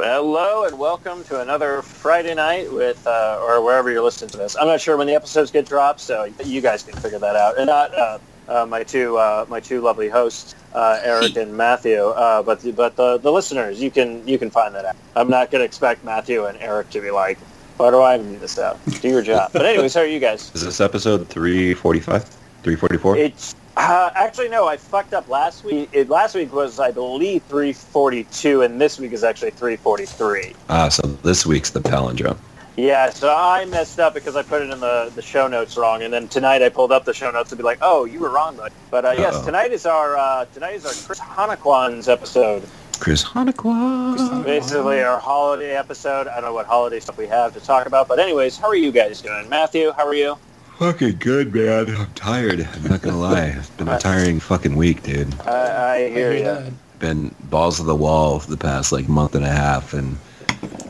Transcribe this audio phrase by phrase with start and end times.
[0.00, 4.56] Hello and welcome to another Friday night with, uh, or wherever you're listening to this.
[4.56, 7.58] I'm not sure when the episodes get dropped, so you guys can figure that out.
[7.58, 12.00] And not uh, uh, my two uh, my two lovely hosts, uh, Eric and Matthew,
[12.00, 14.94] uh, but but the, the listeners, you can you can find that out.
[15.16, 17.38] I'm not going to expect Matthew and Eric to be like,
[17.78, 18.78] why do I need this out?
[19.00, 19.50] Do your job.
[19.52, 20.52] But anyways, how are you guys?
[20.54, 22.22] Is this episode 345?
[22.62, 23.16] 344?
[23.16, 24.66] It's uh, actually no.
[24.66, 25.88] I fucked up last week.
[25.92, 30.54] It, last week was, I believe, 342, and this week is actually 343.
[30.68, 32.38] Ah, so this week's the palindrome.
[32.76, 36.02] Yeah, so I messed up because I put it in the, the show notes wrong,
[36.02, 38.30] and then tonight I pulled up the show notes to be like, oh, you were
[38.30, 38.72] wrong, bud.
[38.90, 42.62] But uh, yes, tonight is our uh, tonight is our Chris Hanukkwan's episode.
[43.00, 44.44] Chris Hanukkah.
[44.44, 46.28] Basically, our holiday episode.
[46.28, 48.76] I don't know what holiday stuff we have to talk about, but anyways, how are
[48.76, 49.48] you guys doing?
[49.48, 50.36] Matthew, how are you?
[50.80, 51.94] Fucking good, man.
[51.94, 52.66] I'm tired.
[52.72, 53.48] I'm not gonna lie.
[53.48, 55.38] It's been a tiring fucking week, dude.
[55.42, 56.44] I, I hear you.
[56.44, 56.72] that.
[56.98, 60.16] Been balls to the wall for the past like month and a half, and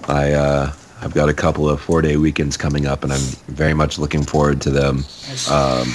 [0.06, 3.74] I uh, I've got a couple of four day weekends coming up, and I'm very
[3.74, 4.98] much looking forward to them.
[5.50, 5.88] Um,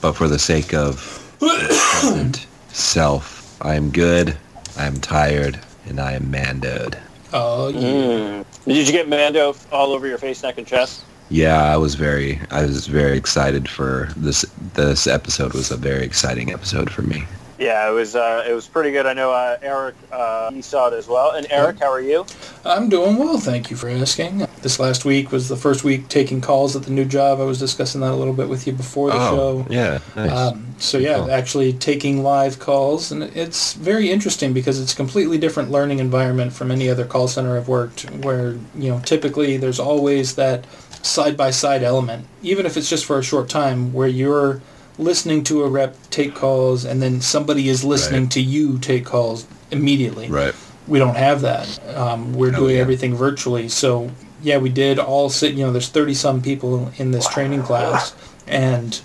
[0.00, 4.36] but for the sake of present self, I am good.
[4.78, 6.96] I am tired, and I am mandoed.
[7.32, 7.80] Oh, yeah.
[7.80, 8.64] Mm.
[8.66, 11.02] Did you get Mando all over your face, neck, and chest?
[11.30, 14.42] Yeah, I was very I was very excited for this
[14.74, 17.24] this episode was a very exciting episode for me.
[17.58, 19.04] Yeah, it was uh, it was pretty good.
[19.06, 21.32] I know uh, Eric uh, he saw it as well.
[21.32, 22.24] And Eric, how are you?
[22.64, 24.46] I'm doing well, thank you for asking.
[24.62, 27.38] This last week was the first week taking calls at the new job.
[27.38, 29.66] I was discussing that a little bit with you before the Oh, show.
[29.70, 30.30] yeah, nice.
[30.32, 31.30] Um, so yeah, Cool.
[31.30, 36.52] actually taking live calls, and it's very interesting because it's a completely different learning environment
[36.54, 38.10] from any other call center I've worked.
[38.24, 40.64] Where you know typically there's always that
[41.02, 44.60] side by side element, even if it's just for a short time, where you're
[44.98, 48.30] listening to a rep take calls, and then somebody is listening Right.
[48.32, 50.28] to you take calls immediately.
[50.28, 50.54] right.
[50.88, 51.78] We don't have that.
[51.96, 52.80] Um, we're Oh, doing yeah.
[52.82, 53.68] everything virtually.
[53.68, 54.10] So
[54.42, 55.54] yeah, we did all sit.
[55.54, 58.12] You know, there's 30 some people in this training class,
[58.48, 58.98] and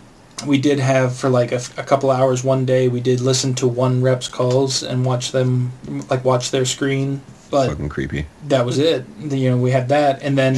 [0.47, 2.87] we did have for like a, a couple hours one day.
[2.87, 5.71] We did listen to one rep's calls and watch them,
[6.09, 7.21] like watch their screen.
[7.51, 8.25] But Fucking creepy.
[8.47, 9.05] that was it.
[9.21, 10.55] You know, we had that, and then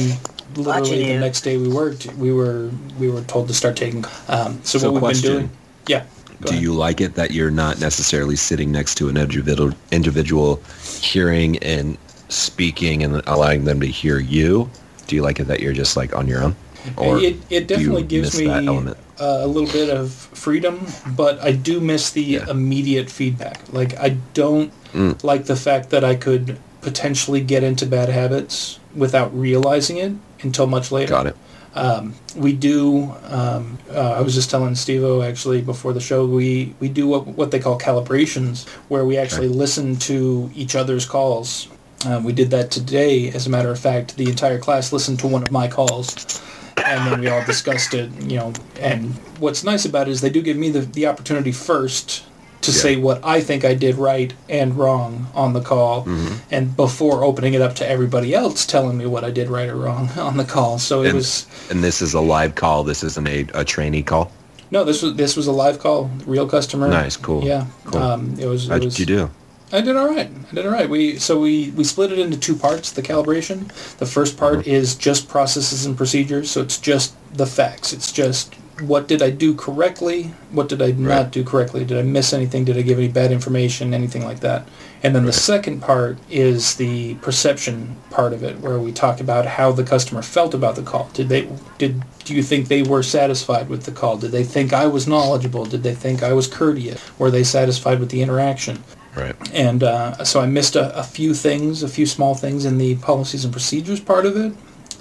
[0.56, 1.18] literally the you.
[1.20, 2.06] next day we worked.
[2.16, 4.04] We were we were told to start taking.
[4.28, 5.30] Um, so, So what we've question.
[5.32, 5.50] been doing.
[5.86, 6.04] Yeah.
[6.40, 6.62] go Do ahead.
[6.62, 10.60] you like it that you're not necessarily sitting next to an individual individual
[11.00, 11.96] hearing and
[12.28, 14.68] speaking and allowing them to hear you?
[15.06, 16.54] Do you like it that you're just like on your own?
[16.96, 18.96] Or it, it definitely gives me that element?
[19.20, 20.86] uh, a little bit of freedom,
[21.16, 22.48] but I do miss the Yeah.
[22.50, 23.60] immediate feedback.
[23.72, 25.22] Like I don't Mm.
[25.22, 30.12] like the fact that I could potentially get into bad habits without realizing it
[30.42, 31.10] until much later.
[31.10, 31.36] Got it.
[31.74, 33.14] Um, we do.
[33.24, 36.26] Um, uh, I was just telling Steve-O actually before the show.
[36.26, 41.06] We we do what, what they call calibrations, where we actually listen to each other's
[41.06, 41.68] calls.
[42.06, 43.30] Um, we did that today.
[43.30, 46.42] As a matter of fact, the entire class listened to one of my calls,
[46.84, 48.10] and then we all discussed it.
[48.22, 51.52] You know, and what's nice about it is they do give me the, the opportunity
[51.52, 52.24] first
[52.62, 52.76] to Yeah.
[52.76, 56.34] say what I think I did right and wrong on the call, Mm-hmm.
[56.50, 59.76] and before opening it up to everybody else telling me what I did right or
[59.76, 60.78] wrong on the call.
[60.78, 62.84] So it And- was And this is a live call.
[62.84, 64.30] This isn't a, a trainee call.
[64.70, 66.88] no, this was this was a live call, real customer.
[66.88, 68.02] Nice, cool, Yeah, cool.
[68.02, 68.68] Um, it was.
[68.68, 69.30] How it did was, you do?
[69.70, 70.30] I did all right.
[70.50, 70.88] I did all right.
[70.88, 72.90] We so we we split it into two parts.
[72.92, 73.68] The calibration.
[73.98, 74.70] The first part Mm-hmm.
[74.70, 76.50] is just processes and procedures.
[76.50, 77.92] So it's just the facts.
[77.92, 80.24] It's just what did I do correctly?
[80.50, 81.84] What did I not do correctly?
[81.84, 82.64] Did I miss anything?
[82.64, 83.94] Did I give any bad information?
[83.94, 84.68] Anything like that?
[85.02, 89.46] And then the second part is the perception part of it, where we talk about
[89.46, 91.08] how the customer felt about the call.
[91.12, 94.16] Did they did do you think they were satisfied with the call?
[94.18, 95.64] Did they think I was knowledgeable?
[95.64, 97.00] Did they think I was courteous?
[97.18, 98.82] Were they satisfied with the interaction?
[99.16, 99.34] Right.
[99.52, 102.96] And uh, so I missed a, a few things, a few small things in the
[102.96, 104.52] policies and procedures part of it.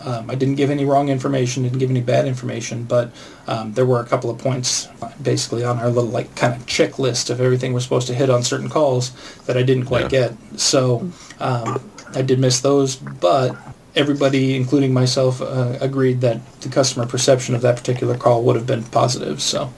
[0.03, 3.11] Um, I didn't give any wrong information, didn't give any bad information, but
[3.47, 4.87] um, there were a couple of points
[5.21, 8.43] basically on our little like kind of checklist of everything we're supposed to hit on
[8.43, 9.11] certain calls
[9.45, 10.29] that I didn't quite Yeah.
[10.29, 10.59] get.
[10.59, 11.09] So
[11.39, 11.81] um,
[12.13, 13.55] I did miss those, but
[13.95, 18.67] everybody, including myself, uh, agreed that the customer perception of that particular call would have
[18.67, 19.41] been positive.
[19.41, 19.73] So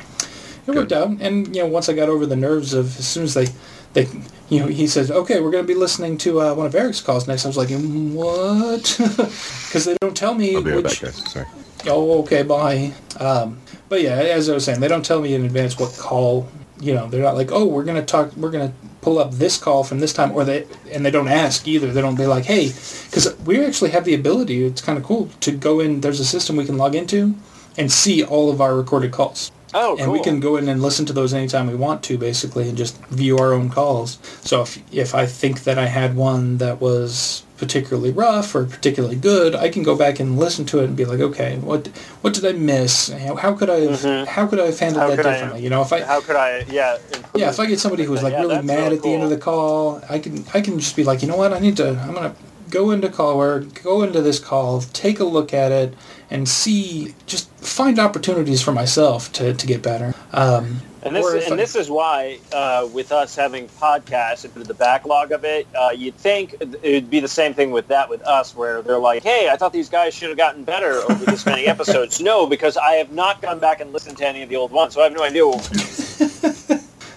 [0.67, 1.09] it worked out.
[1.21, 3.47] And you know, once I got over the nerves of as soon as they,
[3.93, 4.07] they,
[4.49, 7.01] you know, he says, "Okay, we're going to be listening to uh, one of Eric's
[7.01, 8.95] calls next." I was like, "Mm, "What?"
[9.69, 11.01] Because they don't tell me I'll be right which.
[11.01, 11.31] back, guys.
[11.31, 11.45] Sorry.
[11.85, 12.93] Oh, okay, bye.
[13.19, 16.47] Um, but yeah, as I was saying, they don't tell me in advance what call.
[16.79, 18.35] You know, they're not like, "Oh, we're going to talk.
[18.35, 21.27] We're going to pull up this call from this time," or they and they don't
[21.27, 21.91] ask either.
[21.91, 24.63] They don't be like, "Hey," because we actually have the ability.
[24.65, 26.01] It's kind of cool to go in.
[26.01, 27.35] There's a system we can log into
[27.77, 29.51] and see all of our recorded calls.
[29.73, 32.67] Oh, and we can go in and listen to those anytime we want to, basically,
[32.67, 34.17] and just view our own calls.
[34.41, 39.17] So if if I think that I had one that was particularly rough or particularly
[39.17, 41.87] good, I can go back and listen to it and be like, okay, what
[42.21, 43.09] what did I miss?
[43.09, 45.09] How, could I have, how could I have handled Mm-hmm.
[45.11, 45.61] How that could I- differently?
[45.63, 46.65] you know, if I How could I?
[46.69, 46.97] Yeah.
[47.35, 49.23] yeah, if I get somebody who was like Yeah, really mad really at the end
[49.23, 51.77] of the call, I can I can just be like, you know what, I need
[51.77, 52.35] to I'm gonna
[52.69, 55.93] go into caller, go into this call, take a look at it,
[56.31, 60.13] and see just find opportunities for myself to, to get better.
[60.33, 64.73] Um, And this, and I- this is why, uh, with us having podcasts and the
[64.73, 68.53] backlog of it, uh, you'd think it'd be the same thing with that with us,
[68.55, 71.67] where they're like, "Hey, I thought these guys should have gotten better over this many
[71.73, 74.71] episodes." no, because I have not gone back and listened to any of the old
[74.71, 75.45] ones, so I have no idea.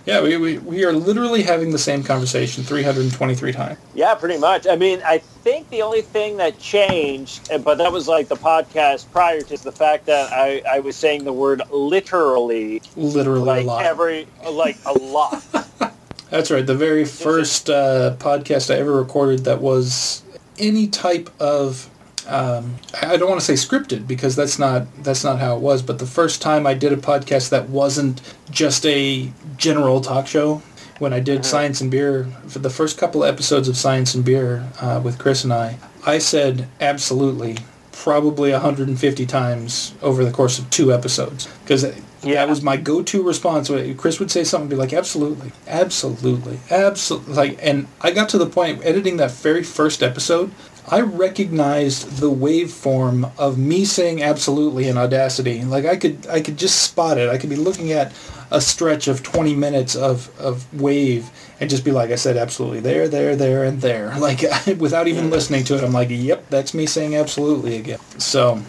[0.05, 0.33] What we're doing.
[0.33, 3.79] yeah, we, we, we are literally having the same conversation 323 times.
[3.95, 4.67] Yeah, pretty much.
[4.67, 9.11] I mean, I think the only thing that changed, but that was like the podcast
[9.13, 13.67] prior to the fact that I, I was saying the word literally Literally like a
[13.67, 13.85] lot.
[13.85, 15.45] every like a lot.
[16.31, 16.65] That's right.
[16.67, 20.23] The very first uh, podcast I ever recorded that was
[20.59, 21.89] any type of
[22.29, 25.83] um, I don't want to say scripted because that's not that's not how it was.
[25.83, 28.21] But the first time I did a podcast that wasn't
[28.51, 30.63] just a general talk show,
[30.99, 34.25] when I did Science and Beer for the first couple of episodes of Science and
[34.25, 37.59] Beer uh, with Chris and I, I said absolutely
[37.93, 41.85] probably 150 times over the course of two episodes because
[42.25, 42.35] Yeah.
[42.35, 43.71] that was my go-to response.
[43.97, 48.47] Chris would say something, be like, "Absolutely, absolutely, absolutely." Like, and I got to the
[48.47, 50.53] point editing that very first episode.
[50.91, 55.65] I recognized the waveform of me saying "absolutely" in Audacity.
[55.65, 57.29] Like, I could, I could just spot it.
[57.29, 58.13] I could be looking at
[58.51, 61.31] a stretch of 20 minutes of, of wave
[61.61, 64.13] and just be like, I said absolutely there, there, there, and there.
[64.19, 64.43] Like,
[64.79, 67.99] without even listening to it, I'm like, yep, that's me saying absolutely again.
[68.19, 68.61] So,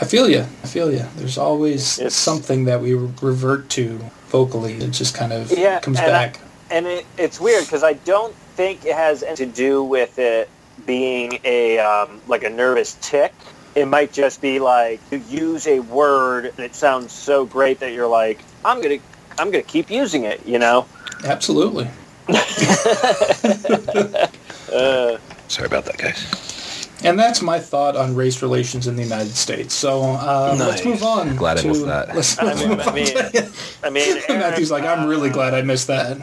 [0.00, 0.40] I feel you.
[0.40, 1.04] I feel you.
[1.16, 3.98] There's always It's- something that we revert to
[4.28, 4.74] vocally.
[4.74, 6.32] It just kind of Yeah, comes and I-
[6.70, 10.50] and it, it's weird because I don't think it has anything to do with it
[10.86, 13.32] being a um, like a nervous tick.
[13.74, 17.92] It might just be like you use a word and it sounds so great that
[17.92, 18.98] you're like, I'm gonna
[19.38, 20.44] I'm gonna keep using it.
[20.46, 20.86] You know.
[21.24, 21.88] Absolutely.
[22.28, 22.38] Uh,
[25.48, 26.88] Sorry about that, guys.
[27.04, 29.72] And that's my thought on race relations in the United States.
[29.72, 31.36] So uh, let's move on.
[31.36, 32.14] Glad I missed that.
[32.14, 33.16] Let's I mean, move I on mean,
[33.84, 36.18] I mean, Matthew's like, I'm really glad I missed that.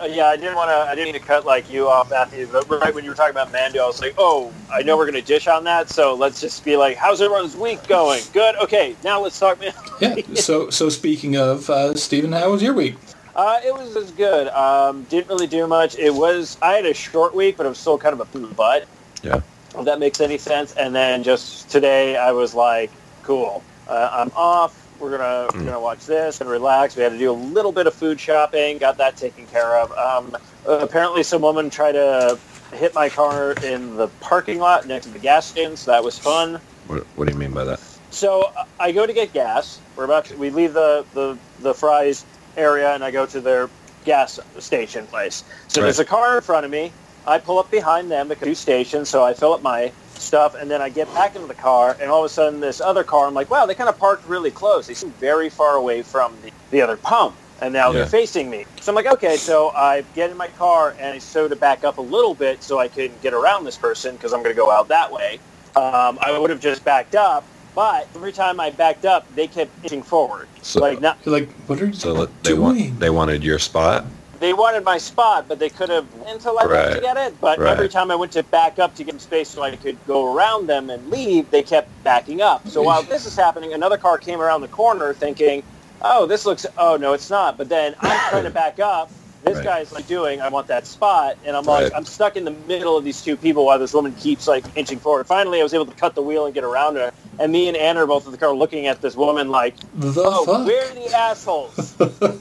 [0.00, 0.74] Uh, yeah, I didn't want to.
[0.74, 2.46] I didn't mean to cut like you off, Matthew.
[2.50, 5.06] But right when you were talking about Mando, I was like, "Oh, I know we're
[5.06, 8.22] gonna dish on that, so let's just be like, how's everyone's week going?
[8.32, 8.54] Good.
[8.56, 10.14] Okay, now let's talk Mando." Yeah.
[10.34, 12.94] So so speaking of uh, Stephen, how was your week?
[13.34, 14.48] Uh, it was, as good.
[14.48, 15.96] Um, didn't really do much.
[15.98, 16.56] It was.
[16.62, 18.86] I had a short week, but it was still kind of a food butt.
[19.22, 19.40] Yeah.
[19.76, 20.74] If that makes any sense.
[20.74, 22.90] And then just today, I was like,
[23.24, 24.87] "Cool, uh, I'm off.
[24.98, 27.86] We're gonna we're gonna watch this and relax." We had to do a little bit
[27.86, 28.78] of food shopping.
[28.78, 29.92] Got that taken care of.
[29.92, 30.36] Um,
[30.66, 32.38] apparently, some woman tried to
[32.72, 35.76] hit my car in the parking lot next to the gas station.
[35.76, 36.60] So that was fun.
[36.86, 37.80] What, what do you mean by that?
[38.10, 39.80] So I go to get gas.
[39.96, 42.24] We're about to, we leave the, the, the fries
[42.56, 43.68] area and I go to their
[44.04, 45.44] gas station place.
[45.68, 45.86] So Right.
[45.86, 46.92] there's a car in front of me.
[47.26, 50.70] I pull up behind them, the two stations, so I fill up my stuff and
[50.70, 53.26] then I get back into the car and all of a sudden this other car,
[53.26, 54.86] I'm like, wow, they kind of parked really close.
[54.86, 57.34] They seem very far away from the, the other pump.
[57.60, 57.98] And now Yeah.
[58.00, 58.66] they're facing me.
[58.80, 61.82] So I'm like, okay, so I get in my car and I so to back
[61.82, 64.60] up a little bit so I can get around this person because I'm going to
[64.60, 65.40] go out that way.
[65.74, 67.44] Um, I would have just backed up,
[67.74, 70.46] but every time I backed up, they kept inching forward.
[70.62, 72.60] So- like not, like, what are you So let- they doing?
[72.62, 74.04] want they wanted your spot.
[74.40, 77.02] They wanted my spot, but they could have until I went to Right.
[77.02, 77.40] get it.
[77.40, 77.70] But Right.
[77.72, 80.24] every time I went to back up to get them space so I could go
[80.26, 82.68] around them and leave, they kept backing up.
[82.68, 85.64] So while this is happening, another car came around the corner thinking,
[86.02, 86.66] "Oh, this looks.
[86.76, 89.12] Oh no, it's not." But then I'm trying to back up.
[89.42, 89.64] This Right.
[89.64, 92.96] guy's like doing, I want that spot, and I'm like, I'm stuck in the middle
[92.96, 95.28] of these two people while this woman keeps like inching forward.
[95.28, 97.76] Finally, I was able to cut the wheel and get around her, and me and
[97.76, 100.66] Anna are both in the car looking at this woman like, The oh, fuck?
[100.66, 101.94] we're the assholes.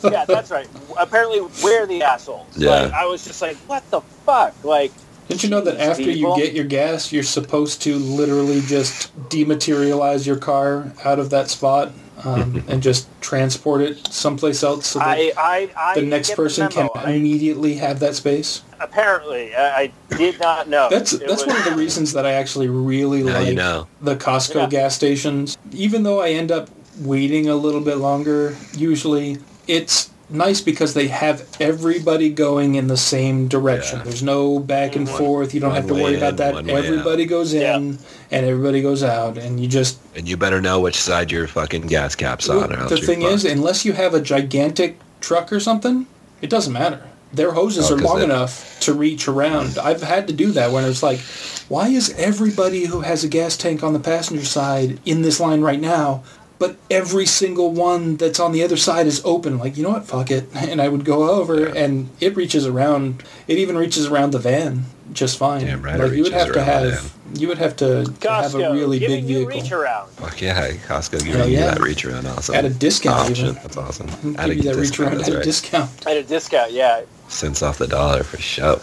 [0.04, 0.68] yeah, that's right.
[0.98, 2.48] Apparently, we're the assholes.
[2.58, 2.70] Yeah.
[2.84, 4.54] Like, I was just like, what the fuck?
[4.64, 4.92] Like,
[5.28, 9.14] Didn't you know that Jeez, after you get your gas, you're supposed to literally just
[9.30, 11.92] dematerialize your car out of that spot
[12.24, 16.70] um, and just transport it someplace else so that I, I, I the next person
[16.74, 16.90] memo.
[16.90, 18.64] can immediately have that space?
[18.80, 20.88] apparently, I, I did not know.
[20.90, 23.56] That's It that's was- one of the reasons that I actually really Now like you
[23.56, 23.88] know.
[24.02, 24.68] the Costco Yeah.
[24.70, 25.58] gas stations.
[25.72, 26.70] Even though I end up
[27.02, 32.98] waiting a little bit longer, usually it's nice because they have everybody going in the
[32.98, 34.00] same direction.
[34.00, 34.04] Yeah.
[34.06, 35.18] There's no back and mm-hmm.
[35.18, 35.54] forth.
[35.54, 36.54] You don't have to worry in, about that.
[36.54, 37.30] one way Everybody out.
[37.30, 38.00] goes in
[38.32, 40.00] and everybody goes out, and you just.
[40.16, 42.74] And you better know which side your fucking gas cap's on.
[42.74, 46.08] Or else the you're thing is, unless you have a gigantic truck or something,
[46.42, 47.02] it doesn't matter.
[47.34, 49.72] Their hoses Oh, are 'cause long they- enough to reach around.
[49.72, 49.84] Mm.
[49.84, 51.20] I've had to do that when it's like,
[51.68, 55.60] why is everybody who has a gas tank on the passenger side in this line
[55.60, 56.24] right now,
[56.60, 59.58] but every single one that's on the other side is open?
[59.58, 60.06] Like, you know what?
[60.06, 60.50] Fuck it.
[60.56, 63.24] And I would go over, and it reaches around.
[63.48, 65.66] It even reaches around the van just fine.
[65.66, 68.06] Damn right it like you would reaches have to around have you would have to,
[68.06, 70.10] to have a really big you vehicle reach around.
[70.12, 72.56] Fuck yeah, Costco giving Hell you that reach around awesome.
[72.56, 73.48] At a discount, option.
[73.48, 73.56] even.
[73.56, 74.08] That's awesome.
[74.08, 76.08] Give At a you that reach discount, around that's at a discount.
[76.08, 77.02] At a discount, yeah.
[77.28, 78.78] Cents off the dollar for sure.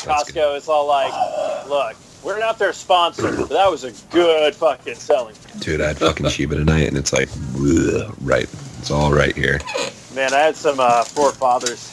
[0.00, 1.12] Costco is all like,
[1.68, 5.34] look, we're not their sponsor, but that was a good fucking selling.
[5.58, 8.48] Dude, I had fucking Shiba tonight, and it's like, bleh, right.
[8.78, 9.60] It's all right here.
[10.14, 11.90] Man, I had some uh, forefathers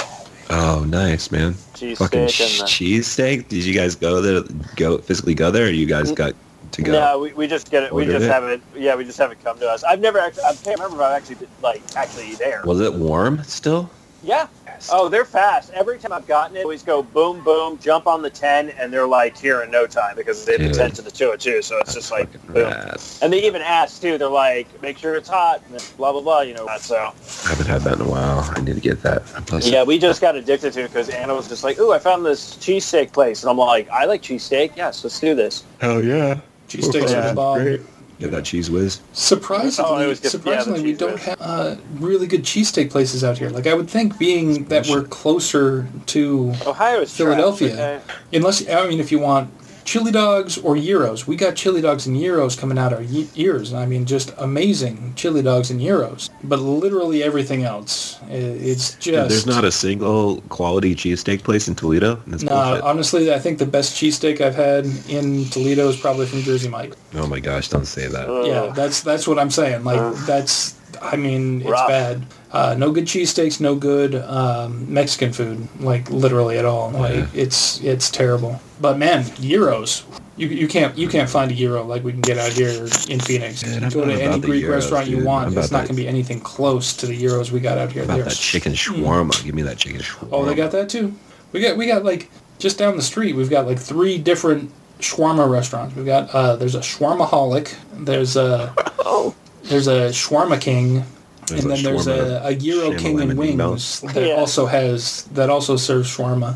[0.49, 1.55] Oh, nice, man.
[1.75, 3.49] cheese Fucking steak and the, cheesesteak.
[3.49, 4.43] Did you guys go there?
[4.75, 6.33] Go physically go there, or you guys got
[6.71, 6.93] to go?
[6.93, 7.93] No, we, we just get it.
[7.93, 8.31] We Ordered just it?
[8.31, 8.61] have it.
[8.75, 9.83] Yeah, we just have it come to us.
[9.83, 10.43] I've never actually.
[10.43, 12.61] I can't remember if I've actually been, like actually there.
[12.65, 13.89] Was it warm still?
[14.27, 14.47] Yeah.
[14.91, 15.71] Oh, they're fast.
[15.73, 18.91] Every time I've gotten it, I always go boom, boom, jump on the 10, and
[18.91, 21.79] they're like here in no time because they have the 10 to the 202, so
[21.79, 22.65] it's just like boom.
[22.65, 23.01] rad.
[23.21, 26.41] And they even ask, too, they're like, make sure it's hot, and blah, blah, blah,
[26.41, 26.67] you know.
[26.77, 28.39] So, I haven't had that in a while.
[28.53, 29.25] I need to get that.
[29.47, 31.99] Plus, yeah, we just got addicted to it because Anna was just like, ooh, I
[31.99, 33.43] found this cheesesteak place.
[33.43, 34.75] And I'm like, I like cheesesteak.
[34.75, 35.63] Yes, let's do this.
[35.79, 36.41] Hell yeah.
[36.67, 37.87] Cheesesteaks are the bomb.
[38.19, 38.31] Great.
[38.31, 39.01] Get that Cheez Whiz.
[39.13, 41.23] Surprisingly, Oh, it was yeah, surprisingly, we don't whiz.
[41.25, 43.49] have uh, really good cheesesteak places out here.
[43.49, 47.73] Like I would think, being that we're closer to, Ohio is trash, Philadelphia.
[47.73, 48.01] okay?
[48.33, 49.49] unless I mean, if you want
[49.87, 53.73] chili dogs or gyros, we got chili dogs and gyros coming out our ye- ears.
[53.73, 56.29] I mean, just amazing chili dogs and gyros.
[56.43, 59.03] But literally everything else, it's just.
[59.05, 62.21] Dude, there's not a single quality cheesesteak place in Toledo.
[62.27, 62.83] That's No, bullshit.
[62.83, 66.93] honestly, I think the best cheesesteak I've had in Toledo is probably from Jersey Mike.
[67.15, 68.27] oh my gosh, don't say that.
[68.45, 69.83] Yeah, that's that's what I'm saying.
[69.85, 71.87] Like Uh, that's, I mean, it's rough.
[71.87, 72.25] bad.
[72.51, 76.91] Uh, no good cheesesteaks, no good um, Mexican food, like literally at all.
[76.91, 77.27] Like Yeah.
[77.33, 78.59] it's it's terrible.
[78.81, 80.03] But man, gyros.
[80.37, 82.69] You, you can't you can't find a gyro like we can get out here
[83.09, 83.63] in Phoenix.
[83.63, 86.07] Dude, go to any Greek gyros, restaurant you want, I'm it's not going to be
[86.07, 88.03] anything close to the gyros we got out here.
[88.03, 89.43] About They're that chicken s- shawarma.
[89.43, 90.29] Give me that chicken shawarma.
[90.31, 91.13] Oh, they got that too.
[91.53, 93.35] We got we got like just down the street.
[93.35, 95.95] We've got like three different shawarma restaurants.
[95.95, 97.75] We've got uh, there's a shawarmaholic.
[98.05, 99.35] There's a Oh.
[99.69, 101.03] There's a shawarma king,
[101.47, 104.33] There's and a then there's a, a gyro king and shamalama ding wings that Yeah.
[104.35, 106.55] also has that also serves shawarma.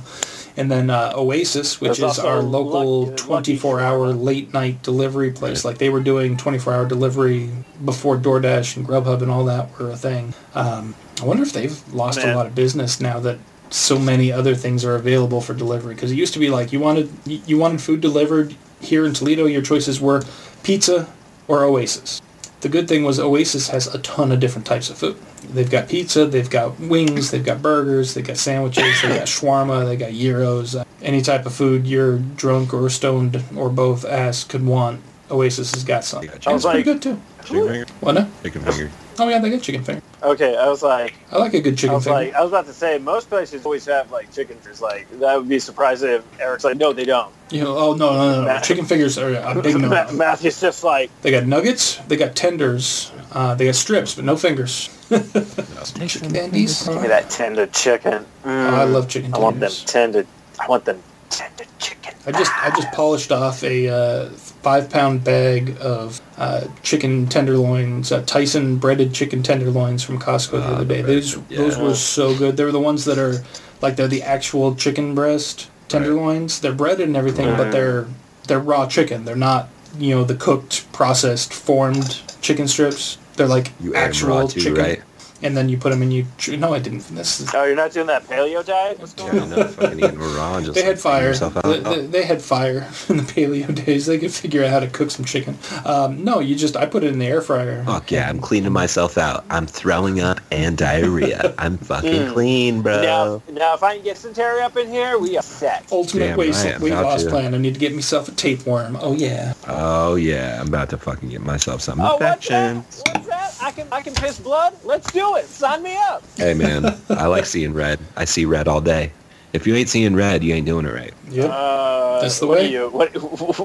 [0.58, 4.22] And then uh, Oasis, which There's is our local Lucky- Lucky 24-hour Shawarma.
[4.24, 5.64] late night delivery place.
[5.64, 7.50] Like they were doing 24-hour delivery
[7.86, 10.34] before DoorDash and Grubhub and all that were a thing.
[10.54, 13.40] Um, I wonder if they've lost a lot of business now that
[13.70, 15.96] so many other things are available for delivery.
[15.96, 19.14] Because it used to be like you wanted you you wanted food delivered here in
[19.14, 19.46] Toledo.
[19.46, 20.22] Your choices were
[20.64, 21.08] pizza
[21.48, 22.22] or Oasis.
[22.62, 25.18] The good thing was Oasis has a ton of different types of food.
[25.52, 29.86] They've got pizza, they've got wings, they've got burgers, they've got sandwiches, they've got shawarma,
[29.86, 30.76] they got gyros.
[31.02, 35.02] Any type of food you're drunk or stoned or both ass could want,
[35.32, 36.22] Oasis has got some.
[36.22, 37.20] And chicken it's pretty good too.
[37.44, 37.86] Chicken finger.
[38.00, 38.12] What?
[38.14, 38.30] No?
[38.44, 38.92] Chicken finger.
[39.20, 40.02] Oh yeah, they got chicken finger.
[40.24, 42.20] Okay, I was like, I like a good I chicken was finger.
[42.20, 44.82] like, I was about to say, most places always have like chicken fingers.
[44.82, 47.34] Like that would be surprising if Eric's like, no, they don't.
[47.50, 48.48] you know, oh no, no, no, no.
[48.48, 49.90] Matt- Chicken fingers are a big no.
[49.90, 54.24] Ma- Matthew's just like, They got nuggets, they got tenders, uh, they got strips, but
[54.26, 54.90] no fingers.
[55.10, 56.88] Chicken tendies.
[56.88, 58.26] give me that tender chicken.
[58.46, 58.94] Oh, I Mm.
[58.94, 60.26] love chicken I want them tender.
[60.60, 61.02] I want them
[61.32, 62.14] tender chicken.
[62.28, 64.30] I just I just polished off a uh,
[64.62, 70.64] five pound bag of uh, chicken tenderloins, uh, Tyson breaded chicken tenderloins from Costco the
[70.64, 71.02] Ah, other day.
[71.02, 72.58] Those breaded, those were so good.
[72.58, 73.44] They're the ones that are
[73.82, 76.60] like they're the actual chicken breast tenderloins.
[76.62, 78.08] They're breaded and everything, but they're
[78.48, 79.26] they're raw chicken.
[79.26, 83.18] They're not you know the cooked, processed, formed chicken strips.
[83.36, 84.76] They're like You actual raw too, chicken.
[84.84, 85.02] right?
[85.44, 86.26] And then you put them in you.
[86.58, 87.00] No, I didn't.
[87.16, 89.00] This is Oh, you're not doing that paleo diet?
[89.00, 89.50] What's going you on?
[89.50, 91.34] know, fucking eating raw just They had fire.
[91.34, 94.06] They, they- they had fire in the paleo days.
[94.06, 95.58] They could figure out how to cook some chicken.
[95.86, 97.84] Um, no, you just I put it in the air fryer.
[97.86, 99.46] Fuck yeah, I'm cleaning myself out.
[99.50, 101.54] I'm throwing up and diarrhea.
[101.58, 102.34] I'm fucking Mm.
[102.34, 103.02] clean, bro.
[103.02, 105.86] Now, now, if I can get dysentery up in here, we are set.
[105.92, 107.30] Ultimate Damn weight, right, weight loss to.
[107.30, 107.54] plan.
[107.56, 108.98] I need to get myself a tapeworm.
[109.02, 109.54] Oh yeah.
[109.68, 112.76] Oh yeah, I'm about to fucking get myself some Oh, what's that?
[112.76, 113.58] What's that?
[113.62, 114.76] I can, I can piss blood.
[114.84, 115.46] Let's do it.
[115.46, 116.24] Sign me up.
[116.38, 118.00] Hey man, I like seeing red.
[118.16, 119.12] I see red all day.
[119.54, 121.14] If you ain't seeing red, you ain't doing it right.
[121.30, 121.50] Yep.
[121.52, 122.68] Uh, That's the what way.
[122.68, 123.14] Are you, what,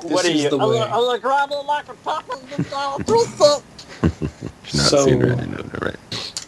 [0.05, 0.51] what are is you?
[0.51, 0.79] the I'm way.
[0.79, 2.41] gonna- I'm gonna grab it like a taco.
[2.41, 3.63] and just, throw some.
[4.03, 5.97] If you're not So- seeing red, you're doing it right.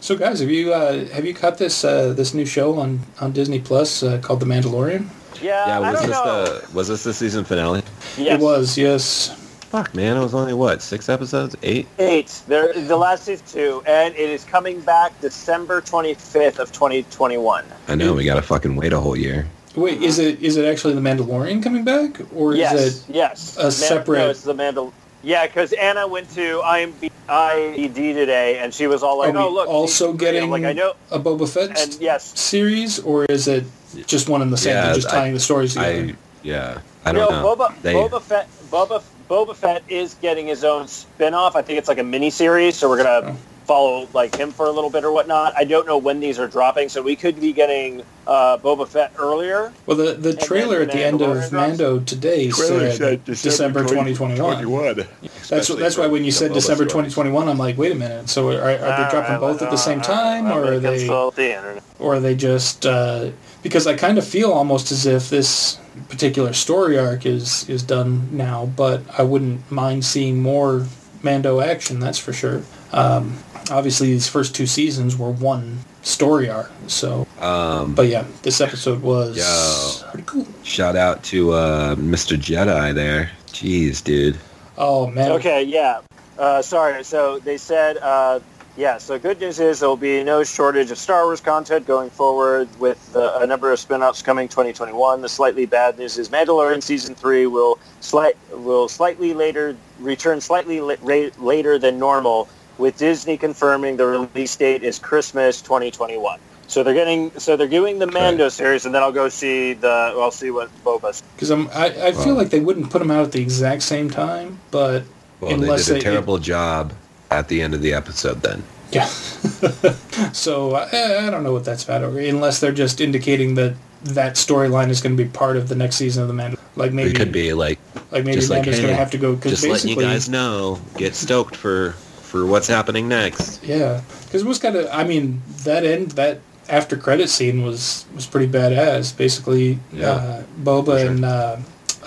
[0.01, 3.33] So guys, have you uh, have you caught this uh, this new show on on
[3.33, 5.07] Disney Plus uh, called The Mandalorian?
[5.43, 6.45] Yeah, Yeah, I was don't this know.
[6.45, 7.83] the was this the season finale?
[8.17, 8.41] Yes.
[8.41, 9.31] It was, yes.
[9.71, 11.87] Fuck, man, it was only what six episodes, eight.
[11.99, 12.43] Eight.
[12.49, 17.65] There, the last season two, and it is coming back December 25th of 2021.
[17.87, 19.47] I know we gotta fucking wait a whole year.
[19.77, 23.15] Wait, is it is it actually The Mandalorian coming back, or is yes, it?
[23.15, 23.57] yes.
[23.59, 24.91] a separate- No, it's the Mandal.
[25.23, 29.39] Yeah, because Anna went to IMB, IED today, and she was all like, Are we
[29.45, 30.11] "Oh, look." also season.
[30.13, 32.39] I'm getting like, I know, a Boba Fett and yes.
[32.41, 33.65] series, or is it
[34.07, 34.73] just one and the same?
[34.75, 36.13] Yeah, They're just I- tying the stories together.
[36.13, 37.57] I yeah, I don't no, know.
[37.57, 41.55] Boba, They- Boba Fett, Boba, Boba Fett is getting his own spin-off.
[41.55, 43.37] I think it's like a mini series, so we're gonna Oh.
[43.67, 45.53] follow like him for a little bit or whatnot.
[45.57, 49.13] I don't know when these are dropping, so we could be getting uh, Boba Fett
[49.19, 49.73] earlier.
[49.85, 51.53] well, the the trailer at the end of drops?
[51.53, 55.07] Mando today said, December 2021.
[55.49, 58.31] That's that's why when you said December 2021, I'm like, wait a minute.
[58.31, 61.07] So are, are they dropping both at the same time, or are they?
[61.07, 63.31] the or are they just uh,
[63.63, 68.29] because I kind of feel almost as if this particular story arc is is done
[68.37, 70.87] now, but I wouldn't mind seeing more
[71.23, 71.99] Mando action.
[72.01, 72.63] That's for sure.
[72.93, 73.39] Um,
[73.71, 77.27] obviously, these first two seasons were one story arc, so.
[77.41, 80.11] Um, But yeah, this episode was Yo.
[80.11, 80.47] pretty cool.
[80.63, 82.37] shout out to uh, Mr.
[82.37, 83.31] Jedi there.
[83.49, 84.39] Jeez, dude.
[84.77, 85.33] Oh man.
[85.33, 86.01] Okay, yeah.
[86.39, 87.03] Uh, sorry.
[87.05, 88.39] So they said, uh,
[88.79, 88.97] yeah.
[88.97, 92.69] So good news is there will be no shortage of Star Wars content going forward
[92.79, 95.21] with uh, a number of spin-offs coming 2021.
[95.21, 100.81] The slightly bad news is Mandalorian season three will slight will slightly later return slightly
[100.81, 106.39] la- ra- later than normal, with Disney confirming the release date is Christmas 2021.
[106.69, 109.89] So they're getting so they're doing the Mando series, and then I'll go see the
[109.89, 111.21] I'll see what Boba.
[111.35, 112.41] Because I'm I, I feel Wow.
[112.43, 115.03] like they wouldn't put them out at the exact same time, but
[115.41, 116.93] Well, Unless they did a they- terrible job
[117.31, 118.43] at the end of the episode.
[118.43, 119.05] Then Yeah.
[120.33, 124.91] so I, I don't know what that's about, unless they're just indicating that that storyline
[124.91, 126.59] is going to be part of the next season of the Mando.
[126.77, 127.79] Like maybe it could be like
[128.11, 130.29] like maybe just like, Mando's going to have to go because just letting you guys
[130.29, 130.81] know.
[130.97, 131.93] Get stoked for
[132.23, 133.65] for what's happening next.
[133.65, 134.87] yeah, because it was kind of.
[134.93, 139.17] I mean, that end that after credit scene was was pretty badass.
[139.17, 141.11] Basically, Yeah, uh, Boba sure.
[141.11, 141.57] and uh,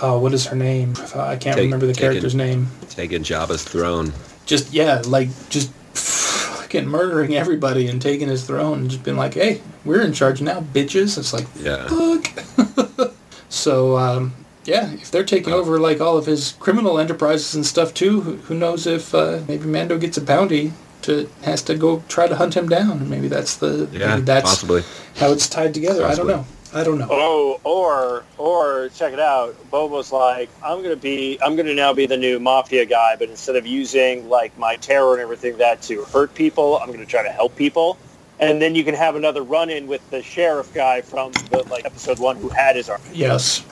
[0.01, 0.94] oh, what is her name?
[1.16, 2.68] I can't Take- remember the character's name.
[2.90, 4.14] Taking Jabba's throne.
[4.46, 9.34] Just yeah, like just fucking murdering everybody and taking his throne and just being like,
[9.36, 11.18] hey, we're in charge now, bitches.
[11.18, 11.88] It's like Yeah.
[11.88, 13.12] fuck.
[13.50, 14.34] so um,
[14.66, 18.36] yeah, if they're taking over like all of his criminal enterprises and stuff too, who,
[18.38, 20.74] who knows if uh, maybe Mando gets a bounty
[21.04, 24.50] to has to go try to hunt him down, maybe that's the Yeah, maybe that's
[24.50, 24.84] possibly.
[25.16, 26.06] how it's tied together.
[26.06, 26.46] I don't know.
[26.74, 27.07] I don't know.
[27.10, 29.55] Oh, or or check it out.
[29.70, 33.55] Boba's like, I'm gonna be, I'm gonna now be the new mafia guy, but instead
[33.57, 37.29] of using like my terror and everything that to hurt people, I'm gonna try to
[37.29, 37.98] help people.
[38.40, 42.18] And then you can have another run-in with the sheriff guy from the like episode
[42.20, 43.01] one who had his arm.
[43.14, 43.64] Yes,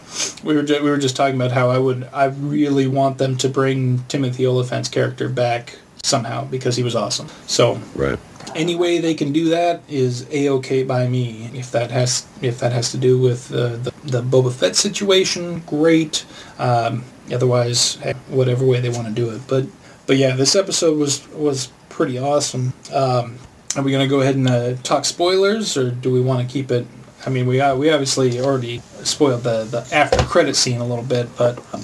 [0.43, 3.37] we were ju- we were just talking about how I would I really want them
[3.37, 7.29] to bring Timothy Olyphant's character back somehow because he was awesome.
[7.47, 8.19] So Right.
[8.55, 11.49] Any way they can do that is a okay by me.
[11.53, 15.59] If that has if that has to do with uh, the the Boba Fett situation,
[15.65, 16.25] great.
[16.57, 19.41] Um, otherwise, heck, whatever way they want to do it.
[19.47, 19.65] But
[20.07, 22.73] but yeah, this episode was was pretty awesome.
[22.93, 23.37] Um,
[23.75, 26.71] are we gonna go ahead and uh, talk spoilers, or do we want to keep
[26.71, 26.87] it?
[27.25, 31.03] I mean, we uh, we obviously already spoiled the, the after credit scene a little
[31.03, 31.83] bit, but um,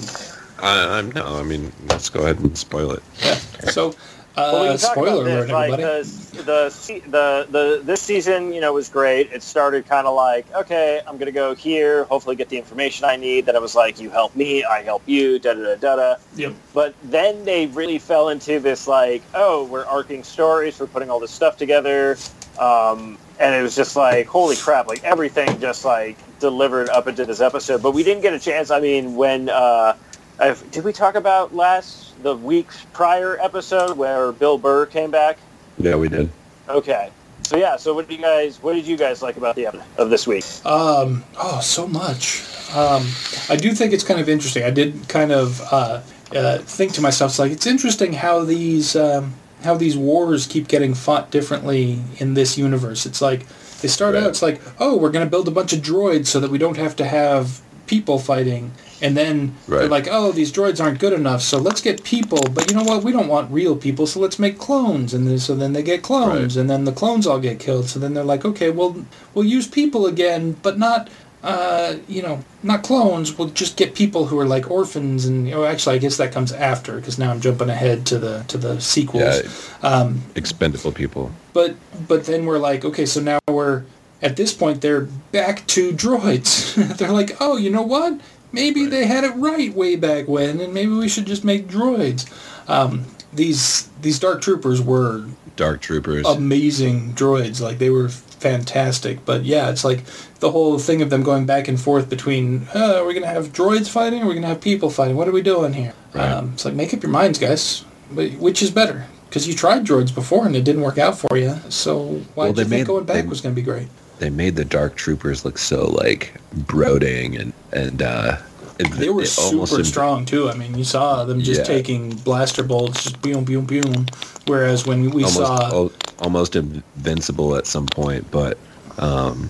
[0.60, 1.38] I, I'm no.
[1.38, 3.02] I mean, let's go ahead and spoil it.
[3.22, 3.34] yeah.
[3.70, 3.94] So,
[4.36, 5.50] uh, Well, we can talk spoiler about alert, this.
[5.52, 5.82] Like everybody.
[5.82, 9.32] the, the the the this season, you know, was great.
[9.32, 13.16] It started kind of like, okay, I'm gonna go here, hopefully get the information I
[13.16, 13.46] need.
[13.46, 16.16] Then it was like, you help me, I help you, da da da da da.
[16.36, 16.54] Yep.
[16.74, 21.20] But then they really fell into this like, oh, we're arcing stories, we're putting all
[21.20, 22.16] this stuff together,
[22.58, 24.86] um, and it was just like, holy crap!
[24.86, 27.82] Like everything just like delivered up into this episode.
[27.82, 28.70] But we didn't get a chance.
[28.70, 29.96] I mean, when uh,
[30.38, 35.38] I've, did we talk about last the week prior episode where Bill Burr came back?
[35.78, 36.30] Yeah, we did.
[36.68, 37.10] Okay.
[37.42, 37.76] So yeah.
[37.76, 38.62] So what did you guys?
[38.62, 40.44] What did you guys like about the episode of this week?
[40.64, 42.42] Um, oh, so much.
[42.74, 43.06] Um,
[43.48, 44.64] I do think it's kind of interesting.
[44.64, 46.00] I did kind of uh,
[46.34, 50.66] uh, think to myself, it's like it's interesting how these um, how these wars keep
[50.66, 53.06] getting fought differently in this universe.
[53.06, 53.46] It's like
[53.82, 54.24] they start Right.
[54.24, 56.58] out, it's like, oh, we're going to build a bunch of droids so that we
[56.58, 58.72] don't have to have people fighting.
[59.02, 62.40] And then they're like, oh, these droids aren't good enough, so let's get people.
[62.54, 63.04] But you know what?
[63.04, 65.12] We don't want real people, so let's make clones.
[65.12, 66.60] And then, so then they get clones, Right.
[66.62, 67.88] and then the clones all get killed.
[67.90, 69.04] So then they're like, okay, well,
[69.34, 71.08] we'll use people again, but not
[71.42, 73.38] uh, you know, not clones.
[73.38, 76.50] We'll just get people who are like orphans, and oh, actually, I guess that comes
[76.50, 79.22] after because now I'm jumping ahead to the to the sequels.
[79.22, 79.88] Yeah.
[79.88, 81.30] Um, Expendable people.
[81.52, 81.76] but
[82.08, 83.84] but then we're like, okay, so now we're
[84.22, 86.74] at this point they're back to droids.
[86.96, 88.18] they're like, oh, you know what?
[88.56, 92.26] Maybe they had it right way back when, and maybe we should just make droids.
[92.68, 96.26] Um, these these dark troopers were Dark troopers.
[96.26, 97.60] amazing droids.
[97.60, 99.24] Like they were fantastic.
[99.24, 100.04] But yeah, it's like
[100.40, 103.52] the whole thing of them going back and forth between, uh, are we gonna have
[103.52, 104.20] droids fighting?
[104.22, 105.16] Or are we gonna have people fighting?
[105.16, 105.92] What are we doing here?
[106.14, 106.30] Right.
[106.32, 107.84] Um, it's like make up your minds, guys.
[108.10, 109.06] But which is better?
[109.28, 111.56] Because you tried droids before and it didn't work out for you.
[111.68, 113.88] So why Well, did you think made- going back they- was gonna be great?
[114.18, 116.34] They made the dark troopers look so like
[116.66, 118.36] brooding and and uh
[118.78, 120.50] it- They were super strong too.
[120.50, 121.64] I mean, you saw them just Yeah.
[121.66, 124.04] taking blaster bolts, just boom, boom, boom.
[124.46, 128.58] Whereas when we almost saw al- almost invincible at some point, but
[128.98, 129.48] um,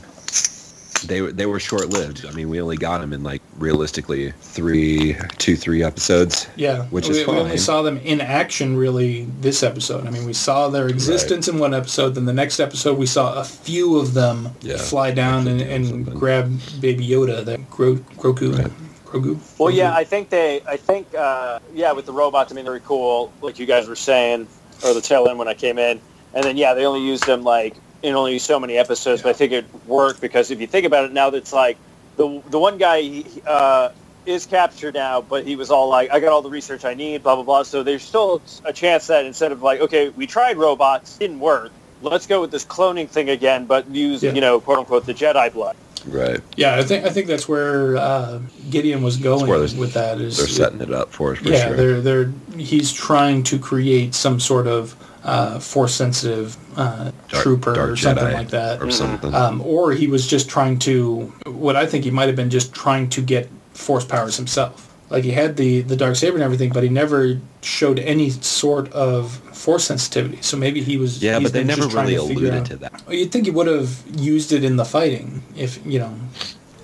[1.04, 2.26] they were they were short lived.
[2.26, 6.48] I mean, we only got them in like realistically three, two, three episodes.
[6.56, 10.06] Yeah, which we, is we only saw them in action really this episode.
[10.06, 12.14] I mean, we saw their existence in one episode.
[12.14, 16.06] Then the next episode, we saw a few of them Yeah, fly down and, and
[16.06, 18.58] grab Baby Yoda, that Gro- Grogu.
[18.58, 18.72] Right.
[19.04, 19.38] Grogu.
[19.58, 22.80] Well, yeah, I think they, I think, uh, yeah, with the robots, I mean, they're
[22.80, 24.48] cool, like you guys were saying,
[24.84, 26.00] or the tail end when I came in,
[26.34, 29.32] and then yeah, they only used them like in only so many episodes, but I
[29.32, 31.76] think it worked because if you think about it now, that's like
[32.16, 33.90] the the one guy uh,
[34.24, 37.22] is captured now, but he was all like, I got all the research I need,
[37.22, 37.62] blah blah blah.
[37.64, 41.72] So there's still a chance that instead of like, okay, we tried robots, didn't work.
[42.00, 44.32] Let's go with this cloning thing again, but use Yeah.
[44.32, 45.76] you know, quote unquote, the Jedi blood.
[46.06, 48.38] Right, yeah, I think I think that's where uh,
[48.70, 50.20] Gideon was going with that.
[50.20, 51.76] Is they're setting it up for us for yeah, sure.
[51.76, 54.94] they're they're he's trying to create some sort of
[55.26, 58.80] uh, force sensitive uh, Dark- trooper Dark or something Jedi like that.
[58.80, 59.34] or something.
[59.34, 62.72] um, or he was just trying to what I think he might have been just
[62.72, 64.82] trying to get force powers himself.
[65.10, 68.90] Like he had the the dark saber and everything, but he never showed any sort
[68.92, 70.38] of force sensitivity.
[70.42, 72.76] So maybe he was yeah, but they never just trying really to alluded out- to
[72.76, 73.02] that.
[73.06, 76.12] Well, You'd think he would have used it in the fighting if you know.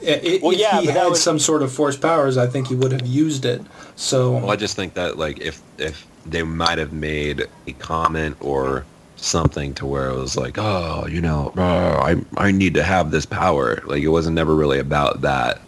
[0.07, 2.68] i- i- Well, if yeah, he had would- some sort of force powers, I think
[2.68, 3.61] he would have used it.
[3.96, 8.37] So Well, I just think that like if if they might have made a comment
[8.40, 8.85] or
[9.16, 13.11] something to where it was like, oh, you know, uh, I I need to have
[13.11, 13.80] this power.
[13.87, 15.61] Like it wasn't never really about that.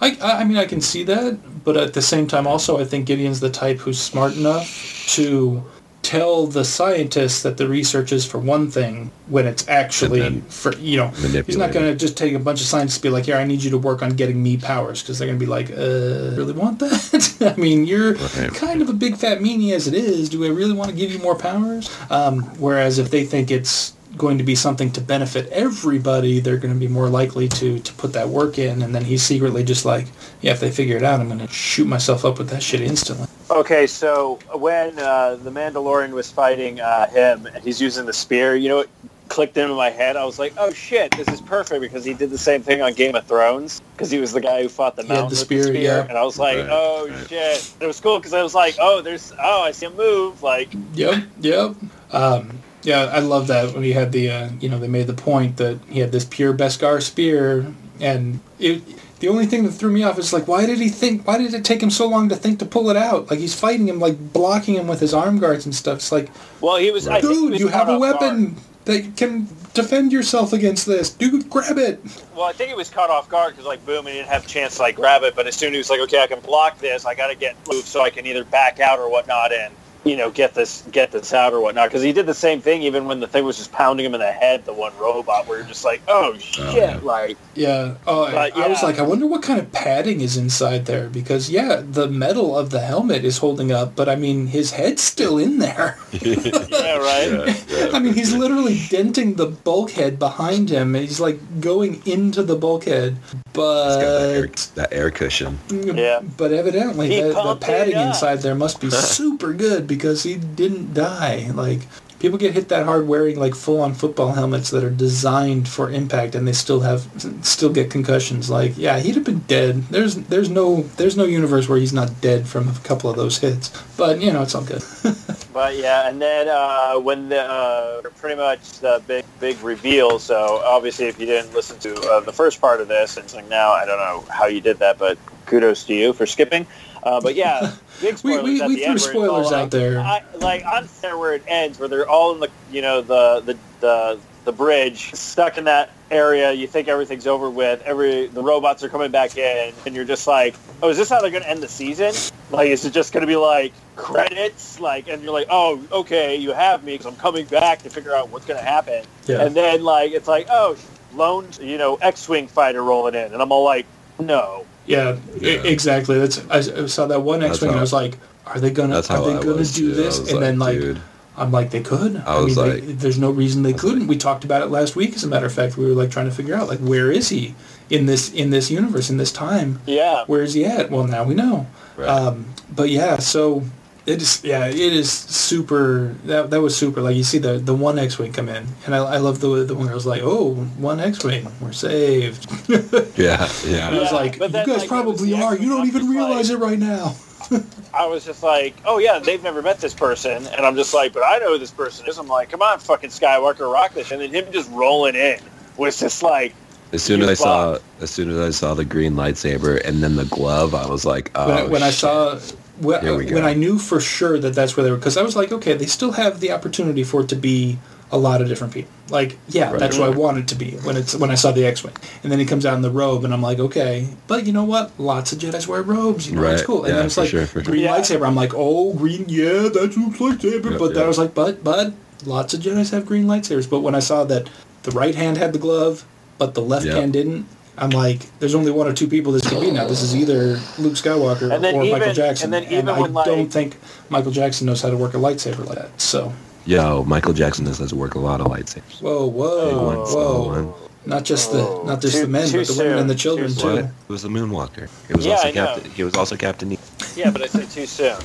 [0.00, 2.84] I, I I mean, I can see that, but at the same time, also, I
[2.84, 5.62] think Gideon's the type who's smart enough to
[6.02, 10.96] tell the scientists that the research is for one thing when it's actually for you
[10.96, 11.08] know
[11.46, 13.44] he's not going to just take a bunch of scientists and be like, "Here, I
[13.44, 16.34] need you to work on getting me powers," because they're going to be like, "Uh,
[16.36, 17.54] really want that?
[17.56, 18.52] I mean, you're Right.
[18.52, 20.28] kind of a big fat meanie as it is.
[20.28, 23.92] Do I really want to give you more powers?" Um, whereas if they think it's
[24.16, 27.92] going to be something to benefit everybody, they're going to be more likely to to
[27.94, 28.82] put that work in.
[28.82, 30.06] And then he's secretly just like,
[30.40, 32.80] "Yeah, if they figure it out, I'm going to shoot myself up with that shit
[32.80, 38.12] instantly." Okay, so when uh, the Mandalorian was fighting uh, him, and he's using the
[38.12, 38.88] spear, you know what
[39.32, 40.14] clicked into my head?
[40.14, 42.92] I was like, oh shit, this is perfect because he did the same thing on
[42.92, 45.32] Game of Thrones because he was the guy who fought the He had mountain the
[45.32, 46.06] with spear, the spear, yeah.
[46.06, 47.28] and I was like, Right, oh right.
[47.28, 47.74] shit.
[47.80, 50.68] It was cool because I was like, oh, there's, oh, I see a move, like,
[50.94, 51.74] Yep, yep.
[52.12, 55.14] Um, yeah, I love that when he had the, uh, you know, they made the
[55.14, 58.82] point that he had this pure Beskar spear, and it.
[59.20, 61.24] The only thing that threw me off is like, why did he think?
[61.24, 63.30] Why did it take him so long to think to pull it out?
[63.30, 65.98] Like he's fighting him, like blocking him with his arm guards and stuff.
[65.98, 66.28] It's like,
[66.60, 67.06] well, he was.
[67.06, 68.56] I think he dude, was you have a weapon guard.
[68.86, 71.10] that can defend yourself against this.
[71.10, 72.00] Dude, grab it.
[72.34, 74.48] Well, I think he was caught off guard because like boom, he didn't have a
[74.48, 75.36] chance to like grab it.
[75.36, 77.36] But as soon as he was like, okay, I can block this, I got to
[77.36, 79.72] get moved so I can either back out or whatnot and
[80.04, 81.88] you know get this get this out or whatnot.
[81.88, 84.20] Because he did the same thing even when the thing was just pounding him in
[84.20, 84.64] the head.
[84.64, 86.98] The one robot where you're just like, oh, oh shit, yeah.
[87.02, 87.94] like Yeah.
[88.06, 91.08] Oh, I- But, I was like, I wonder what kind of padding is inside there
[91.08, 95.02] because yeah, the metal of the helmet is holding up, but I mean, his head's
[95.02, 95.98] still in there.
[96.12, 97.30] yeah, right.
[97.30, 97.90] yeah, yeah.
[97.92, 100.94] I mean, he's literally denting the bulkhead behind him.
[100.94, 105.58] He's like going into the bulkhead, It's got that air, but that air cushion.
[105.68, 106.20] Mm, yeah.
[106.36, 111.50] but evidently the, the padding inside there must be super good because he didn't die.
[111.52, 111.80] Like
[112.18, 116.34] people get hit that hard wearing like full-on football helmets that are designed for impact,
[116.34, 117.08] and they still have
[117.42, 118.48] still get concussions.
[118.48, 119.82] Like yeah, he'd have been dead.
[119.84, 123.38] There's there's no there's no universe where he's not dead from a couple of those
[123.38, 123.70] hits.
[123.96, 124.82] But you know it's all good.
[125.52, 130.18] But yeah, and then uh, when the uh, pretty much the big big reveal.
[130.18, 133.48] So obviously, if you didn't listen to uh, the first part of this, and like
[133.50, 136.66] now I don't know how you did that, but kudos to you for skipping.
[137.02, 139.10] Uh, but yeah, big We- spoilers we- at we the threw end where it's all
[139.10, 140.00] spoilers like- out there.
[140.00, 143.40] I, like on there where it ends, where they're all in the you know the
[143.44, 146.52] the the the bridge, stuck in that area.
[146.52, 147.80] You think everything's over with.
[147.82, 151.20] Every the robots are coming back in, and you're just like, oh, is this how
[151.20, 152.12] they're going to end the season?
[152.50, 154.80] Like, is it just going to be like credits?
[154.80, 158.14] Like, and you're like, oh, okay, you have me because I'm coming back to figure
[158.16, 159.04] out what's going to happen.
[159.26, 159.42] Yeah.
[159.42, 160.76] And then like it's like, oh,
[161.14, 163.86] lone, you know, X-wing fighter rolling in, and I'm all like,
[164.18, 164.66] no.
[164.86, 165.62] Yeah, Yeah.
[165.64, 166.18] exactly.
[166.18, 168.96] That's I, I saw that one That's X-wing and I was like, are they gonna
[168.96, 169.94] are they I gonna was, do too.
[169.94, 170.18] This?
[170.20, 171.00] was And then like dude,
[171.36, 172.16] I'm like, they could.
[172.16, 174.00] I was mean, like- they, there's no reason they couldn't.
[174.00, 175.14] like- we talked about it last week.
[175.14, 177.28] As a matter of fact, we were like trying to figure out like where is
[177.28, 177.54] he
[177.90, 179.80] in this in this universe in this time?
[179.86, 180.24] Yeah.
[180.26, 180.90] Where is he at?
[180.90, 181.66] Well, now we know.
[181.96, 182.08] Right.
[182.08, 183.62] Um, but yeah, so
[184.06, 184.42] it is.
[184.44, 186.14] Yeah, it is super.
[186.24, 187.00] That that was super.
[187.00, 189.74] Like you see the the one X-wing come in, and I, I love the the
[189.74, 192.46] one girl's like, oh, one X-wing, we're saved.
[192.68, 193.90] yeah, And I yeah.
[194.00, 195.56] was Yeah, like, you then, guys like, probably it was the are.
[195.56, 197.14] You don't even I'm just realize like- it right now.
[197.94, 201.12] I was just like, oh yeah, they've never met this person, and I'm just like,
[201.12, 202.16] but I know who this person is.
[202.18, 205.38] I'm like, come on, fucking Skywalker, rock this, and then him just rolling in
[205.76, 206.54] was just like,
[206.92, 210.16] As soon as I saw, as soon as I saw the green lightsaber and then
[210.16, 212.38] the glove, I was like, oh, when, I, when I oh, saw
[212.82, 213.34] when, Here we uh, go.
[213.36, 215.74] when I knew for sure that that's where they were because I was like okay
[215.74, 217.78] they still have the opportunity for it to be
[218.10, 219.80] a lot of different people like yeah Right.
[219.80, 220.20] that's what I mm-hmm.
[220.20, 222.74] wanted to be when it's when I saw the X-wing and then he comes out
[222.76, 225.82] in the robe and I'm like okay but you know what lots of Jedi's wear
[225.82, 227.72] robes you know it's cool and Yeah, then it's like sure, for sure.
[227.72, 227.96] green Yeah.
[227.96, 231.04] lightsaber I'm like oh green yeah that's Luke's lightsaber Yeah, but then.
[231.04, 231.94] I was like but but
[232.26, 234.50] lots of Jedi's have green lightsabers but when I saw that
[234.82, 236.04] the right hand had the glove
[236.36, 236.96] but the left Yeah.
[236.96, 237.46] hand didn't
[237.78, 239.86] I'm like, there's only one or two people this could be now.
[239.86, 242.52] This is either Luke Skywalker And then or Michael Jackson.
[242.52, 243.76] and then even I when, like- don't think
[244.10, 246.00] Michael Jackson knows how to work a lightsaber like that.
[246.00, 246.32] So,
[246.66, 249.00] Yo, Michael Jackson knows how to work a lot of lightsabers.
[249.00, 250.46] whoa, whoa, one, whoa!
[250.48, 250.72] one.
[251.04, 253.76] Not just the not just too- the men, but the women and the children soon.
[253.78, 253.82] too.
[253.84, 254.88] It was the Moonwalker.
[255.08, 255.66] He was Yeah, also I know.
[255.74, 255.90] Captain.
[255.90, 256.68] He was also Captain.
[256.68, 256.78] Ne-
[257.16, 258.16] yeah, but I said too soon.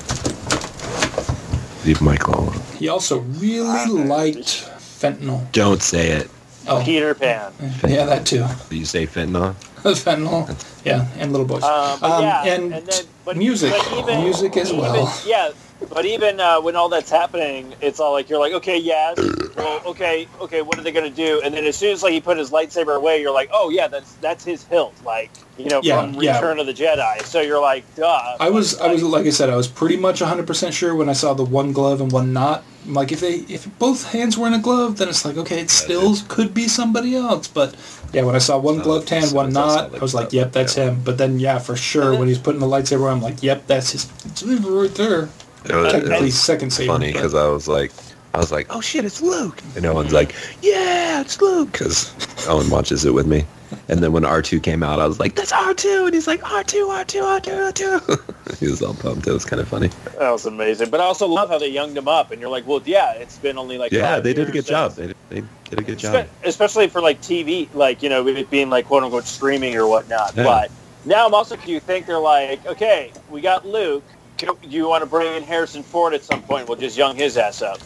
[1.84, 2.60] Leave Michael alone.
[2.78, 5.50] He also really ah, liked fentanyl.
[5.52, 6.30] Don't say it.
[6.68, 7.52] Oh, Peter Pan.
[7.86, 8.44] yeah, that too.
[8.70, 9.54] You say fentanyl.
[9.82, 10.48] fentanyl.
[10.84, 11.62] Yeah, and little boys.
[11.62, 13.70] Um, but Um, yeah, and then but, music.
[13.72, 15.20] but even, Music as even- well.
[15.26, 15.50] Yeah,
[15.90, 19.16] but even uh, when all that's happening, it's all like you're like, okay, yes,
[19.56, 21.40] well, okay, okay, what are they gonna do?
[21.44, 23.86] And then as soon as like he put his lightsaber away, you're like, oh yeah,
[23.86, 26.34] that's that's his hilt, like you know, Yeah, from yeah.
[26.36, 27.22] Return of the Jedi.
[27.22, 28.36] So you're like, duh.
[28.40, 31.08] I was, Like, I was, like I said, I was pretty much 100% sure when
[31.08, 32.62] I saw the one glove and one not.
[32.88, 35.60] I'm like, if they, if both hands were in a glove, then it's like, okay,
[35.60, 37.46] it still could be somebody else.
[37.46, 37.76] But
[38.14, 40.86] yeah, when I saw one gloved hand, one not, I was like, yep, that's yeah.
[40.86, 41.02] him.
[41.04, 43.66] But then, yeah, for sure, then- when he's putting the lightsaber, on, I'm like, yep,
[43.66, 45.28] that's his lightsaber right there.
[45.66, 46.92] It was, it Technically, was second saber.
[46.92, 47.92] funny because I was like,
[48.38, 52.14] I was like, oh shit, it's Luke, and no one's like, yeah, it's Luke, because
[52.48, 53.44] Owen watches it with me.
[53.88, 57.04] And then when R2 came out, I was like, that's R2, and he's like, R2,
[57.04, 58.58] R2, R2, R2.
[58.60, 59.26] he was all pumped.
[59.26, 59.88] It was kind of funny.
[60.20, 60.88] that was amazing.
[60.88, 63.38] But I also love how they younged him up, and you're like, well, yeah, it's
[63.38, 64.92] been only like Yeah, they did a good job.
[64.92, 66.28] since- They, they did a good job.
[66.44, 70.36] especially for like TV, like you know, it being like quote unquote streaming or whatnot.
[70.36, 70.44] Yeah.
[70.44, 70.70] But
[71.04, 74.04] now I'm also, do you think they're like, okay, we got Luke.
[74.36, 76.68] Do you want to bring in Harrison Ford at some point?
[76.68, 77.80] We'll just young his ass up.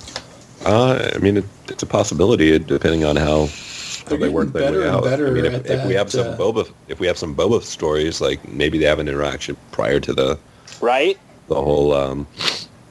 [0.65, 4.73] Uh, I mean, it, it's a possibility depending on how, how They're they work their
[4.73, 5.05] way out.
[5.05, 7.35] better I mean, at if, if we have some uh, Boba, if we have some
[7.35, 10.39] Boba stories, like maybe they have an interaction prior to the
[10.81, 11.19] Right?
[11.49, 12.27] the whole, um,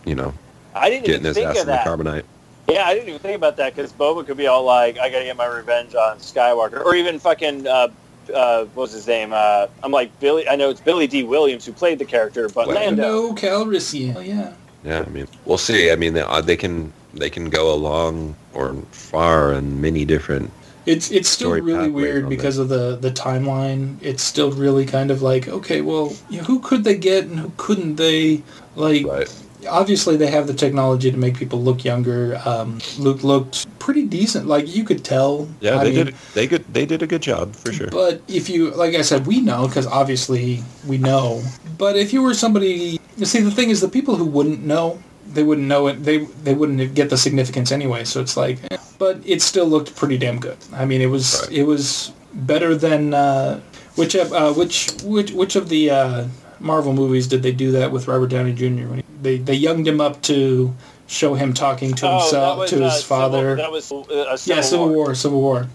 [0.05, 0.33] you know,
[0.75, 1.87] I didn't getting even his think ass of in the that.
[1.87, 2.23] carbonite.
[2.69, 5.25] Yeah, I didn't even think about that because Boba could be all like, I gotta
[5.25, 7.67] get my revenge on Skywalker, or even fucking.
[7.67, 7.87] Uh,
[8.33, 9.31] uh, what was his name?
[9.33, 10.47] Uh, I'm like Billy.
[10.47, 13.01] I know it's Billy Dee Williams who played the character, but Lando.
[13.01, 14.15] No Calrissian.
[14.15, 14.53] Oh, yeah.
[14.83, 15.91] Yeah, I mean, we'll see.
[15.91, 20.51] I mean, they, uh, they can they can go along or far in many different.
[20.85, 23.97] It's it's still really weird because of the the timeline.
[24.01, 27.39] It's still really kind of like okay, well, you know, who could they get and
[27.39, 28.41] who couldn't they?
[28.75, 29.29] Like, Right.
[29.69, 32.41] obviously they have the technology to make people look younger.
[32.45, 34.47] Um, Luke looked pretty decent.
[34.47, 35.47] Like you could tell.
[35.59, 36.15] Yeah, I they mean, did.
[36.33, 36.65] They good.
[36.73, 37.89] They did a good job for sure.
[37.91, 41.43] But if you, like I said, we know because obviously we know.
[41.77, 44.97] But if you were somebody, you see, the thing is, the people who wouldn't know,
[45.33, 46.03] they wouldn't know it.
[46.03, 48.03] They they wouldn't get the significance anyway.
[48.03, 48.77] So it's like, eh.
[48.99, 50.57] but it still looked pretty damn good.
[50.73, 51.59] I mean, it was Right.
[51.59, 53.59] it was better than uh,
[53.95, 56.27] which of- uh, which which which of the uh,
[56.59, 58.87] Marvel movies did they do that with Robert Downey Jr.
[58.87, 60.73] When he, they they younged him up to
[61.07, 63.55] show him talking to Oh, himself was, to uh, his Civil- father.
[63.55, 64.95] that was uh, Civil yeah, Civil War.
[65.07, 65.15] War.
[65.15, 65.67] Civil War.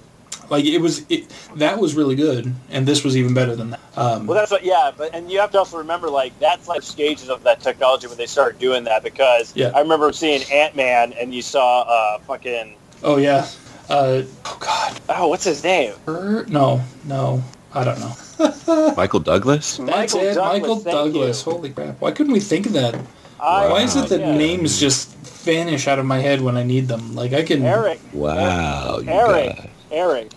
[0.50, 3.80] Like it was, it, that was really good, and this was even better than that.
[3.96, 6.82] Um, Well, that's what, yeah, but and you have to also remember, like that's like
[6.82, 9.02] stages of that technology when they started doing that.
[9.02, 9.72] Because Yeah.
[9.74, 13.46] I remember seeing Ant Man, and you saw uh, fucking oh yeah.
[13.88, 15.00] Uh, oh God.
[15.10, 15.94] oh, what's his name?
[16.08, 18.94] Er, no, no, I don't know.
[18.96, 19.76] Michael Douglas.
[19.78, 21.46] That's it, Michael Douglas.
[21.46, 21.52] you.
[21.52, 22.00] Holy crap!
[22.00, 22.94] Why couldn't we think of that?
[23.40, 24.36] I, Why is it that yeah.
[24.36, 25.12] names just
[25.46, 27.14] vanish out of my head when I need them.
[27.14, 27.62] Like I can.
[27.64, 30.32] Eric, Wow, you Eric, got- Eric.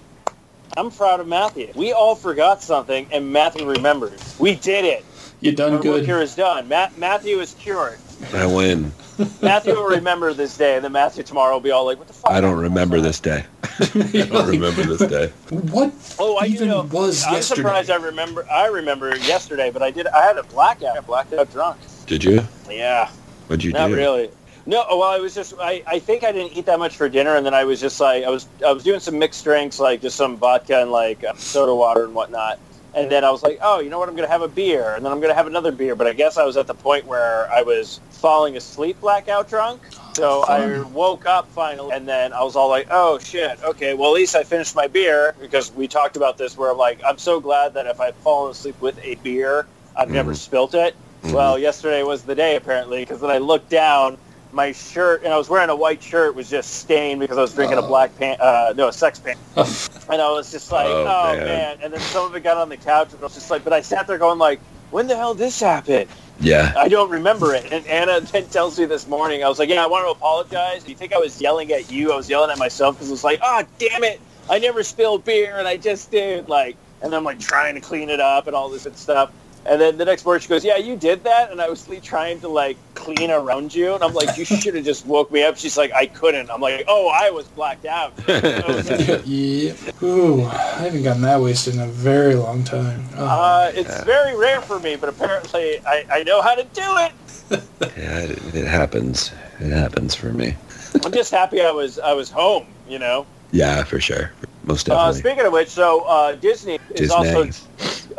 [0.79, 1.73] I'm proud of Matthew.
[1.75, 4.13] We all forgot something, and Matthew remembered.
[4.39, 5.03] We did it.
[5.41, 5.91] You done Our good.
[5.91, 6.69] work here is done.
[6.69, 7.97] Matt, Matthew is cured.
[8.33, 8.93] I win.
[9.41, 12.13] Matthew will remember this day, and then Matthew tomorrow will be all like, "What the
[12.13, 13.43] fuck?" I don't remember this day.
[13.63, 15.27] I don't remember this day.
[15.49, 17.61] What Oh, I even you know, was I'm yesterday?
[17.61, 18.45] surprised I remember.
[18.49, 20.07] I remember yesterday, but I did.
[20.07, 20.97] I had a blackout.
[20.97, 21.77] I blacked out drunk.
[22.07, 22.41] Did you?
[22.69, 23.09] Yeah,
[23.47, 23.95] What'd you not do?
[23.95, 24.29] Not really.
[24.69, 25.55] No, well, I was just.
[25.60, 27.99] I, I think I didn't eat that much for dinner, and then I was just
[27.99, 31.23] like, I was I was doing some mixed drinks, like just some vodka and like
[31.23, 32.60] uh, soda water and whatnot.
[32.93, 34.10] And then I was like, oh, you know what?
[34.10, 35.95] I'm gonna have a beer, and then I'm gonna have another beer.
[35.95, 39.82] But I guess I was at the point where I was falling asleep, blackout drunk.
[40.13, 43.95] So I woke up finally, and then I was all like, "Oh shit, okay.
[43.95, 46.55] Well, at least I finished my beer because we talked about this.
[46.55, 50.12] Where I'm like, I'm so glad that if I've fallen asleep with a beer, I've
[50.12, 50.38] never Mhm.
[50.38, 50.93] spilt it.
[51.23, 51.34] Mhm.
[51.34, 54.17] Well, yesterday was the day apparently because then I looked down,
[54.51, 57.53] my shirt, and I was wearing a white shirt, was just stained because I was
[57.53, 57.88] drinking a Oh.
[57.88, 61.45] black pant, uh, no, a sex pant, and I was just like, Oh, oh, man.
[61.45, 61.77] man.
[61.83, 63.73] And then some of it got on the couch, and I was just like, but
[63.73, 64.59] I sat there going like,
[64.91, 66.07] when the hell did this happen?
[66.39, 66.73] Yeah.
[66.77, 67.71] I don't remember it.
[67.71, 70.88] And Anna then tells me this morning, I was like, yeah, I want to apologize.
[70.88, 72.12] You think I was yelling at you?
[72.12, 74.19] I was yelling at myself because it was like, oh, damn it.
[74.49, 76.47] I never spilled beer and I just did.
[76.49, 79.31] Like, and I'm like trying to clean it up and all this and stuff.
[79.65, 81.51] And then the next morning she goes, yeah, you did that.
[81.51, 83.93] And I was like, trying to like clean around you.
[83.93, 85.57] And I'm like, you should have just woke me up.
[85.57, 86.49] She's like, I couldn't.
[86.49, 88.13] I'm like, oh, I was blacked out.
[88.29, 89.21] Okay.
[89.25, 89.73] yeah.
[90.01, 93.03] Ooh, I haven't gotten that wasted in a very long time.
[93.15, 93.25] Oh.
[93.25, 94.03] Uh, it's Yeah.
[94.05, 97.11] very rare for me, but apparently I, I know how to do it.
[97.97, 99.31] Yeah, it, it happens.
[99.59, 100.55] It happens for me.
[101.03, 103.25] I'm just happy I was I was home, you know.
[103.51, 104.31] Yeah, for sure.
[104.69, 107.49] Most Uh, speaking of which, so uh, Disney, is also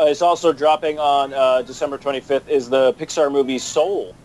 [0.00, 4.16] uh, is also dropping on uh, December 25th is the Pixar movie Soul.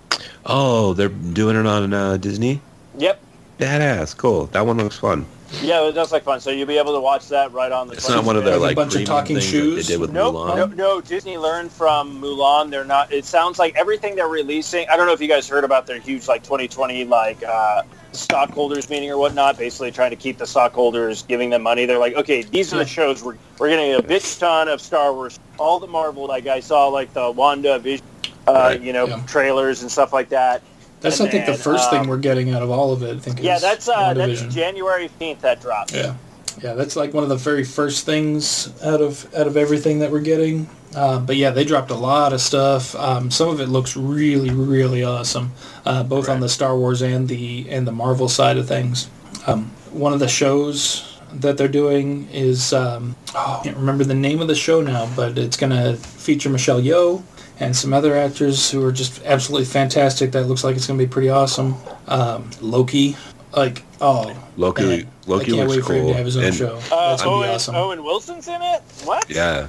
[0.47, 2.61] oh, they're doing it on uh, Disney?
[2.97, 3.21] Yep.
[3.59, 4.17] Badass.
[4.17, 4.47] Cool.
[4.47, 5.27] That one looks fun.
[5.61, 6.39] Yeah, it does look fun.
[6.39, 7.93] So you'll be able to watch that right on the.
[7.93, 9.87] It's not one of their Like a bunch of talking shoes?
[9.87, 10.55] they did with Nope, Mulan.
[10.55, 11.01] no, no.
[11.01, 12.69] Disney learned from Mulan.
[12.69, 13.11] They're not.
[13.11, 14.87] It sounds like everything they're releasing.
[14.89, 18.89] I don't know if you guys heard about their huge like 2020 like uh, stockholders
[18.89, 19.57] meeting or whatnot.
[19.57, 21.85] Basically, trying to keep the stockholders giving them money.
[21.85, 25.13] They're like, okay, these are the shows we're we're getting a bitch ton of Star
[25.13, 26.27] Wars, all the Marvel.
[26.27, 28.01] Like I saw like the WandaVision,
[28.47, 28.81] uh, Right.
[28.81, 29.21] you know, Yeah.
[29.25, 30.61] trailers and stuff like that.
[31.01, 33.15] That's and I think the first um, thing we're getting out of all of it.
[33.15, 33.41] I think.
[33.41, 35.93] Yeah, that's uh, that's January 15th that drops.
[35.93, 36.15] Yeah,
[36.61, 40.11] yeah, that's like one of the very first things out of out of everything that
[40.11, 40.69] we're getting.
[40.95, 42.95] Uh, but yeah, they dropped a lot of stuff.
[42.95, 45.51] Um, some of it looks really, really awesome,
[45.85, 49.09] uh, both on the Star Wars and the and the Marvel side of things.
[49.45, 54.15] Um, one of the shows that they're doing is um, oh, I can't remember the
[54.15, 57.23] name of the show now, but it's gonna feature Michelle Yeoh
[57.59, 60.31] and some other actors who are just absolutely fantastic.
[60.31, 61.75] That looks like it's gonna be pretty awesome.
[62.07, 63.15] Um, Loki,
[63.55, 66.11] like oh, Loki, Man, Loki I can't looks wait for him cool.
[66.11, 66.75] to have his own and, show.
[66.91, 67.75] Uh, That's gonna Owen, be awesome.
[67.75, 68.81] Owen Wilson's in it.
[69.03, 69.29] What?
[69.29, 69.67] Yeah,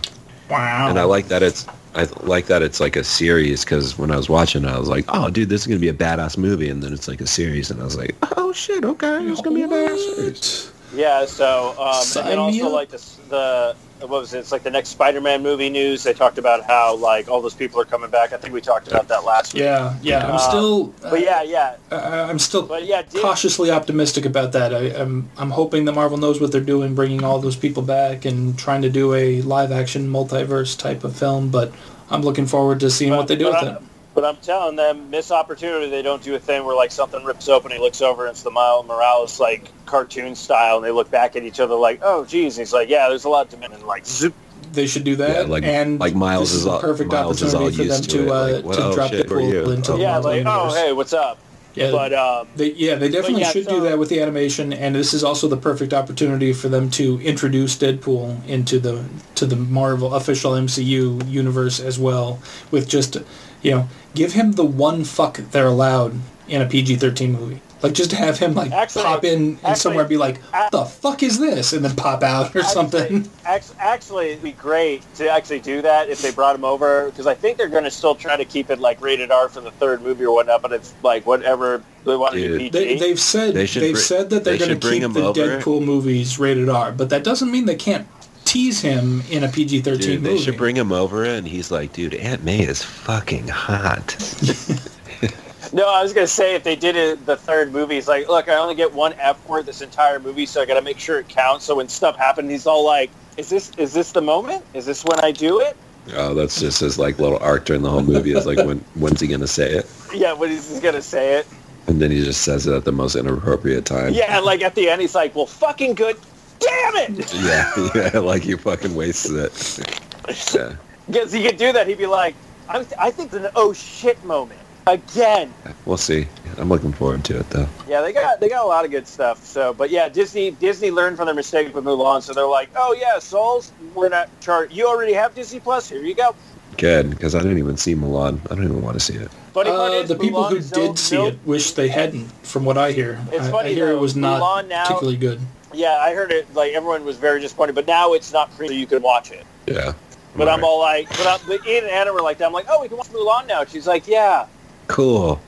[0.50, 0.88] Wow.
[0.88, 4.16] and I like that it's I like that it's like a series because when I
[4.16, 6.68] was watching, it, I was like, oh, dude, this is gonna be a badass movie,
[6.68, 9.56] and then it's like a series, and I was like, oh shit, okay, it's gonna
[9.56, 10.72] be a badass series.
[10.94, 14.38] Yeah, so um, and Sign me also like this, the what was it?
[14.40, 16.02] It's like the next Spider-Man movie news.
[16.04, 18.32] They talked about how like all those people are coming back.
[18.32, 19.62] I think we talked about that last week.
[19.62, 20.26] Yeah, yeah.
[20.26, 20.84] I'm Uh, still.
[21.02, 24.74] But yeah, yeah, uh, I'm still but yeah, Dis- cautiously optimistic about that.
[24.74, 28.24] I, I'm I'm hoping that Marvel knows what they're doing, bringing all those people back
[28.24, 31.50] and trying to do a live action multiverse type of film.
[31.50, 31.72] But
[32.10, 33.82] I'm looking forward to seeing what they do with I- it.
[34.16, 35.90] But I'm telling them, miss opportunity.
[35.90, 38.42] They don't do a thing where like something rips open, he looks over, and it's
[38.42, 42.24] the Miles Morales like cartoon style, and they look back at each other like, oh,
[42.24, 42.56] geez.
[42.56, 44.34] And he's like, yeah, there's a lot to and like, zoop.
[44.72, 45.44] They should do that.
[45.46, 47.92] Yeah, like- and like Miles this is the all- perfect Miles is all opportunity for
[47.94, 49.92] them to to it, uh, like, what- to oh, drop shit, the who pool into
[49.92, 49.96] Oh.
[49.96, 50.72] the yeah, like, universe.
[50.74, 51.38] oh, hey, what's up?
[51.74, 54.72] Yeah, But um, They, yeah, they definitely yeah, should so- do that with the animation,
[54.72, 59.44] and this is also the perfect opportunity for them to introduce Deadpool into the to
[59.44, 62.38] the Marvel official MCU universe as well,
[62.70, 63.18] with just
[63.62, 66.14] you know give him the one fuck they're allowed
[66.48, 67.60] in a PG-13 movie.
[67.82, 70.86] Like just have him like Actually- pop in actually, somewhere and be like, "What the
[70.86, 73.28] fuck is this?" and then pop out or something.
[73.44, 77.26] Actually, actually, it'd be great to actually do that if they brought him over because
[77.28, 79.70] I think they're going to still try to keep it like rated R for the
[79.72, 80.62] third movie or whatnot.
[80.62, 82.58] But it's like whatever they want to do Dude.
[82.58, 82.70] PG.
[82.70, 85.40] They, they've said they they've br- said that they're they going to keep the over.
[85.40, 88.06] Deadpool movies rated R, but that doesn't mean they can't
[88.46, 90.36] tease him in a PG-13 Dude, movie.
[90.36, 94.16] they should bring him over, and he's like, dude, Aunt May is fucking hot.
[95.72, 98.28] no, I was going to say if they did it the third movie, it's like,
[98.28, 100.98] look, I only get one F word this entire movie, so I got to make
[100.98, 101.64] sure it counts.
[101.64, 104.64] So when stuff happens, he's all like, "Is this is this the moment?
[104.74, 105.76] Is this when I do it?"
[106.14, 108.32] Oh, that's just his like little arc during the whole movie.
[108.32, 109.90] Is like, when when's he gonna say it?
[110.14, 111.46] Yeah, when he's going to say it.
[111.88, 114.12] And then he just says it at the most inappropriate time.
[114.14, 116.16] Yeah, and like at the end, he's like, "Well, fucking good,
[116.60, 117.72] damn it!" Yeah,
[118.12, 120.00] yeah, like you fucking wasted it.
[120.54, 120.74] Yeah.
[121.06, 121.86] Because he could do that.
[121.86, 122.34] He'd be like,
[122.68, 125.54] I'm, "I think it's an oh shit moment again."
[125.84, 126.26] We'll see.
[126.58, 127.68] I'm looking forward to it though.
[127.88, 129.44] Yeah, they got they got a lot of good stuff.
[129.44, 132.92] So, but yeah, Disney Disney learned from their mistake with Mulan, so they're like, "Oh
[132.98, 134.72] yeah, Souls, we're not chart.
[134.72, 135.88] You already have Disney Plus.
[135.88, 136.34] Here you go."
[136.76, 138.40] Good, because I didn't even see Mulan.
[138.50, 139.30] I don't even want to see it.
[139.54, 142.26] Funny part Uh, is, the people who did no- see no- it wish they hadn't,
[142.44, 143.18] from what I hear.
[143.32, 145.40] It's I, funny, I hear though, it was not now- particularly good.
[145.76, 146.52] Yeah, I heard it.
[146.54, 149.46] Like everyone was very disappointed, but now it's not free, so you can watch it.
[149.66, 149.92] Yeah.
[150.34, 152.46] But I'm all like, but, I'm, but Ian and Anna were like, that.
[152.46, 153.64] I'm like, oh, we can watch Mulan now.
[153.64, 154.46] She's like, yeah,
[154.86, 155.40] cool.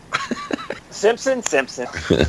[0.90, 1.86] Simpson, Simpson.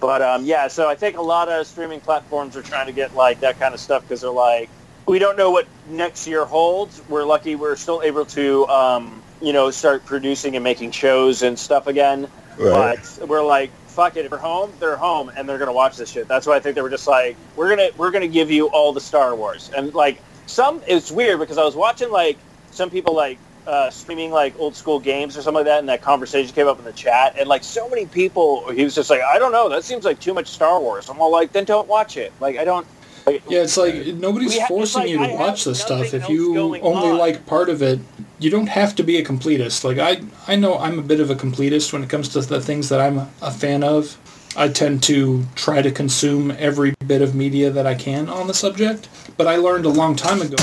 [0.00, 3.14] but um, yeah, so I think a lot of streaming platforms are trying to get
[3.14, 4.68] like that kind of stuff because they're like,
[5.06, 7.00] we don't know what next year holds.
[7.08, 11.58] We're lucky we're still able to, um, you know, start producing and making shows and
[11.58, 12.28] stuff again.
[12.58, 12.98] Right.
[13.20, 14.24] But we're like, fuck it.
[14.24, 16.28] If they're home, they're home, and they're gonna watch this shit.
[16.28, 18.92] That's why I think they were just like, we're gonna we're gonna give you all
[18.92, 20.82] the Star Wars, and like some.
[20.86, 22.36] It's weird because I was watching like
[22.70, 26.02] some people like uh, streaming like old school games or something like that, and that
[26.02, 29.22] conversation came up in the chat, and like so many people, he was just like,
[29.22, 31.08] I don't know, that seems like too much Star Wars.
[31.08, 32.32] I'm all like, then don't watch it.
[32.40, 32.86] Like I don't.
[33.26, 36.12] Like, Yeah, it's like nobody's ha- forcing like you to I watch this stuff.
[36.12, 37.16] If you only on.
[37.16, 37.98] like part of it,
[38.38, 39.84] you don't have to be a completist.
[39.84, 42.60] Like I, I know I'm a bit of a completist when it comes to the
[42.60, 44.18] things that I'm a fan of.
[44.56, 48.54] I tend to try to consume every bit of media that I can on the
[48.54, 49.08] subject.
[49.36, 50.56] But I learned a long time ago.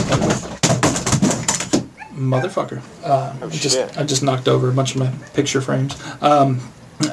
[2.14, 2.82] Motherfucker!
[3.04, 3.98] Uh, I just shit.
[3.98, 6.02] I just knocked over a bunch of my picture frames.
[6.22, 6.62] Um,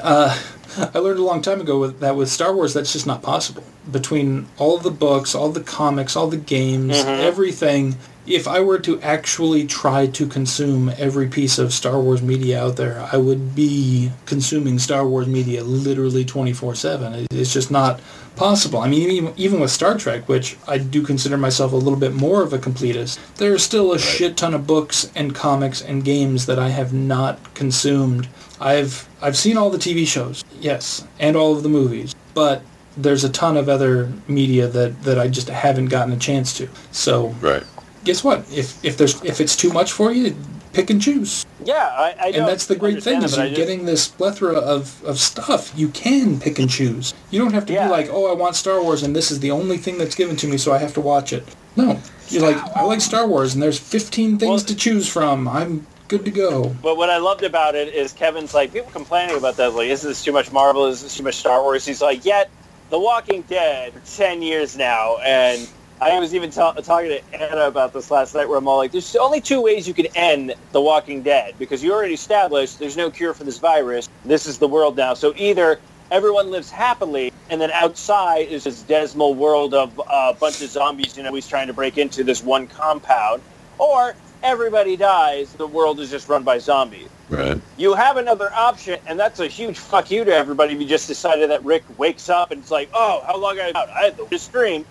[0.01, 0.39] uh,
[0.77, 3.63] I learned a long time ago that with Star Wars, that's just not possible.
[3.91, 7.95] Between all the books, all the comics, all the games, everything,
[8.29, 12.75] if I were to actually try to consume every piece of Star Wars media out
[12.75, 17.25] there, I would be consuming Star Wars media literally 24-7.
[17.31, 17.99] It's just not
[18.35, 18.79] possible.
[18.79, 22.43] I mean, even, with Star Trek, which I do consider myself a little bit more
[22.43, 26.45] of a completist, there are still a shit ton of books and comics and games
[26.45, 28.29] that I have not consumed.
[28.61, 32.61] I've I've seen all the TV shows, yes, and all of the movies, but
[32.95, 36.69] there's a ton of other media that, that I just haven't gotten a chance to.
[36.91, 37.63] So Right.
[38.09, 38.39] Guess what?
[38.51, 40.35] If if there's if it's too much for you,
[40.73, 41.45] pick and choose.
[41.63, 45.03] yeah, I, I And that's the great thing is you're just- getting this plethora of,
[45.03, 45.71] of stuff.
[45.75, 47.13] You can pick and choose.
[47.31, 47.85] You don't have to Yeah.
[47.85, 50.35] be like, oh, I want Star Wars, and this is the only thing that's given
[50.37, 51.43] to me, so I have to watch it.
[51.75, 51.99] No,
[52.29, 55.47] you're like, I like Star Wars, and there's 15 things Well- to choose from.
[55.47, 56.75] I'm good to go.
[56.81, 59.73] But what I loved about it is Kevin's like people complaining about that.
[59.75, 60.85] Like, is this too much Marvel?
[60.87, 61.85] Is this too much Star Wars?
[61.85, 62.49] He's like, yet
[62.89, 65.67] The Walking Dead for ten years now, and
[66.01, 68.93] I was even ta- talking to Anna about this last night, where I'm all like,
[68.93, 72.95] there's only two ways you can end The Walking Dead because you already established there's
[72.95, 74.07] no cure for this virus.
[74.23, 75.13] This is the world now.
[75.13, 75.79] So either
[76.09, 80.69] everyone lives happily, and then outside is this dismal world of uh, a bunch of
[80.69, 81.17] zombies.
[81.17, 83.41] You know, he's trying to break into this one compound,
[83.77, 85.53] or everybody dies.
[85.53, 87.09] The world is just run by zombies.
[87.29, 87.61] Right.
[87.77, 91.07] You have another option, and that's a huge fuck you to everybody if you just
[91.07, 93.89] decided that Rick wakes up and it's like, oh, how long I out?
[93.89, 94.85] I had the stream.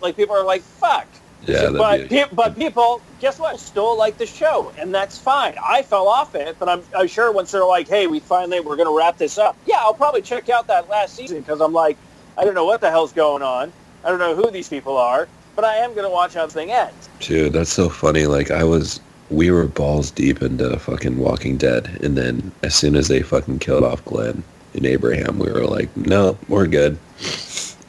[0.00, 1.06] Like people are like, fuck.
[1.46, 1.70] Yeah.
[1.70, 3.58] but be- pe- but people, guess what?
[3.60, 5.54] Still like the show, and that's fine.
[5.62, 8.76] I fell off it, but I'm, I'm sure once they're like, hey, we finally we're
[8.76, 9.56] gonna wrap this up.
[9.66, 11.98] Yeah, I'll probably check out that last season because I'm like,
[12.38, 13.72] I don't know what the hell's going on.
[14.04, 16.70] I don't know who these people are, but I am gonna watch how the thing
[16.70, 17.08] ends.
[17.20, 18.26] Dude, that's so funny.
[18.26, 19.00] Like I was,
[19.30, 23.58] we were balls deep into fucking Walking Dead, and then as soon as they fucking
[23.60, 24.42] killed off Glenn
[24.74, 26.98] and Abraham, we were like, no, we're good,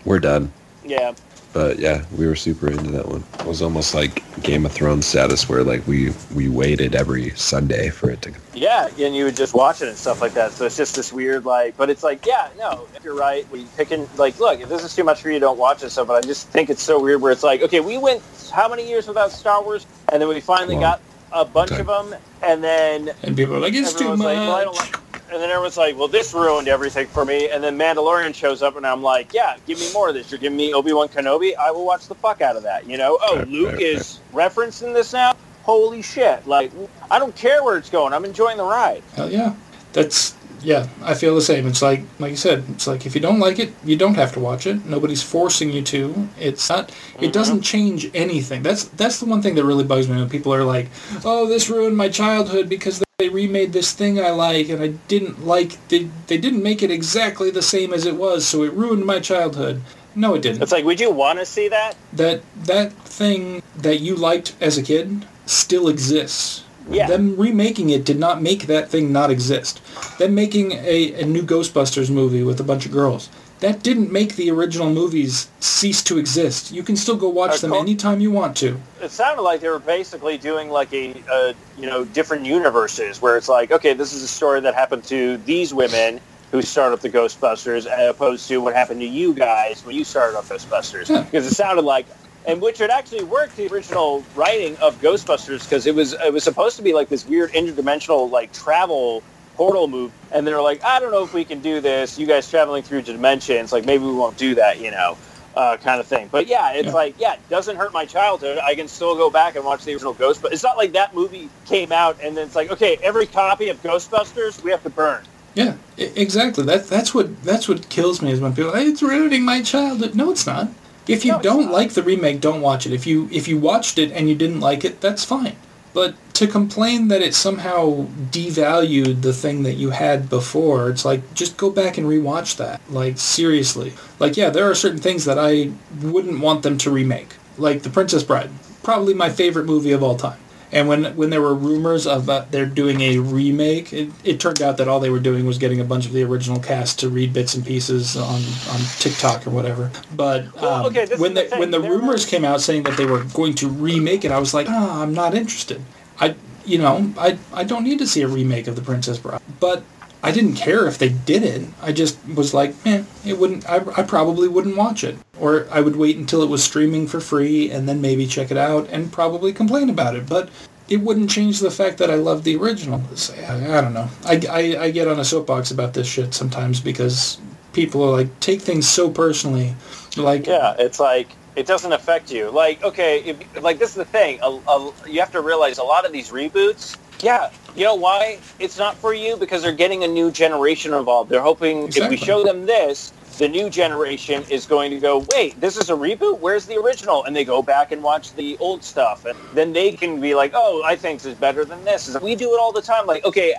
[0.06, 0.52] we're done.
[0.86, 1.14] Yeah.
[1.56, 3.24] But yeah, we were super into that one.
[3.40, 7.90] It was almost like Game of Thrones status, where like we we waited every Sunday
[7.92, 8.34] for it to.
[8.54, 10.52] Yeah, and you would just watch it and stuff like that.
[10.52, 13.64] So it's just this weird, like, but it's like, yeah, no, if you're right, we
[13.78, 15.92] picking, like, look, if this is too much for you, don't watch it.
[15.92, 18.22] So, but I just think it's so weird where it's like, okay, we went
[18.54, 20.82] how many years without Star Wars, and then we finally Long.
[20.82, 21.02] got
[21.32, 21.80] a bunch Okay.
[21.80, 24.20] of them, and then And people are like, it's too much.
[24.20, 24.95] like, well, I don't like,
[25.32, 27.50] and then everyone's like, well, this ruined everything for me.
[27.50, 30.32] And then Mandalorian shows up, and I'm like, yeah, give me more of this.
[30.32, 31.56] You're giving me Obi Wan Kenobi.
[31.56, 32.88] I will watch the fuck out of that.
[32.88, 33.18] You know?
[33.22, 35.36] Oh, Luke is referencing this now.
[35.64, 36.46] Holy shit!
[36.46, 36.72] Like,
[37.10, 38.14] I don't care where it's going.
[38.14, 39.02] I'm enjoying the ride.
[39.16, 39.56] Hell yeah.
[39.94, 40.36] That's
[40.66, 41.68] yeah, I feel the same.
[41.68, 44.34] It's like like you said, it's like if you don't like it, you don't have
[44.34, 44.84] to watch it.
[44.86, 46.28] Nobody's forcing you to.
[46.40, 47.32] It's not it mm-hmm.
[47.32, 48.64] doesn't change anything.
[48.64, 50.90] That's that's the one thing that really bugs me when people are like,
[51.24, 55.46] "Oh, this ruined my childhood because they remade this thing I like and I didn't
[55.46, 59.06] like they they didn't make it exactly the same as it was, so it ruined
[59.06, 59.82] my childhood."
[60.18, 60.64] No, it didn't.
[60.64, 61.96] It's like, would you want to see that?
[62.14, 66.65] that that thing that you liked as a kid still exists.
[66.90, 67.08] Yeah.
[67.08, 69.82] Them remaking it did not make that thing not exist.
[70.20, 73.30] Them making a, a new Ghostbusters movie with a bunch of girls.
[73.62, 76.72] That didn't make the original movies cease to exist.
[76.72, 77.82] You can still go watch Of them course.
[77.82, 78.80] anytime you want to.
[79.02, 83.38] it sounded like they were basically doing like a, a you know different universes where
[83.38, 86.20] it's like okay this is a story that happened to these women
[86.52, 90.04] who started up the ghostbusters as opposed to what happened to you guys when you
[90.04, 91.24] started up ghostbusters Yeah.
[91.24, 92.06] because it sounded like
[92.48, 96.44] and which had actually worked the original writing of ghostbusters because it was it was
[96.44, 99.24] supposed to be like this weird interdimensional like travel
[99.56, 102.50] portal move and they're like i don't know if we can do this you guys
[102.50, 105.18] traveling through dimensions like maybe we won't do that you know
[105.56, 106.28] uh, kind of thing.
[106.32, 106.94] But yeah, it's Yeah.
[106.94, 108.58] like yeah, it doesn't hurt my childhood.
[108.60, 110.42] I can still go back and watch the original Ghost.
[110.42, 113.70] But it's not like that movie came out and then it's like okay, every copy
[113.70, 115.24] of Ghostbusters we have to burn.
[115.54, 116.66] Yeah, exactly.
[116.66, 120.16] That that's what that's what kills me is when people hey, it's ruining my childhood.
[120.16, 120.70] No, it's not.
[121.08, 122.94] If you No, don't like the remake, don't watch it.
[122.94, 125.56] If you if you watched it and you didn't like it, that's fine.
[125.94, 131.34] But to complain that it somehow devalued the thing that you had before, it's like
[131.34, 132.82] just go back and rewatch that.
[132.90, 133.94] Like seriously.
[134.20, 137.36] Like yeah, there are certain things that I wouldn't want them to remake.
[137.58, 138.50] Like The Princess Bride,
[138.84, 140.40] probably my favorite movie of all time.
[140.72, 144.78] And when when there were rumors about they're doing a remake, it, it turned out
[144.78, 147.34] that all they were doing was getting a bunch of the original cast to read
[147.34, 148.42] bits and pieces on,
[148.72, 149.92] on TikTok or whatever.
[150.16, 152.62] But Well, um, okay, this when the the, when the There rumors was- came out
[152.62, 155.82] saying that they were going to remake it, I was like, ah, I'm not interested.
[156.20, 156.36] I
[156.66, 159.40] you know I I don't need to see a remake of The Princess Bride.
[159.60, 159.84] But
[160.26, 161.68] I didn't care if they did it.
[161.84, 163.70] I just was like, man, it wouldn't.
[163.70, 167.20] I, I probably wouldn't watch it, or I would wait until it was streaming for
[167.20, 170.28] free and then maybe check it out and probably complain about it.
[170.28, 170.50] But
[170.90, 173.04] it wouldn't change the fact that I love the original.
[173.48, 174.10] I, I don't know.
[174.26, 177.40] I, I, I get on a soapbox about this shit sometimes because
[177.74, 179.76] people are like take things so personally.
[180.18, 182.50] Like Yeah, it's like it doesn't affect you.
[182.50, 184.40] Like okay, like this is the thing.
[184.42, 186.98] A, a, you have to realize a lot of these reboots.
[187.22, 191.30] Yeah, you know why it's not for you because they're getting a new generation involved.
[191.30, 195.60] They're hoping if we show them this, the new generation is going to go, wait,
[195.60, 196.40] this is a reboot?
[196.40, 197.26] Where's the original?
[197.26, 199.26] And they go back and watch the old stuff.
[199.26, 202.18] And then they can be like, oh, I think this is better than this.
[202.22, 203.06] We do it all the time.
[203.06, 203.56] Like, okay,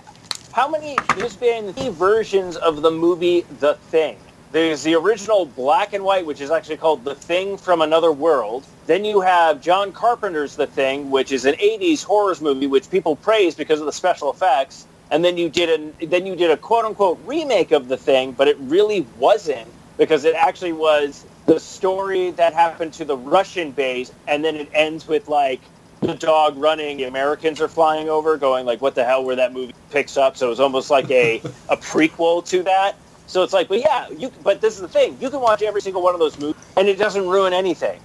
[0.51, 4.17] how many, there's been versions of the movie The Thing.
[4.51, 8.65] There's the original black and white, which is actually called The Thing from Another World.
[8.85, 13.17] Then you have John Carpenter's The Thing, which is an 80s horror movie, which people
[13.17, 14.87] praise because of the special effects.
[15.11, 15.69] And then you did
[16.01, 19.67] a then you did a quote unquote remake of the thing, but it really wasn't
[19.97, 24.69] because it actually was the story that happened to the Russian base, and then it
[24.73, 25.61] ends with like
[26.01, 29.53] the dog running, the Americans are flying over, going like, "What the hell?" Where that
[29.53, 32.95] movie picks up, so it was almost like a a prequel to that.
[33.27, 34.31] So it's like, but yeah, you.
[34.43, 36.87] But this is the thing: you can watch every single one of those movies, and
[36.87, 37.99] it doesn't ruin anything.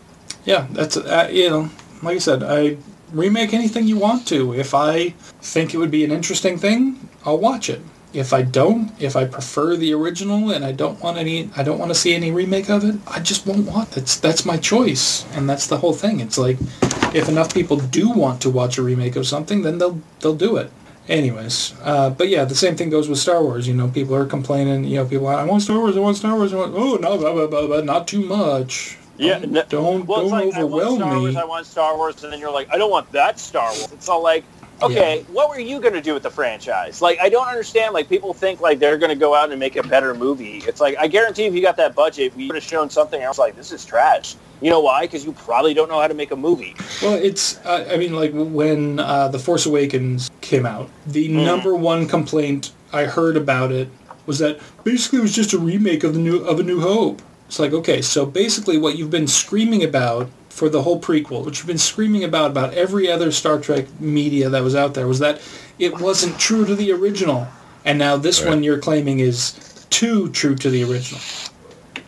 [0.44, 1.70] Yeah, that's uh, you know,
[2.02, 2.76] like I said, I
[3.12, 4.52] remake anything you want to.
[4.54, 5.10] If I
[5.40, 7.80] think it would be an interesting thing, I'll watch it.
[8.12, 11.78] If I don't, if I prefer the original and I don't want any, I don't
[11.78, 13.90] want to see any remake of it, I just won't watch.
[13.90, 16.20] That's that's my choice, and that's the whole thing.
[16.20, 16.58] It's like
[17.14, 20.56] if enough people do want to watch a remake of something, then they'll they'll do
[20.56, 20.70] it.
[21.12, 23.68] Anyways, uh, but yeah, the same thing goes with Star Wars.
[23.68, 24.84] You know, people are complaining.
[24.84, 25.94] You know, people, I want Star Wars.
[25.94, 26.54] I want Star Wars.
[26.54, 28.96] I want, oh no, blah, blah, blah, blah, not too much.
[29.18, 31.20] Yeah, don't no- don't, Well, don't like I want overwhelm Star me.
[31.20, 33.92] Wars, I want Star Wars, and then you're like, I don't want that Star Wars.
[33.92, 34.42] It's all like,
[34.82, 37.00] okay, what were you going to do with the franchise?
[37.00, 37.94] Like, I don't understand.
[37.94, 40.58] Like, people think like they're going to go out and make a better movie.
[40.66, 43.38] It's like, I guarantee if you got that budget, we would have shown something else.
[43.38, 44.36] Like, this is trash.
[44.60, 45.02] You know why?
[45.02, 46.74] Because you probably don't know how to make a movie.
[47.02, 51.44] Well, it's, uh, I mean, like when uh, The Force Awakens came out, the Mm.
[51.44, 53.88] number one complaint I heard about it
[54.26, 57.22] was that basically it was just a remake of the new of A New Hope.
[57.48, 61.58] It's like, okay, so basically what you've been screaming about for the whole prequel, which
[61.58, 65.18] you've been screaming about about every other Star Trek media that was out there, was
[65.18, 65.40] that
[65.78, 67.48] it wasn't true to the original.
[67.84, 68.50] And now this Right.
[68.50, 69.54] one you're claiming is
[69.90, 71.20] too true to the original.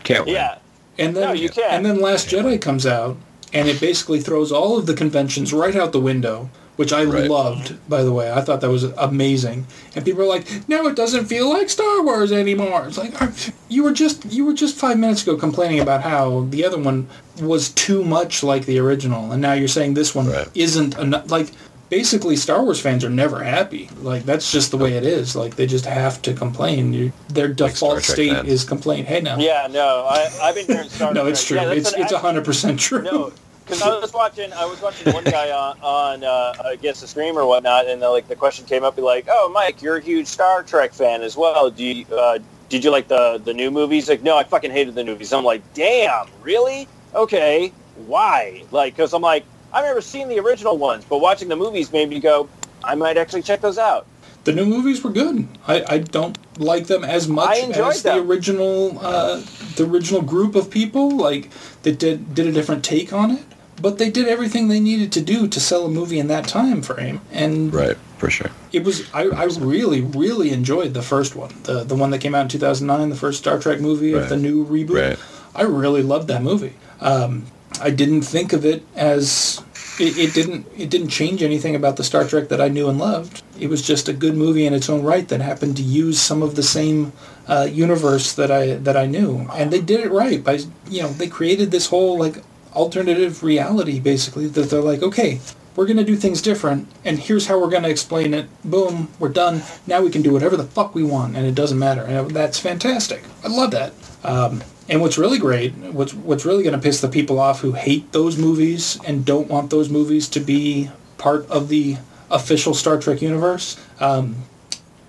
[0.05, 0.35] Can't win.
[0.35, 0.57] Yeah.
[0.99, 1.73] And then, No, you can't.
[1.73, 3.17] And then Last Jedi comes out,
[3.53, 7.31] and it basically throws all of the conventions right out the window, which I Right.
[7.31, 8.33] loved, by the way.
[8.33, 9.67] I thought that was amazing.
[9.95, 13.29] And people are like, "No, it doesn't feel like Star Wars anymore." It's like "Uh,
[13.69, 17.07] you were just you were just five minutes ago complaining about how the other one
[17.41, 20.49] was too much like the original, and now you're saying this one Right.
[20.55, 21.31] isn't enough.
[21.31, 21.49] Like
[21.91, 23.89] basically, Star Wars fans are never happy.
[24.03, 25.37] Like that's just the way it is.
[25.37, 26.93] Like they just have to complain.
[26.93, 28.49] You, their default Trek state fans.
[28.49, 29.05] is complain.
[29.05, 29.37] Hey now.
[29.39, 31.57] Yeah, no, I, I've been hearing Star No, it's true.
[31.59, 33.03] Yeah, it's it's actual- hundred percent true.
[33.03, 33.33] No,
[33.65, 37.07] because I was watching, I was watching one guy on, on uh, I guess a
[37.07, 39.97] stream or whatnot, and uh, like the question came up, be like, "Oh, Mike, you're
[39.97, 41.71] a huge Star Trek fan as well.
[41.71, 42.39] Do you, uh,
[42.69, 45.33] did you like the the new movies?" Like, no, I fucking hated the movies.
[45.33, 46.89] I'm like, damn, really?
[47.15, 47.73] Okay,
[48.07, 48.65] why?
[48.71, 52.09] Like, because I'm like, I've never seen the original ones, but watching the movies made
[52.09, 52.49] me go,
[52.83, 54.07] I might actually check those out.
[54.45, 55.49] The new movies were good.
[55.67, 58.19] I, I don't like them as much as them.
[58.19, 59.43] the original uh,
[59.77, 61.11] the original group of people.
[61.11, 61.51] Like
[61.83, 63.45] they did did a different take on it,
[63.81, 66.83] but they did everything they needed to do to sell a movie in that time
[66.83, 67.21] frame.
[67.33, 68.51] And right, for sure.
[68.73, 72.35] It was I, I really really enjoyed the first one, the the one that came
[72.35, 74.23] out in two thousand nine, the first Star Trek movie right.
[74.23, 75.11] of the new reboot.
[75.11, 75.19] Right.
[75.55, 76.75] I really loved that movie.
[77.01, 77.47] Um,
[77.81, 79.63] I didn't think of it as
[79.99, 82.99] it, it, didn't it didn't change anything about the Star Trek that I knew and
[82.99, 83.43] loved.
[83.59, 86.43] It was just a good movie in its own right that happened to use some
[86.43, 87.13] of the same
[87.47, 91.09] uh, universe that I that I knew, and they did it right by you know
[91.09, 92.43] they created this whole like
[92.75, 95.41] alternative reality basically that they're like okay
[95.77, 98.47] we're going to do things different and here's how we're going to explain it.
[98.65, 99.63] Boom we're done.
[99.87, 102.03] Now we can do whatever the fuck we want and it doesn't matter.
[102.03, 103.25] And that's fantastic.
[103.43, 103.93] I love that.
[104.23, 107.73] Um, and what's really great, what's what's really going to piss the people off who
[107.73, 111.97] hate those movies and don't want those movies to be part of the
[112.31, 113.81] official Star Trek universe.
[113.99, 114.37] Um,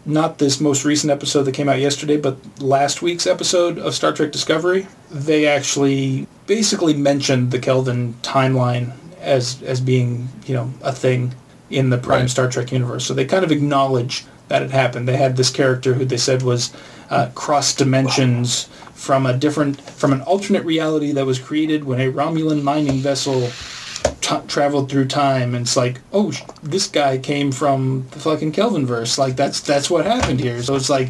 [0.05, 4.13] not this most recent episode that came out yesterday, but last week's episode of Star
[4.13, 10.91] Trek Discovery, they actually basically mentioned the Kelvin timeline as as being you know a
[10.91, 11.33] thing
[11.69, 12.29] in the Prime right.
[12.29, 13.05] Star Trek universe.
[13.05, 15.07] So they kind of acknowledge that it happened.
[15.07, 16.71] They had this character who they said was
[17.09, 22.11] uh, cross dimensions from a different, from an alternate reality that was created when a
[22.11, 23.49] Romulan mining vessel
[24.21, 25.55] t- traveled through time.
[25.55, 26.31] And it's like, oh,
[26.61, 29.17] this guy came from the fucking Kelvinverse.
[29.17, 30.61] Like that's that's what happened here.
[30.61, 31.09] So it's like,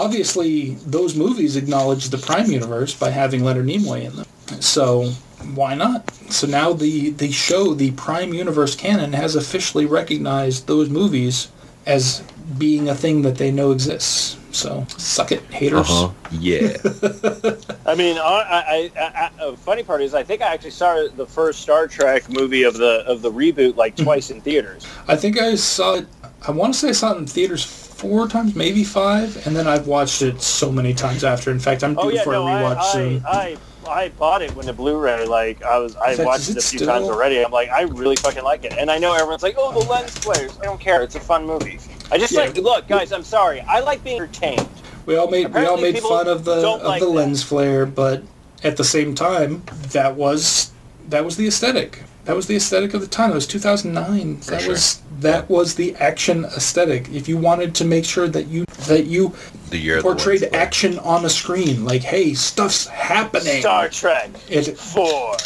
[0.00, 4.26] obviously, those movies acknowledge the Prime universe by having Leonard Nimoy in them.
[4.60, 5.10] So
[5.54, 6.10] why not?
[6.30, 11.48] So now the the show, the Prime Universe canon, has officially recognized those movies
[11.86, 12.22] as
[12.58, 14.36] being a thing that they know exists.
[14.52, 15.88] So suck it, haters.
[15.88, 16.12] Uh-huh.
[16.32, 16.76] Yeah.
[17.86, 21.60] I mean, I, I, I, funny part is I think I actually saw the first
[21.60, 24.86] Star Trek movie of the of the reboot like twice in theaters.
[25.06, 26.06] I think I saw it.
[26.46, 27.64] I want to say I saw it in theaters
[28.00, 31.50] four times, maybe five, and then I've watched it so many times after.
[31.50, 33.24] In fact, I'm oh, due oh, yeah, for no, a rewatch I, soon.
[33.26, 35.26] I, I bought it when the Blu-ray.
[35.26, 36.88] Like I was, I fact, watched it, it a few still...
[36.88, 37.44] times already.
[37.44, 40.16] I'm like, I really fucking like it, and I know everyone's like, oh, the lens
[40.16, 40.58] flares.
[40.60, 41.02] I don't care.
[41.02, 41.78] It's a fun movie.
[42.10, 42.40] I just yeah.
[42.40, 43.12] like look, guys.
[43.12, 43.60] I'm sorry.
[43.60, 44.68] I like being entertained.
[45.04, 47.12] We all made Apparently we all made fun of the of like the that.
[47.12, 48.22] lens flare, but
[48.64, 50.72] at the same time, that was
[51.08, 52.02] that was the aesthetic.
[52.24, 53.30] That was the aesthetic of the time.
[53.30, 54.38] It was 2009.
[54.38, 54.70] For that sure.
[54.70, 57.08] was that was the action aesthetic.
[57.10, 59.34] If you wanted to make sure that you that you
[59.70, 63.60] the year portrayed action on the screen, like hey, stuff's happening.
[63.60, 65.36] Star Trek it, four,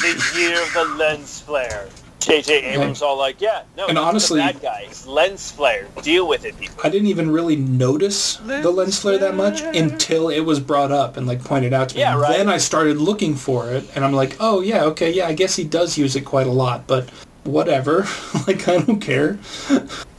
[0.00, 1.88] the year of the lens flare.
[2.24, 2.64] J.J.
[2.64, 4.88] Abrams all like, yeah, no, and honestly, bad guy.
[5.06, 5.86] lens flare.
[6.02, 6.76] Deal with it, people.
[6.82, 10.92] I didn't even really notice lens the lens flare that much until it was brought
[10.92, 12.00] up and like pointed out to me.
[12.00, 12.36] Yeah, right.
[12.36, 15.56] Then I started looking for it, and I'm like, oh yeah, okay, yeah, I guess
[15.56, 17.08] he does use it quite a lot, but
[17.44, 18.06] whatever.
[18.46, 19.38] like I don't care.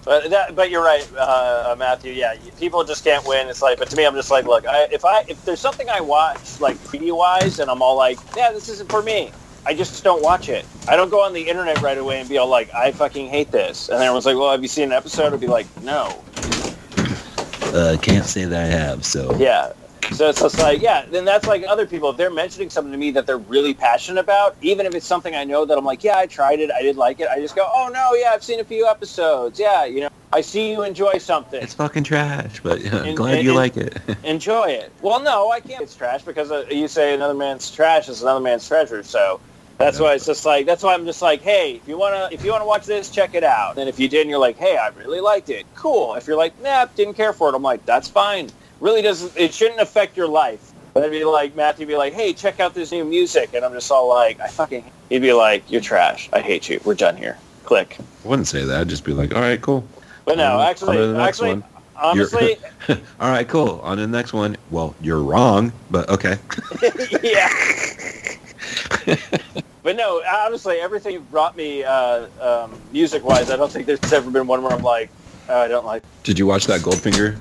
[0.06, 2.14] But that, but you're right, uh, uh, Matthew.
[2.14, 3.47] Yeah, people just can't win.
[3.47, 5.89] It's like, but to me, I'm just like, look, I, if I if there's something
[5.89, 9.32] I watch like preview wise, and I'm all like, yeah, this isn't for me.
[9.68, 10.66] I just don't watch it.
[10.88, 13.51] I don't go on the internet right away and be all like, I fucking hate
[13.51, 13.89] this.
[13.89, 15.34] And everyone's like, well, have you seen an episode?
[15.34, 16.22] I'd be like, no.
[17.74, 19.36] Uh, can't say that I have, so.
[19.38, 19.74] Yeah.
[20.11, 22.11] So it's just like, yeah, then that's like other people.
[22.11, 25.36] If they're mentioning something to me that they're really passionate about, even if it's something
[25.36, 27.55] I know that I'm like, yeah, I tried it, I did like it, I just
[27.55, 29.59] go, oh no, yeah, I've seen a few episodes.
[29.59, 31.61] Yeah, you know, I see you enjoy something.
[31.61, 33.97] It's fucking trash, but yeah, I'm glad you like it.
[34.24, 34.91] enjoy it.
[35.01, 35.82] Well, no, I can't.
[35.82, 39.01] It's trash because uh, you say another man's trash is another man's treasure.
[39.01, 39.39] So
[39.78, 42.43] that's why it's just like that's why I'm just like, hey, if you wanna if
[42.43, 43.78] you wanna watch this, check it out.
[43.78, 46.15] And if you did, and you're like, hey, I really liked it, cool.
[46.15, 48.49] If you're like, nah, didn't care for it, I'm like, that's fine.
[48.80, 50.71] Really doesn't it shouldn't affect your life.
[50.93, 53.73] But I'd be like Matthew, be like, hey, check out this new music, and I'm
[53.73, 54.84] just all like, I fucking.
[55.09, 56.30] He'd be like, you're trash.
[56.32, 56.80] I hate you.
[56.86, 57.38] We're done here.
[57.65, 57.97] Click.
[57.99, 58.80] I wouldn't say that.
[58.80, 59.86] I'd just be like, all right, cool.
[60.23, 61.49] But no, actually, actually.
[61.55, 61.63] One.
[61.97, 62.57] Honestly,
[62.89, 63.80] all right, cool.
[63.82, 64.57] On to the next one.
[64.69, 66.38] Well, you're wrong, but okay.
[67.23, 67.49] yeah.
[69.84, 74.47] but no, honestly, everything brought me uh, um, music-wise, I don't think there's ever been
[74.47, 75.09] one where I'm like,
[75.49, 76.03] oh, I don't like.
[76.24, 77.39] Did you watch that Goldfinger?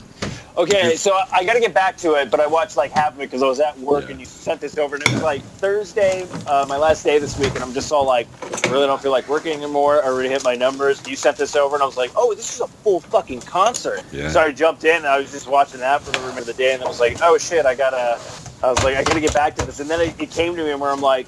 [0.57, 3.21] Okay, so I got to get back to it, but I watched like half of
[3.21, 4.13] it because I was at work yeah.
[4.13, 7.37] and you sent this over, and it was like Thursday, uh, my last day this
[7.39, 8.29] week, and I'm just all like,
[8.65, 10.01] I really don't feel like working anymore.
[10.03, 11.03] I already hit my numbers.
[11.09, 14.05] You sent this over, and I was like, oh, this is a full fucking concert.
[14.13, 14.29] Yeah.
[14.29, 16.55] So I jumped in, and I was just watching that for the remainder of the
[16.55, 18.21] day, and I was like, oh shit, I gotta,
[18.63, 20.65] I was like, I gotta get back to this, and then it, it came to
[20.65, 21.27] me where I'm like,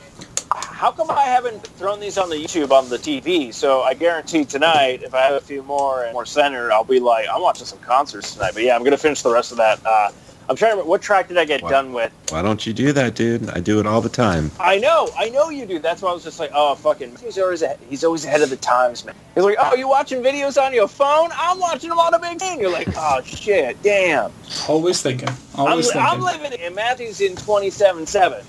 [0.56, 3.52] how come I haven't thrown these on the YouTube on the TV?
[3.52, 7.00] So I guarantee tonight, if I have a few more and more centered, I'll be
[7.00, 8.52] like, I'm watching some concerts tonight.
[8.54, 10.10] But yeah, I'm gonna finish the rest of that uh,
[10.48, 11.70] I'm trying to remember, what track did I get What?
[11.70, 12.12] done with?
[12.30, 13.50] Why don't you do that, dude?
[13.50, 14.52] I do it all the time.
[14.60, 15.80] I know, I know you do.
[15.80, 18.50] That's why I was just like, oh, fucking, he's always ahead, he's always ahead of
[18.50, 19.16] the times, man.
[19.34, 21.30] He's like, oh, you watching videos on your phone?
[21.34, 22.60] I'm watching them on a big screen.
[22.60, 24.30] You're like, oh shit, damn.
[24.68, 25.28] Always thinking.
[25.56, 26.02] I'm, Always thinking.
[26.02, 28.44] I'm living in Matthew's in 27.7.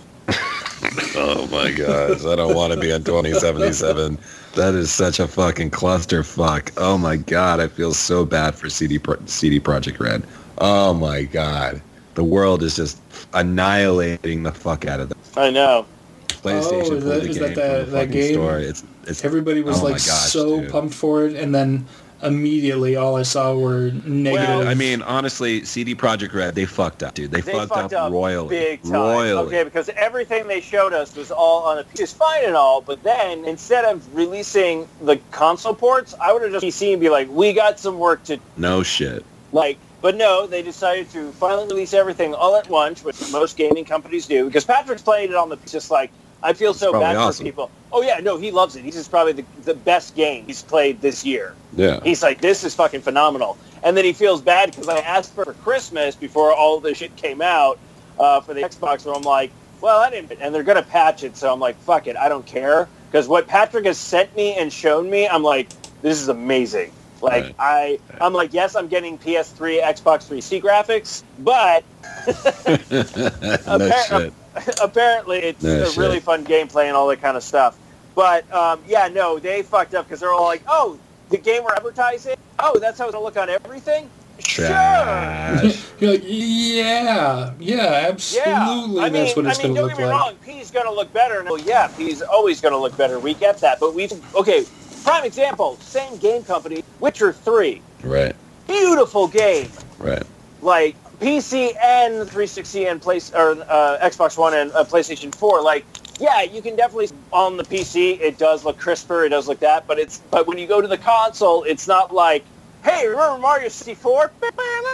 [1.15, 4.17] Oh my gosh, I don't want to be on 2077.
[4.55, 6.71] That is such a fucking clusterfuck.
[6.77, 10.23] Oh my god, I feel so bad for CD Pro- CD Projekt Red.
[10.59, 11.81] Oh my god,
[12.15, 12.99] the world is just
[13.33, 15.17] annihilating the fuck out of them.
[15.35, 15.85] I know.
[16.29, 18.33] PlayStation Oh, is pulled that- the game that that- the that game?
[18.33, 18.59] store.
[18.59, 20.71] It's it's Everybody was Oh like gosh, so dude.
[20.71, 21.85] pumped for it, and then
[22.23, 24.33] immediately all I saw were negative.
[24.59, 27.31] Well, I mean, honestly, CD Projekt Red, they fucked up, dude.
[27.31, 28.49] They, They fucked, fucked up, up royally.
[28.49, 28.91] big time.
[28.93, 29.47] Royally.
[29.47, 32.81] Okay, because everything they showed us was all on a which is fine and all,
[32.81, 37.09] but then instead of releasing the console ports, I would have just PC and be
[37.09, 39.23] like, we got some work to No shit.
[39.51, 39.77] like.
[39.99, 44.27] But no, they decided to finally release everything all at once, which most gaming companies
[44.27, 44.45] do.
[44.45, 46.11] Because Patrick's playing it on the just like
[46.43, 47.43] I feel so bad awesome.
[47.43, 47.71] for people.
[47.91, 48.83] Oh yeah, no, he loves it.
[48.83, 51.55] He's just probably the, the best game he's played this year.
[51.75, 51.99] Yeah.
[52.03, 53.57] He's like, this is fucking phenomenal.
[53.83, 57.41] And then he feels bad because I asked for Christmas before all this shit came
[57.41, 57.79] out
[58.19, 61.37] uh, for the Xbox, where I'm like, well, I didn't, and they're gonna patch it,
[61.37, 64.71] so I'm like, fuck it, I don't care because what Patrick has sent me and
[64.71, 65.69] shown me, I'm like,
[66.01, 66.91] this is amazing.
[67.21, 67.55] Like Right.
[67.57, 71.83] I, I'm like, yes, I'm getting PS3, Xbox 360 graphics, but
[73.67, 74.33] no shit.
[74.81, 75.97] apparently it's No a shit.
[75.97, 77.77] really fun gameplay and all that kind of stuff.
[78.15, 80.97] But um, yeah, no, they fucked up because they're all like, "Oh,
[81.29, 82.35] the game we're advertising.
[82.59, 84.67] Oh, that's how it's gonna look on everything." Sure.
[85.99, 88.51] You're like, yeah, yeah, absolutely.
[88.51, 88.61] Yeah,
[89.01, 90.13] I mean, that's what it's I mean, going to don't look get me like.
[90.21, 90.35] wrong.
[90.45, 91.43] P's gonna look better.
[91.43, 93.19] Well, yeah, P's always gonna look better.
[93.19, 94.65] We get that, but we okay.
[95.03, 98.35] Prime example: same game company, Witcher Three, Right.
[98.67, 99.69] beautiful game.
[99.99, 100.23] Right.
[100.61, 105.61] like PC and 360 and place or uh, Xbox One and uh, PlayStation 4.
[105.61, 105.85] Like,
[106.19, 109.87] yeah, you can definitely on the PC it does look crisper, it does look that,
[109.87, 112.43] but it's but when you go to the console, it's not like,
[112.83, 114.31] hey, remember Mario 64?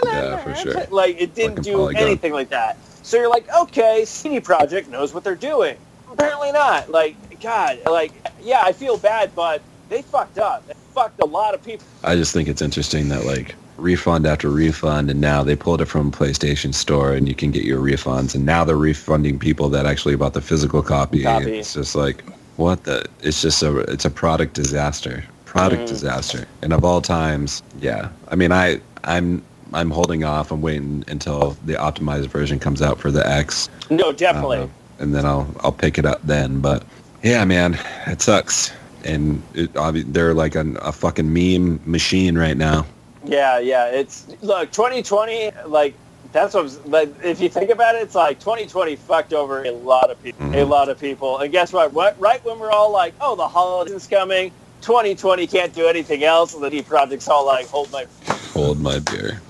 [0.04, 0.86] Yeah, for sure.
[0.90, 2.02] Like it didn't Fucking do polygon.
[2.02, 2.78] anything like that.
[3.02, 5.76] So you're like, okay, CD Projekt knows what they're doing.
[6.10, 6.90] Apparently not.
[6.90, 8.12] Like, God, like,
[8.42, 9.60] yeah, I feel bad, but
[9.90, 10.66] they fucked up.
[10.66, 11.86] They fucked a lot of people.
[12.02, 15.86] I just think it's interesting that like refund after refund and now they pulled it
[15.86, 19.86] from PlayStation Store and you can get your refunds and now they're refunding people that
[19.86, 21.22] actually bought the physical copy.
[21.22, 21.58] Copy.
[21.58, 22.22] It's just like
[22.56, 25.24] what the it's just a it's a product disaster.
[25.44, 25.88] Product Mhm.
[25.88, 26.46] disaster.
[26.62, 28.08] And of all times, yeah.
[28.28, 30.52] I mean I I'm I'm holding off.
[30.52, 33.68] I'm waiting until the optimized version comes out for the X.
[33.90, 34.58] No, definitely.
[34.58, 34.66] Uh,
[35.00, 36.60] and then I'll I'll pick it up then.
[36.60, 36.84] But
[37.24, 38.72] yeah, man, it sucks.
[39.04, 39.70] And it,
[40.14, 42.86] they're like an, a fucking meme machine right now.
[43.24, 43.86] Yeah, yeah.
[43.86, 45.50] It's look, 2020.
[45.66, 45.94] Like
[46.32, 46.64] that's what.
[46.64, 50.22] Was, like if you think about it, it's like 2020 fucked over a lot of
[50.22, 50.46] people.
[50.46, 50.68] A Mhm.
[50.68, 51.38] lot of people.
[51.38, 51.92] And guess what?
[51.92, 52.18] What?
[52.20, 54.52] Right when we're all like, oh, the holidays coming.
[54.82, 56.52] 2020 can't do anything else.
[56.54, 58.06] And the D project's all like, hold my.
[58.52, 59.40] Hold my beer.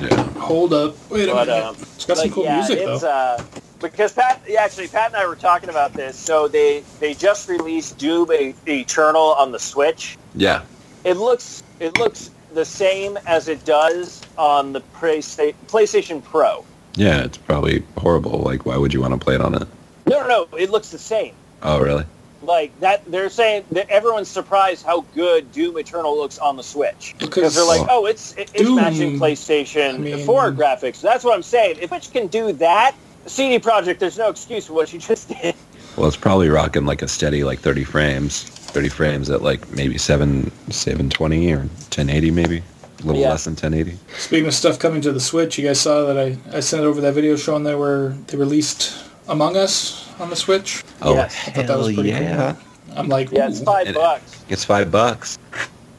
[0.00, 0.22] Yeah.
[0.38, 0.94] Hold up.
[1.10, 1.64] Wait a But minute.
[1.64, 3.08] um, it's got some cool yeah, music, it's, though.
[3.08, 3.42] Uh,
[3.80, 6.16] because Pat, yeah, actually, Pat and I were talking about this.
[6.16, 8.28] So they they just released Doom
[8.66, 10.16] Eternal on the Switch.
[10.34, 10.62] Yeah.
[11.04, 16.64] it looks it looks the same as it does on the PlayStation Pro.
[16.94, 18.38] Yeah, it's probably horrible.
[18.40, 19.68] Like, why would you want to play it on it?
[20.06, 21.34] No, no, no, it looks the same.
[21.62, 22.04] Oh, really?
[22.42, 27.14] Like that, they're saying that everyone's surprised how good Doom Eternal looks on the Switch
[27.18, 31.00] because they're like, oh, it's it- it's Doom, matching PlayStation I mean- 4 graphics.
[31.00, 31.78] That's what I'm saying.
[31.80, 32.94] If Switch can do that,
[33.26, 35.54] CD Projekt, there's no excuse for what you just did.
[35.96, 38.44] Well, it's probably rocking like a steady like 30 frames.
[38.68, 42.62] 30 frames at like maybe 7 720 or 1080 maybe.
[43.00, 43.30] A little Yeah.
[43.30, 43.96] less than 1080.
[44.18, 47.00] Speaking of stuff coming to the Switch, you guys saw that I, I sent over
[47.00, 50.82] that video showing they were they released Among Us on the Switch.
[51.02, 51.36] Oh, Yes.
[51.46, 52.54] I thought that was pretty yeah.
[52.54, 52.62] cool.
[52.96, 54.44] I'm like, Yeah, it's five And- bucks.
[54.48, 55.38] It's 5 bucks.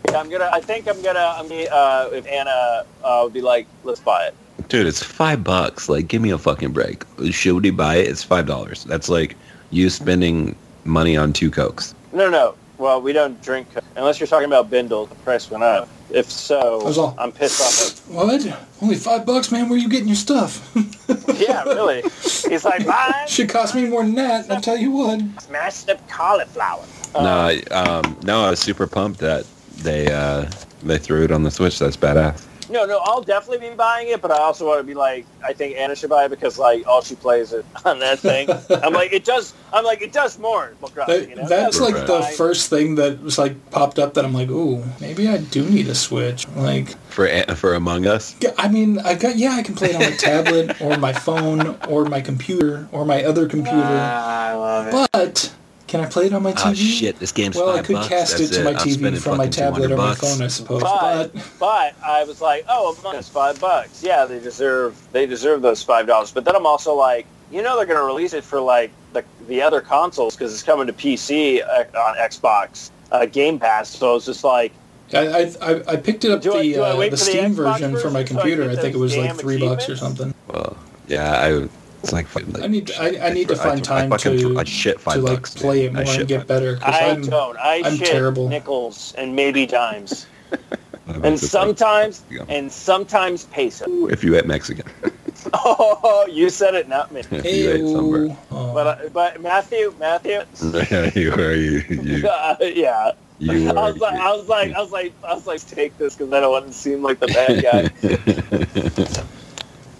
[0.09, 0.49] Yeah, I'm gonna.
[0.51, 1.33] I think I'm gonna.
[1.37, 1.65] I'm gonna.
[1.65, 4.33] Uh, if Anna uh, would be like, let's buy it.
[4.67, 5.87] Dude, it's 5 bucks.
[5.87, 7.03] Like, give me a fucking break.
[7.29, 8.07] Should we buy it?
[8.07, 8.83] It's $5.
[8.85, 9.35] That's like
[9.69, 11.93] you spending money on two Cokes.
[12.11, 12.55] No, no.
[12.77, 15.05] Well, we don't drink unless you're talking about Bindle.
[15.05, 15.89] The price went up.
[16.11, 17.15] If so, all.
[17.19, 18.09] I'm pissed off.
[18.09, 18.59] What?
[18.81, 19.69] Only five bucks, man.
[19.69, 20.75] Where you getting your stuff?
[21.39, 22.01] Yeah, really.
[22.01, 24.51] He's like, mine Should cost me more than that.
[24.51, 25.21] I'll tell you what.
[25.41, 26.83] smashed up cauliflower.
[27.13, 29.45] No, I, um, no, I was super pumped that
[29.77, 30.49] they uh,
[30.83, 31.79] they threw it on the Switch.
[31.79, 32.45] That's badass.
[32.69, 35.53] No, no, I'll definitely be buying it, but I also want to be like, I
[35.53, 38.49] think Anna should buy it because like all she plays it on that thing.
[38.83, 39.53] I'm like, it does.
[39.73, 40.65] I'm like, it does more.
[40.81, 41.47] Animal That- you know?
[41.47, 45.27] that's like the first thing that was like popped up that I'm like, ooh, maybe
[45.27, 46.47] I do need a Switch.
[46.49, 48.35] Like, For A- for Among Us.
[48.39, 51.13] yeah, I mean, I got yeah, I can play it on my tablet or my
[51.13, 55.09] phone or my computer or my other computer, Ah, I love it.
[55.11, 55.53] but
[55.89, 56.69] can I play it on my TV?
[56.69, 57.19] Oh shit!
[57.19, 58.07] This game's Well, I could bucks.
[58.07, 60.83] cast That's it to my I'm TV from my tablet or my phone, I suppose.
[60.83, 64.03] But, But but I was like, oh, Among Us five bucks.
[64.03, 66.31] Yeah, they deserve they deserve those five dollars.
[66.31, 69.25] But then I'm also like, you know, they're going to release it for like the
[69.47, 73.89] the other consoles because it's coming to PC uh, on Xbox uh, Game Pass.
[73.89, 74.71] So it's just like,
[75.11, 77.09] I, I, I- I picked it up Do I- the do I uh, the for
[77.09, 78.69] the Steam version for my version so I computer.
[78.69, 80.35] I think it was like three bucks or something.
[80.47, 80.77] Well,
[81.07, 81.67] yeah, I.
[82.01, 84.63] It's like, like I need- I- I need to find I time fucking to- I
[84.63, 85.53] shit five to like bucks.
[85.55, 85.95] play it.
[85.95, 86.79] I more and get better.
[86.81, 87.57] I I'm, don't.
[87.57, 88.47] I I'm shit terrible.
[88.49, 90.59] nickels and maybe dimes, and
[91.05, 91.43] bucks.
[91.43, 92.45] It's like- sometimes Yeah.
[92.49, 94.07] and sometimes peso.
[94.07, 94.85] if you ate Mexican.
[95.53, 97.21] Oh, you said it, not me.
[97.21, 98.37] if you ate somewhere.
[98.51, 98.73] Oh.
[98.73, 101.53] But uh, but Matthew, Matthew, yeah, you are.
[101.53, 103.11] You, you, uh, yeah.
[103.39, 106.15] you I was like, I was like, I was like, I was like, take this
[106.15, 109.23] because I don't want to seem like the bad guy.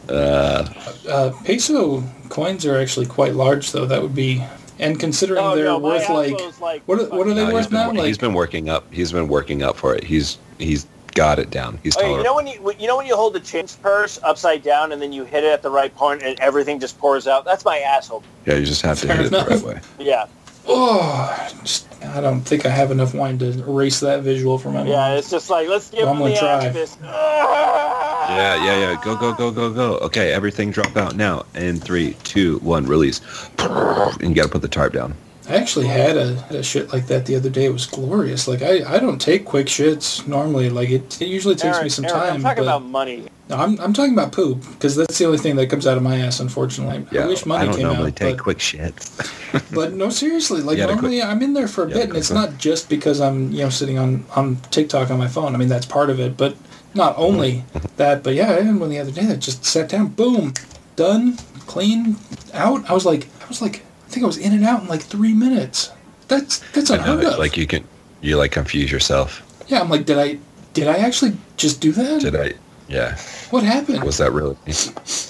[0.10, 0.74] Uh,
[1.08, 3.86] Uh, peso coins are actually quite large, though.
[3.86, 4.44] That would be,
[4.80, 7.70] and considering oh they're no, worth like, like what are- what are they no, worth
[7.70, 7.92] been, now?
[7.92, 8.86] Like- he's been working up.
[8.94, 10.04] He's been working up for it.
[10.04, 10.86] He's he's
[11.16, 11.80] got it down.
[11.84, 14.62] He's Okay, you know when you you know when you hold the change purse upside
[14.62, 17.44] down and then you hit it at the right point and everything just pours out.
[17.46, 18.24] That's my asshole.
[18.46, 19.80] yeah, you just have to Fair hit it the right way.
[20.00, 20.28] Yeah,
[20.68, 24.80] oh, just, I don't think I have enough wine to erase that visual from my
[24.80, 24.90] mind.
[24.90, 25.16] yeah.
[25.16, 26.66] It's just like let's give Well, him I'm the gonna try.
[26.66, 27.00] axe fist.
[27.04, 28.36] Ah!
[28.36, 29.02] Yeah, yeah, yeah.
[29.04, 29.98] Go, go, go, go, go.
[30.06, 31.46] Okay, everything drop out now.
[31.56, 33.22] In three, two, one, release.
[33.58, 35.16] And you got to put the tarp down.
[35.50, 37.66] I actually had a, had a shit like that the other day.
[37.66, 38.48] It was glorious.
[38.48, 40.70] Like I, I don't take quick shits normally.
[40.70, 42.34] Like it, it usually takes Eric, me some Eric, time.
[42.36, 43.28] I'm talking but about money.
[43.50, 46.04] No, I'm, I'm talking about poop because that's the only thing that comes out of
[46.04, 46.40] my ass.
[46.40, 48.16] Unfortunately, Yeah, I wish money don't came normally out.
[48.16, 49.72] take but, quick shits.
[49.74, 52.04] but no, seriously, like You had a normally I'm in there for a bit, a
[52.04, 52.52] and it's one?
[52.52, 55.56] not just because I'm you know sitting on on TikTok on my phone.
[55.56, 56.56] I mean that's part of it, but
[56.94, 57.88] not only mm-hmm.
[57.98, 58.22] that.
[58.22, 60.54] But yeah, I had one the other day that just sat down, boom,
[60.96, 62.18] done, clean,
[62.54, 62.88] out.
[62.88, 65.02] I was like, I was like, I think I was in and out in like
[65.04, 65.92] three minutes.
[66.30, 67.38] That's that's I know, unheard of.
[67.40, 67.84] like you can,
[68.22, 69.44] you like confuse yourself.
[69.68, 70.40] yeah, I'm like, did I
[70.74, 72.22] did I actually just do that?
[72.22, 72.54] Did I?
[72.88, 73.20] Yeah.
[73.52, 74.04] What happened?
[74.04, 74.58] Was that really?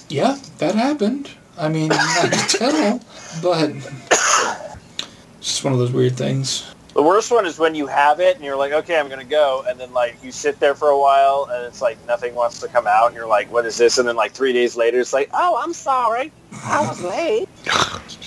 [0.08, 1.30] Yeah, that happened.
[1.58, 3.02] I mean, I can tell,
[3.44, 6.64] but it's just one of those weird things.
[6.94, 9.64] The worst one is when you have it and you're like, okay, I'm gonna go,
[9.68, 12.68] and then like you sit there for a while and it's like nothing wants to
[12.68, 13.98] come out, and you're like, what is this?
[14.00, 16.32] And then like three days later, it's like, oh, I'm sorry,
[16.64, 17.48] I was late.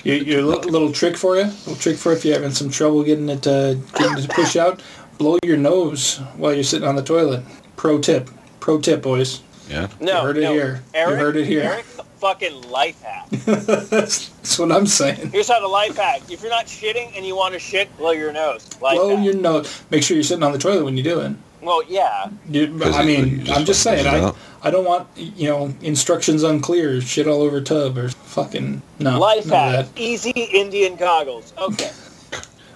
[0.05, 3.03] Your, your li- little trick for you, little trick for if you're having some trouble
[3.03, 4.81] getting it to getting it to push out,
[5.19, 7.43] blow your nose while you're sitting on the toilet.
[7.77, 9.43] Pro tip, pro tip, boys.
[9.69, 9.89] Yeah.
[10.01, 10.53] No, You heard it no.
[10.53, 10.83] here.
[10.95, 11.63] You heard it here.
[11.63, 11.85] Eric,
[12.23, 13.29] fucking life hack.
[13.31, 15.31] that's, that's what I'm saying.
[15.33, 16.23] Here's how to life hack.
[16.31, 18.65] If you're not shitting and you want to shit, blow your nose.
[18.81, 19.25] Life Blow hack.
[19.25, 19.83] your nose.
[19.91, 21.33] Make sure you're sitting on the toilet when you do it.
[21.61, 22.29] Well, yeah.
[22.49, 24.33] You, 'Cause I mean, just I'm just saying, I.
[24.65, 29.19] I don't want, you know, instructions unclear, shit all over tub or fucking, no.
[29.19, 30.01] life none of hack.
[30.01, 31.53] Easy Indian goggles.
[31.59, 31.91] Okay.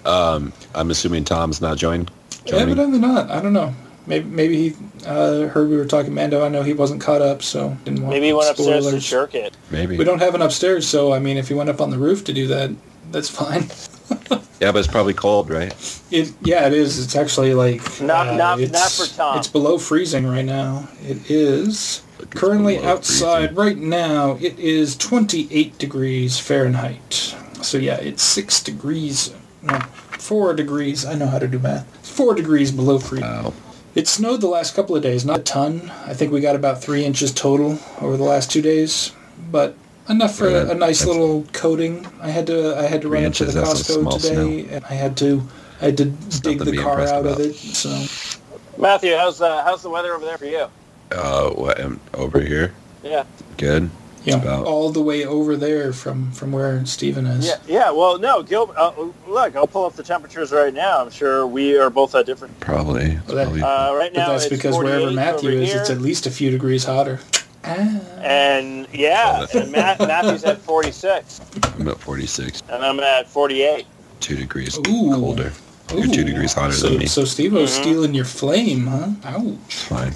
[0.05, 2.09] Um, I'm assuming Tom's not joined.
[2.31, 2.47] that.
[2.47, 2.63] Joining.
[2.71, 3.31] Evidently not.
[3.31, 3.73] I don't know.
[4.07, 6.45] Maybe maybe he uh, heard we were talking Mando.
[6.45, 9.09] I know he wasn't caught up, so didn't want Maybe he went upstairs to spoilers.
[9.11, 9.57] jerk it.
[9.71, 9.97] Maybe.
[9.99, 12.25] We don't have an upstairs, so I mean, if he went up on the roof
[12.25, 12.71] to do that,
[13.11, 13.67] that's fine.
[14.59, 15.71] Yeah, but it's probably cold, right?
[16.11, 16.99] It yeah, it is.
[17.05, 19.37] It's actually like Not- uh, not- it's, not for Tom.
[19.39, 20.89] It's below freezing right now.
[21.03, 23.57] It is Look, it's currently outside freezing.
[23.57, 24.39] right now.
[24.41, 27.35] It is 28 degrees Fahrenheit.
[27.61, 29.35] So yeah, it's six degrees.
[29.63, 29.79] No,
[30.19, 31.05] four degrees.
[31.05, 31.85] I know how to do math.
[32.07, 33.29] Four degrees below freezing.
[33.29, 33.53] Wow.
[33.97, 35.91] It snowed the last couple of days, not a ton.
[36.07, 39.13] I think we got about three inches total over the last two days,
[39.51, 39.75] but
[40.09, 40.69] enough for Right.
[40.71, 42.07] a, nice little coating.
[42.21, 44.19] I had to I had to Three run into inches, the that's a Costco small
[44.19, 45.43] today, and I had to
[45.81, 47.55] I had to dig the car impressed out of it.
[47.55, 47.89] So
[48.79, 50.67] Matthew, how's uh, how's the weather over there for you?
[51.11, 51.81] Uh, what?
[51.81, 52.75] um, Over here.
[53.03, 53.25] Yeah.
[53.57, 53.89] Good.
[54.27, 57.47] You know, about- all the way over there from from where Steven is.
[57.47, 57.91] Yeah, yeah.
[57.91, 58.73] Well, no, Gil.
[58.77, 58.93] Uh,
[59.29, 61.01] look, I'll pull up the temperatures right now.
[61.03, 62.59] I'm sure we are both at different.
[62.61, 63.13] Probably.
[63.13, 65.91] It's Well, that- probably Uh, right But that's it's because wherever Matthew is, here, it's
[65.91, 67.21] at least a few degrees hotter.
[67.69, 68.01] Ah.
[68.23, 71.41] and yeah, and Matt, Matthew's at 46,
[71.81, 72.63] I'm at 46.
[72.69, 73.87] and I'm at 48.
[74.21, 74.83] Two degrees Ooh.
[75.13, 75.53] colder.
[75.93, 77.07] You're two degrees hotter so, than me.
[77.07, 77.81] So Steve-O's Mhm.
[77.83, 79.09] stealing your flame, huh?
[79.25, 79.75] Ouch.
[79.89, 80.15] Fine.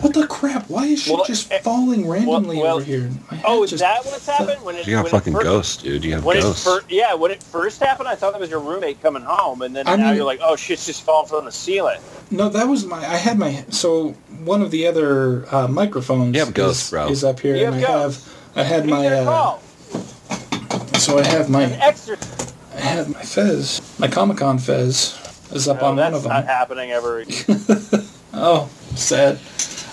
[0.00, 0.68] What the crap?
[0.70, 3.10] Why is shit Well, just eh, falling randomly well- over here?
[3.44, 4.62] Oh, is just- that what's happened?
[4.62, 6.04] When it, You got when fucking it fir- ghosts, dude.
[6.04, 6.64] You have When it ghosts.
[6.64, 9.74] fir- yeah, when it first happened, I thought that was your roommate coming home, and
[9.74, 11.98] then I now mean- you're like, oh, shit's just falling from the ceiling.
[12.30, 12.98] No, that was my.
[12.98, 13.64] I had my.
[13.70, 14.10] So
[14.44, 17.08] one of the other uh, microphones You have ghosts, is, bro.
[17.08, 18.34] is up here, You and I have have.
[18.56, 19.58] I had Who's my uh,
[20.98, 22.16] so I have An my extra.
[22.76, 25.18] I have my fez, my Comic Con fez
[25.52, 26.32] is up No, on one that's of them.
[26.32, 27.24] not happening ever.
[28.40, 29.38] Oh, sad.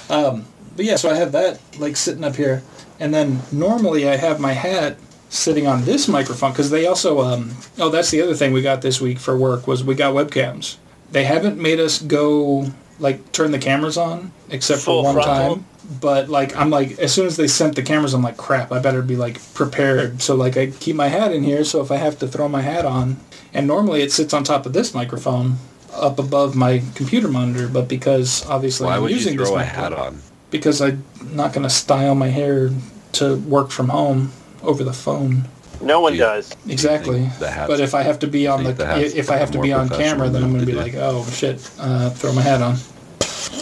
[0.09, 0.45] Um,
[0.75, 2.63] but yeah, so I have that like sitting up here,
[2.99, 4.97] and then normally I have my hat
[5.29, 7.21] sitting on this microphone because they also.
[7.21, 10.13] Um, oh, that's the other thing we got this week for work was we got
[10.13, 10.77] webcams.
[11.11, 15.55] They haven't made us go like turn the cameras on except Full for one frontal?
[15.55, 15.65] time.
[16.01, 18.71] But like I'm like as soon as they sent the cameras, I'm like crap.
[18.71, 20.21] I better be like prepared.
[20.21, 21.63] So like I keep my hat in here.
[21.63, 23.17] So if I have to throw my hat on,
[23.53, 25.57] and normally it sits on top of this microphone
[25.95, 29.57] up above my computer monitor, but because obviously Why I'm would you using this throw
[29.57, 30.21] a hat on?
[30.51, 32.69] because I'm not going to style my hair
[33.13, 34.31] to work from home
[34.63, 35.43] over the phone.
[35.81, 36.55] No one Do you- does.
[36.67, 37.19] Exactly.
[37.21, 39.51] think the hat's- But if I have to be on the, the if I have
[39.51, 42.31] to be on camera, then I'm going to be to like, oh shit, uh, throw
[42.33, 42.77] my hat on.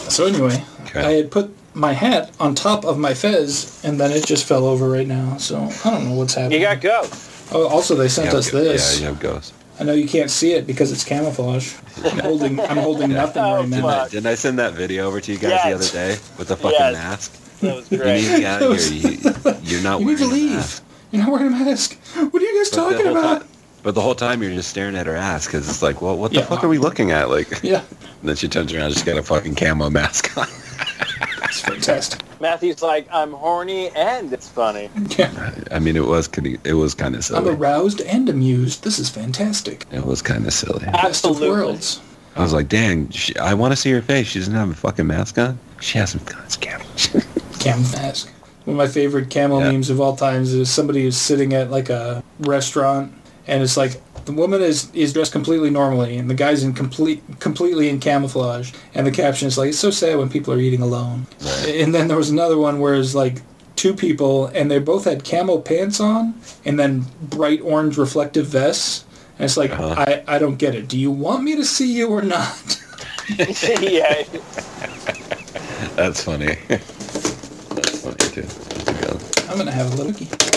[0.09, 1.01] So anyway, Okay.
[1.01, 4.65] I had put my hat on top of my fez, and then it just fell
[4.67, 5.37] over right now.
[5.37, 6.61] So I don't know what's happening.
[6.61, 7.49] You got ghosts.
[7.51, 8.95] Oh, also they sent us go- this.
[8.95, 9.53] Yeah, you have ghosts.
[9.83, 11.73] I know you can't see it because it's camouflage.
[12.05, 13.81] I'm holding I'm holding oh, nothing Oh, right now.
[13.81, 14.05] fuck.
[14.05, 15.65] I, didn't I send that video over to you guys Yes.
[15.65, 16.93] the other day with the fucking Yes.
[16.93, 17.59] mask?
[17.59, 18.21] That was You need great.
[18.21, 19.11] to get out of here.
[19.11, 19.17] You,
[19.63, 20.51] you're not You need wearing to a leave.
[20.51, 20.83] mask.
[21.11, 21.97] You're not wearing a mask.
[22.15, 23.39] What are you guys But talking about?
[23.41, 23.47] time-
[23.83, 26.31] but the whole time you're just staring at her ass because it's like, well, what
[26.31, 26.45] the Yeah.
[26.45, 27.29] fuck are we looking at?
[27.29, 27.81] Like, Yeah,
[28.21, 30.47] and then she turns around, and she's got a fucking camo mask on.
[31.53, 32.21] It's fantastic.
[32.41, 34.89] Matthew's like, I'm horny and it's funny.
[35.17, 35.53] Yeah.
[35.71, 37.39] I mean, it was kind of, it was kind of silly.
[37.49, 38.83] I'm aroused and amused.
[38.83, 39.85] This is fantastic.
[39.91, 40.79] It was kind of silly.
[40.85, 41.49] Best of Absolutely.
[41.49, 42.01] worlds.
[42.35, 44.27] I was like, dang, she, I want to see her face.
[44.27, 45.59] She doesn't have a fucking mask on.
[45.79, 46.83] She has some guns, camo.
[47.59, 48.29] Camo mask.
[48.65, 49.71] One of my favorite camo Yeah.
[49.71, 53.13] memes of all times is somebody is sitting at like a restaurant
[53.47, 57.21] and it's like the woman is, is dressed completely normally and the guy's in complete
[57.39, 60.81] completely in camouflage and the caption is like it's so sad when people are eating
[60.81, 61.27] alone.
[61.41, 61.75] Right.
[61.81, 63.41] And then there was another one where it's like
[63.75, 66.33] two people and they both had camo pants on
[66.65, 69.05] and then bright orange reflective vests.
[69.39, 69.95] And it's like Uh-huh.
[69.97, 70.87] I, I don't get it.
[70.87, 72.79] Do you want me to see you or not?
[73.37, 74.23] yeah.
[75.95, 76.57] That's funny.
[76.67, 78.41] That's funny too.
[78.43, 79.49] That's.
[79.49, 80.52] I'm gonna have a little cookie.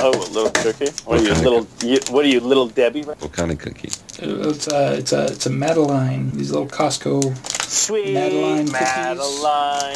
[0.00, 0.90] Oh, a little cookie.
[1.04, 1.66] What are you, little?
[1.84, 3.02] You, what are you, little Debbie?
[3.02, 3.88] What kind of cookie?
[4.20, 6.30] It's a it's a it's a Madeline.
[6.30, 7.36] These little Costco.
[7.68, 9.94] Sweet Madeline Madeline.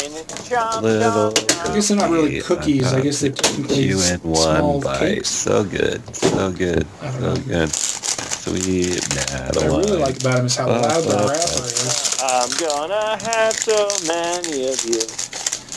[0.48, 1.70] Chomp, Little chomp, chomp.
[1.70, 2.92] I guess they're not really cookies.
[2.92, 4.98] I guess they're technically You in s- one small bite.
[4.98, 5.28] cakes.
[5.30, 6.02] So good.
[6.16, 6.86] So good.
[7.00, 7.36] I don't So know.
[7.46, 7.72] good.
[7.72, 12.16] Sweet What I really like about him is how Uh, loud the uh, rapper is.
[12.22, 15.00] I'm gonna have so many of you.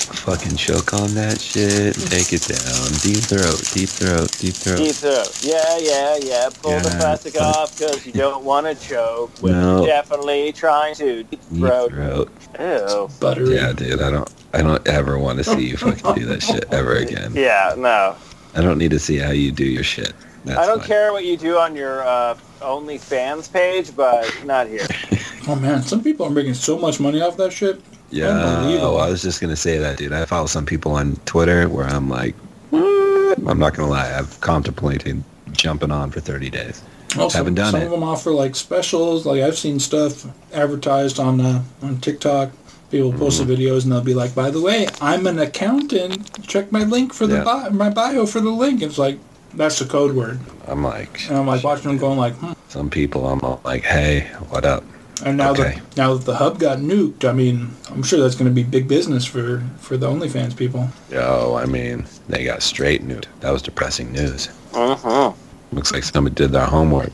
[0.06, 2.92] Fucking choke on that shit and take it down.
[3.02, 4.78] Deep throat, deep throat, deep throat.
[4.78, 5.40] Deep throat.
[5.42, 6.50] Yeah, yeah, yeah.
[6.62, 9.32] Pull the plastic but- off because you don't want to choke.
[9.42, 9.78] When No.
[9.80, 11.24] you're definitely trying to.
[11.24, 11.92] Deep Deep throat.
[11.92, 12.30] throat.
[12.60, 13.10] Ew.
[13.20, 13.56] Buttery.
[13.56, 16.66] Yeah, dude, I don't I don't ever want to see you fucking do that shit
[16.72, 17.32] ever again.
[17.36, 18.16] Yeah, no.
[18.56, 20.14] I don't need to see how you do your shit.
[20.46, 20.88] That's I don't fine.
[20.88, 24.88] care what you do on your uh, OnlyFans page, but not here.
[25.48, 27.80] Oh man, some people are making so much money off that shit.
[28.12, 28.88] Yeah, Unbelievable.
[28.88, 30.14] oh, I was just gonna say that, dude.
[30.14, 32.36] I follow some people on Twitter where I'm like,
[32.70, 33.38] what?
[33.48, 36.82] I'm not gonna lie, I'm contemplating jumping on for 30 days.
[37.18, 37.86] Also, Haven't done some it.
[37.86, 39.26] of them offer like specials.
[39.26, 42.52] Like I've seen stuff advertised on uh, on TikTok.
[42.92, 43.50] People post Mm-hmm.
[43.50, 46.46] the videos and they'll be like, "By the way, I'm an accountant.
[46.46, 47.44] Check my link for the Yeah.
[47.44, 49.18] bi- my bio for the link." It's like
[49.54, 52.52] that's the code word, I'm like, and I'm like watching them going like, hmm.
[52.68, 54.84] some people, I'm all like, hey, what up?
[55.24, 55.76] And now Okay.
[55.76, 58.64] that now that the hub got nuked, I mean, I'm sure that's going to be
[58.64, 60.90] big business for for the OnlyFans people.
[61.10, 63.26] Yo, I mean, they got straight nuked.
[63.40, 64.50] That was depressing news.
[64.74, 65.76] Mm-hmm.
[65.76, 67.12] Looks like somebody did their homework.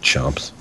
[0.00, 0.52] Chumps.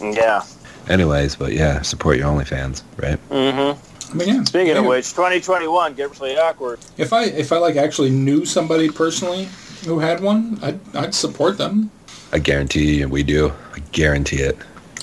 [0.00, 0.42] Yeah.
[0.88, 3.18] Anyways, but yeah, support your OnlyFans, right?
[3.30, 4.12] Mm-hmm.
[4.12, 4.44] I mean, yeah.
[4.44, 6.78] Speaking of which, 2021 get really awkward.
[6.98, 9.48] if I if I like actually knew somebody personally
[9.86, 11.90] who had one, I'd I'd support them.
[12.34, 13.52] I guarantee you, we do.
[13.74, 14.58] I guarantee it.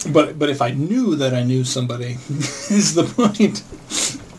[0.08, 2.18] But but if I knew that I knew somebody,
[2.70, 3.64] is the point.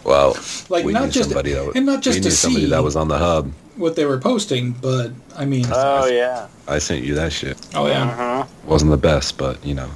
[0.05, 0.35] Well,
[0.71, 2.71] Like, we not knew just- somebody that, and not just we to knew somebody see.
[2.71, 3.53] that was on the hub.
[3.77, 6.49] What they were posting, but I mean, Oh yeah.
[6.67, 7.57] I sent you that shit.
[7.75, 8.69] oh yeah, Mm-hmm.
[8.69, 9.91] Wasn't the best, but you know,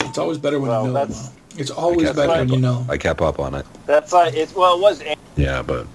[0.00, 0.94] it's always better when Well, you know.
[0.94, 1.34] that's- though.
[1.56, 2.84] It's always better when you know.
[2.88, 3.64] I kept up on it.
[3.86, 5.00] That's like it's well, it was.
[5.36, 5.86] Yeah, but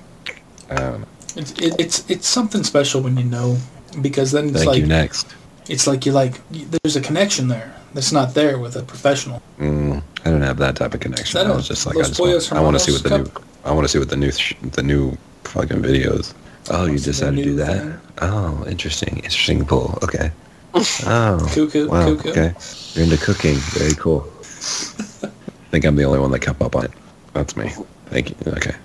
[0.71, 0.95] I.
[1.35, 3.57] It's it, it's it's something special when you know,
[4.01, 4.87] because then it's Thank like you.
[4.87, 5.27] Next.
[5.67, 9.41] it's like you like there's a connection there that's not there with a professional.
[9.59, 11.39] Mm, I don't have that type of connection.
[11.39, 13.31] I was just like, I just want, I want to see what the new,
[13.65, 16.33] I want to see what the new, sh- the new fucking videos.
[16.71, 17.81] Oh, you decided to do that?
[17.81, 17.99] thing?
[18.21, 19.97] Oh, interesting, interesting pull.
[20.03, 20.31] Okay.
[20.75, 22.15] Oh, Cuckoo, wow.
[22.15, 22.29] cuckoo.
[22.29, 22.53] Okay,
[22.93, 23.55] you're into cooking.
[23.55, 24.21] Very cool.
[24.43, 26.91] I think I'm the only one that kept up on it.
[27.33, 27.71] That's me.
[28.07, 28.35] Thank you.
[28.53, 28.75] Okay.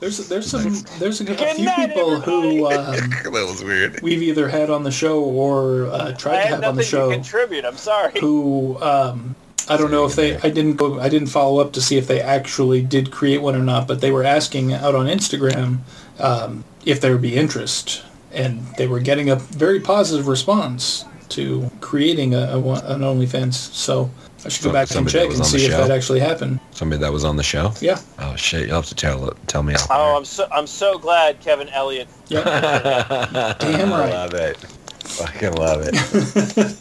[0.00, 4.00] There's there's some there's a, a few night, people who um, that was weird.
[4.02, 6.82] we've either had on the show or uh, I tried to have on nothing the
[6.82, 7.64] to show contribute.
[7.64, 8.18] I'm sorry.
[8.20, 9.34] who um,
[9.68, 12.06] I don't know if they I didn't go I didn't follow up to see if
[12.06, 15.78] they actually did create one or not, but they were asking out on Instagram
[16.18, 21.70] um, if there would be interest, and they were getting a very positive response to
[21.80, 23.54] creating a, a an OnlyFans.
[23.54, 24.10] So
[24.46, 25.78] I should go back and check and see if show?
[25.78, 26.60] that actually happened.
[26.70, 27.72] Somebody that was on the show.
[27.80, 28.66] Yeah, Oh shit!
[28.66, 29.74] You'll have to tell tell me.
[29.74, 32.08] out Oh, I'm so I'm so glad Kevin Elliott.
[32.28, 32.42] yeah.
[33.58, 34.12] Damn right.
[34.12, 34.58] I love it.
[35.06, 35.94] Fucking love it.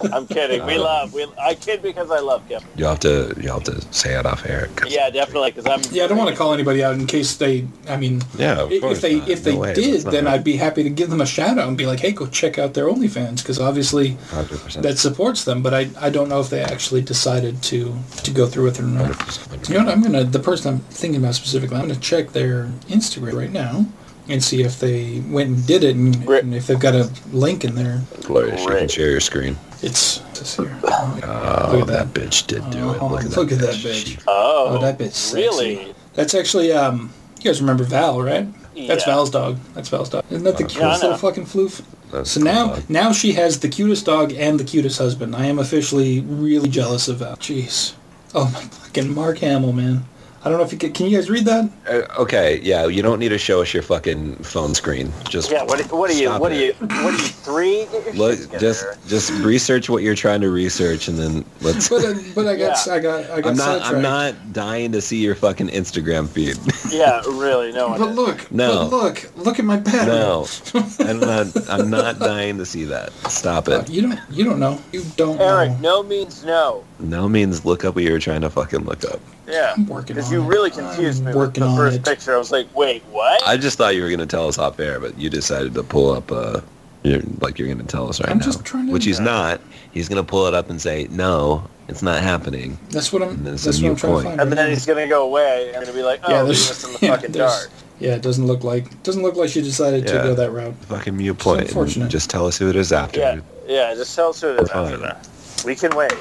[0.14, 0.66] I'm kidding.
[0.66, 1.14] We uh, love.
[1.14, 2.68] We I kid because I love Kevin.
[2.76, 4.68] You'll have to you'll have to say it off air.
[4.76, 5.52] 'cause- Yeah, definitely.
[5.52, 5.94] Because I'm.
[5.94, 7.68] Yeah, I don't want to call anybody out in case they.
[7.88, 9.30] I mean, Yeah, of course if they not.
[9.30, 9.74] if they No way.
[9.74, 10.34] did, then right.
[10.36, 12.58] I'd be happy to give them a shout out and be like, hey, go check
[12.58, 14.82] out their OnlyFans because obviously 100%.
[14.82, 15.62] that supports them.
[15.62, 18.84] But I I don't know if they actually decided to to go through with it
[18.84, 19.12] or not.
[19.12, 19.70] 100%.
[19.70, 19.94] You know what?
[19.94, 21.78] I'm gonna the person I'm thinking about specifically.
[21.78, 23.86] I'm gonna check their Instagram right now
[24.28, 27.64] and see if they went and did it and, and if they've got a link
[27.64, 28.02] in there.
[28.24, 28.62] Glorious.
[28.62, 29.56] You can share your screen.
[29.82, 30.76] It's this here.
[30.84, 32.14] Oh, Look at that.
[32.14, 32.22] that.
[32.22, 33.02] bitch did do Oh, it.
[33.04, 34.16] Look at that look at that bitch.
[34.18, 34.24] bitch.
[34.28, 35.42] Oh, Oh, that bitch sexy.
[35.42, 35.96] really?
[36.14, 37.12] That's actually um.
[37.40, 38.48] You guys remember Val, right?
[38.88, 39.14] That's Yeah.
[39.14, 39.60] Val's dog.
[39.76, 40.24] That's Val's dog.
[40.32, 41.84] Isn't that the cutest I little fucking floof?
[42.12, 42.90] that's So cool, now, dog.
[42.90, 45.36] now she has the cutest dog and the cutest husband.
[45.36, 47.36] I am officially really jealous of Val.
[47.38, 47.94] Jeez.
[48.34, 50.06] Oh my fucking Mark Hamill, man.
[50.46, 50.94] I don't know if you can.
[50.94, 51.72] Can you guys read that?
[51.90, 55.12] Uh, okay, yeah, you don't need to show us your fucking phone screen.
[55.28, 55.64] Just Yeah.
[55.64, 55.82] What?
[55.92, 56.28] What are you?
[56.28, 56.74] Stop What are you?
[56.74, 57.18] What are you?
[57.18, 57.86] Three?
[57.92, 58.40] Get your look.
[58.40, 58.60] together.
[58.60, 61.90] Just just research what you're trying to research, and then let's.
[61.90, 62.94] But uh, but I got Yeah.
[62.94, 63.82] I got I got I'm not.
[63.82, 66.58] I'm not dying to see your fucking Instagram feed.
[66.96, 67.22] Yeah.
[67.26, 67.72] Really.
[67.74, 68.00] No one.
[68.00, 68.16] But is.
[68.16, 68.88] look, No.
[68.90, 70.08] but look, look at my pattern.
[70.16, 70.48] no,
[71.00, 71.48] I'm not.
[71.70, 73.12] I'm not dying to see that.
[73.32, 73.90] Stop Uh, it.
[73.90, 74.80] you don't you don't know.
[74.92, 76.02] You don't Eric, know.
[76.02, 76.84] no means no.
[77.00, 79.20] No means look up what you were trying to fucking look up.
[79.48, 79.74] Yeah.
[79.78, 80.48] I'm working Because you it.
[80.48, 82.06] really confused I'm me with working the on first it.
[82.06, 82.34] picture.
[82.34, 83.46] I was like, wait, what?
[83.48, 86.12] I just thought you were gonna tell us off air, but you decided to pull
[86.12, 86.32] up.
[86.32, 86.62] Uh,
[87.04, 89.62] you're, like you're gonna tell us right I'm now, just trying to- which he's not.
[89.92, 93.30] He's gonna pull it up and say, "No, it's not happening." That's what I'm.
[93.30, 94.24] And it's That's a what I'm trying point.
[94.24, 94.42] to find.
[94.42, 94.74] and right then now.
[94.74, 97.00] he's gonna go away and gonna be like, oh, yeah, yeah, there's us in the
[97.06, 97.72] yeah, fucking there's- dark.
[98.00, 100.74] Yeah, it doesn't look like doesn't look like she decided to go that route.
[100.88, 101.62] Fucking mute point.
[101.62, 102.10] unfortunate.
[102.10, 103.20] Just tell us who it is after.
[103.22, 103.94] Yeah, yeah.
[103.96, 105.02] Just tell us who it is We're after fine.
[105.02, 105.30] that.
[105.64, 106.12] We can wait.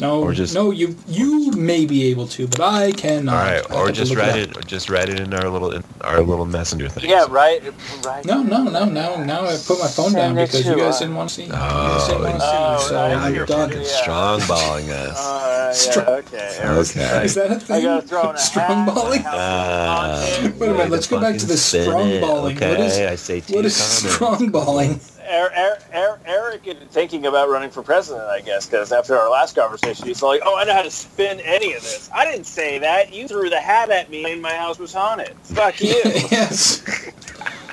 [0.00, 3.70] No, Or just- no, you you may be able to, but I cannot.
[3.70, 4.36] All I or just write up.
[4.36, 7.08] it, or just write it in our little, in our little messenger thing.
[7.08, 7.62] Yeah, right.
[8.04, 8.24] Right.
[8.24, 9.22] No, no, no, no.
[9.22, 10.98] Now I put my phone down Send it because you guys us.
[11.00, 11.42] didn't want to see.
[11.44, 11.58] you Oh,
[11.98, 12.46] guys didn't want to see.
[12.50, 13.08] oh, so right.
[13.12, 13.68] Now I'm you're done.
[13.68, 14.02] fucking Yeah.
[14.02, 15.18] strong balling us.
[15.42, 16.56] Uh, yeah, Strong- okay.
[16.60, 16.78] Eric.
[16.78, 17.24] Okay.
[17.24, 17.82] Is that a I thing?
[17.84, 19.20] gotta throw in a strong hat, balling.
[19.20, 20.56] a house on it.
[20.56, 22.54] Wait a minute, let's go back to fucking the spin strong it, balling.
[22.56, 24.14] What Okay, is- I say two What is comments.
[24.14, 25.00] strong balling?
[25.28, 29.30] Er, er, er, Eric is thinking about running for president, I guess, because after our
[29.30, 32.46] last conversation, he's like, "Oh, I know how to spin any of this." I didn't
[32.46, 33.12] say that.
[33.12, 35.36] You threw the hat at me, and my house was haunted.
[35.44, 36.00] Fuck you.
[36.30, 36.82] yes.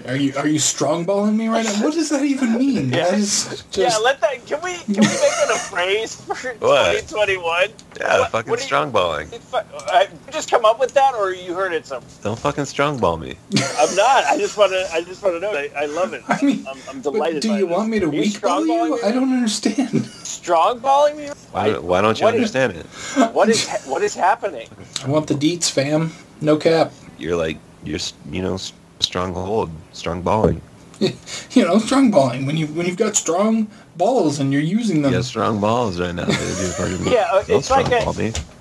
[0.09, 1.83] Are you are you strong balling me right now?
[1.83, 2.89] What does that even mean?
[2.99, 3.11] Yeah.
[3.11, 4.43] That is just yeah, let that.
[4.47, 6.93] Can we can we make it a phrase for What?
[7.07, 7.69] 2021?
[7.99, 9.29] Yeah, What- fucking what do you- strong balling.
[9.53, 12.03] I- you just come up with that, or you heard it some?
[12.23, 13.35] Don't fucking strongball me.
[13.77, 14.23] I'm not.
[14.25, 14.87] I just want to.
[14.91, 15.51] I just want to know.
[15.53, 16.23] I, I love it.
[16.27, 17.41] I mean, I'm, I'm but delighted.
[17.43, 17.77] do by you this.
[17.77, 18.95] want me to Are you you?
[18.95, 19.01] me?
[19.03, 19.89] I don't understand.
[20.25, 21.27] Strongballing me.
[21.51, 22.85] Why, why don't you what is- understand it?
[23.33, 24.67] What is what is happening?
[25.03, 26.11] I want the deets, fam.
[26.41, 26.91] No cap.
[27.19, 27.99] You're like you're
[28.31, 30.61] you know s- strong hold, strong balling.
[31.51, 32.45] You know, strong balling.
[32.45, 35.11] When you when you've got strong balls and you're using them.
[35.11, 36.25] You have strong balls right now.
[36.25, 36.35] Dude.
[36.35, 38.15] You're fucking- Yeah, it's like a- ball.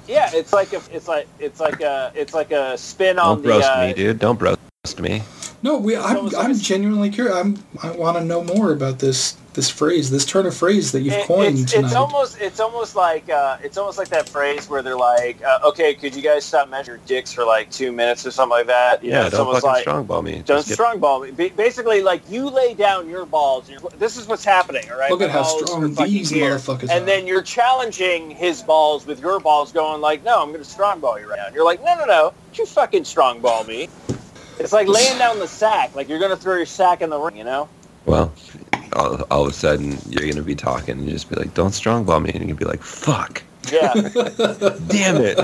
[0.07, 3.43] Yeah, it's like a, it's like it's like a it's like a spin on Don't
[3.43, 3.49] the.
[3.51, 4.19] roast uh, me, dude.
[4.21, 5.23] Don't roast me.
[5.63, 5.97] No, we.
[5.97, 7.37] I'm, I'm genuinely curious.
[7.37, 7.59] I'm.
[7.83, 11.15] I want to know more about this this phrase, this turn of phrase that you've
[11.15, 11.87] it- coined it's, tonight.
[11.89, 15.59] it's almost it's almost like uh, it's almost like that phrase where they're like, uh,
[15.65, 19.03] okay, could you guys stop measuring dicks for like two minutes or something like that?
[19.03, 20.35] You Yeah, it's don't almost fucking like, strong ball me.
[20.35, 21.31] Don't Just get- strong me.
[21.33, 23.69] Ba- Basically, like you lay down your balls.
[23.69, 25.11] You're, this is what's happening, all right?
[25.11, 26.55] Look at how strong these here.
[26.55, 27.07] motherfuckers And are.
[27.07, 31.21] then you're challenging his balls with your balls, going like, "No, I'm going to strongball
[31.21, 33.89] you right now." And you're like, "No, no, no, you fucking strongball me."
[34.61, 37.19] It's like laying down the sack, like you're going to throw your sack in the
[37.19, 37.69] ring, you know?
[38.07, 38.33] Well,
[38.99, 41.73] all, all of a sudden you're gonna be talking and you just be like, "Don't
[41.73, 43.43] strong me," and you're gonna be like, "Fuck,
[43.73, 43.93] Yeah.
[44.89, 45.39] damn it."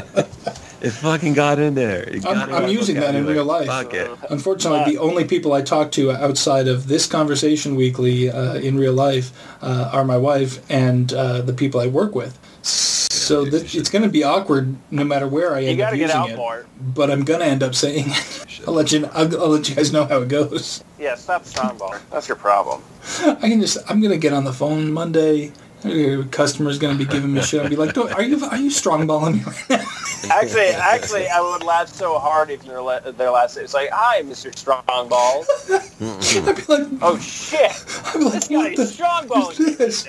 [0.82, 2.02] It fucking got in there.
[2.02, 3.34] It got I'm- in I'm using that in vocabulary.
[3.36, 3.66] real life.
[3.68, 4.10] Fuck it.
[4.28, 8.92] Unfortunately, the only people I talk to outside of this conversation weekly uh, in real
[8.92, 9.32] life
[9.62, 12.38] uh, are my wife and uh, the people I work with.
[12.62, 15.84] So dude, that, it's going to be awkward no matter where I you end got
[15.86, 16.36] up to get using out it.
[16.36, 16.66] more.
[16.78, 18.46] But I'm going to end up saying it.
[18.66, 19.06] I'll let you.
[19.12, 20.82] I'll, I'll let you guys know how it goes.
[20.98, 21.94] Yeah, stop strong ball.
[22.10, 22.82] That's your problem.
[23.26, 23.78] I can just.
[23.88, 25.52] I'm going to get on the phone Monday.
[25.84, 27.60] Uh, Customer's going to be giving me shit.
[27.62, 29.84] I'll be like, "Don't- "Are you are you strong balling me right now?"
[30.30, 33.64] Actually, actually, I would laugh so hard if their la- their last name.
[33.66, 34.56] It's like, "Hi, Mr.
[34.56, 37.70] Strong Balls." I'd be like, Oh shit!
[38.06, 40.06] I'd be like, This guy what is the strong balling is this?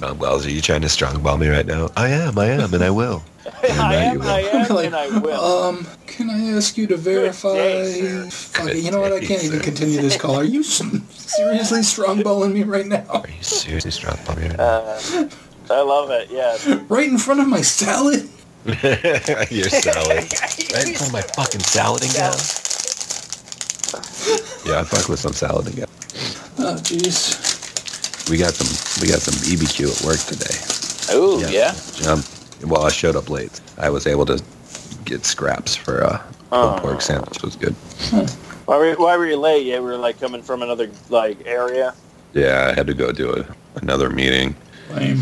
[0.00, 0.08] now.
[0.08, 1.90] Um, are you trying to strongball me right now?
[1.96, 3.22] I am, I am, and I will.
[3.62, 4.22] I am.
[4.22, 5.40] I am, like, and I will.
[5.64, 7.54] um, can I ask you to verify?
[7.54, 8.28] day.
[8.30, 9.12] Fuck it, you know what?
[9.12, 10.36] I can't even continue this call.
[10.36, 13.04] Are you s- seriously strongballing me right now?
[13.10, 14.64] Are you seriously strongball me right now?
[14.64, 15.28] Uh,
[15.70, 16.28] I love it.
[16.30, 16.84] Yeah.
[16.88, 18.28] Right in front of my salad?
[18.64, 20.28] Your salad.
[20.72, 22.32] Right in front of my fucking salad again.
[24.64, 25.88] Yeah, I fuck with some salad again.
[26.58, 28.30] Oh, jeez.
[28.30, 28.70] We got some
[29.02, 30.54] we got some BBQ at work today.
[31.10, 31.74] Oh yeah.
[32.08, 32.22] Um,
[32.64, 33.60] well, I showed up late.
[33.78, 34.42] I was able to
[35.04, 36.22] get scraps for uh, a
[36.54, 36.68] Oh.
[36.72, 37.36] pulled pork sandwich.
[37.38, 37.74] It was good.
[38.10, 38.26] Hmm.
[38.66, 39.66] Why were Why were you late?
[39.66, 41.94] You were like coming from another like area.
[42.34, 43.46] Yeah, I had to go do a,
[43.80, 44.54] another meeting.
[44.90, 45.20] Lame.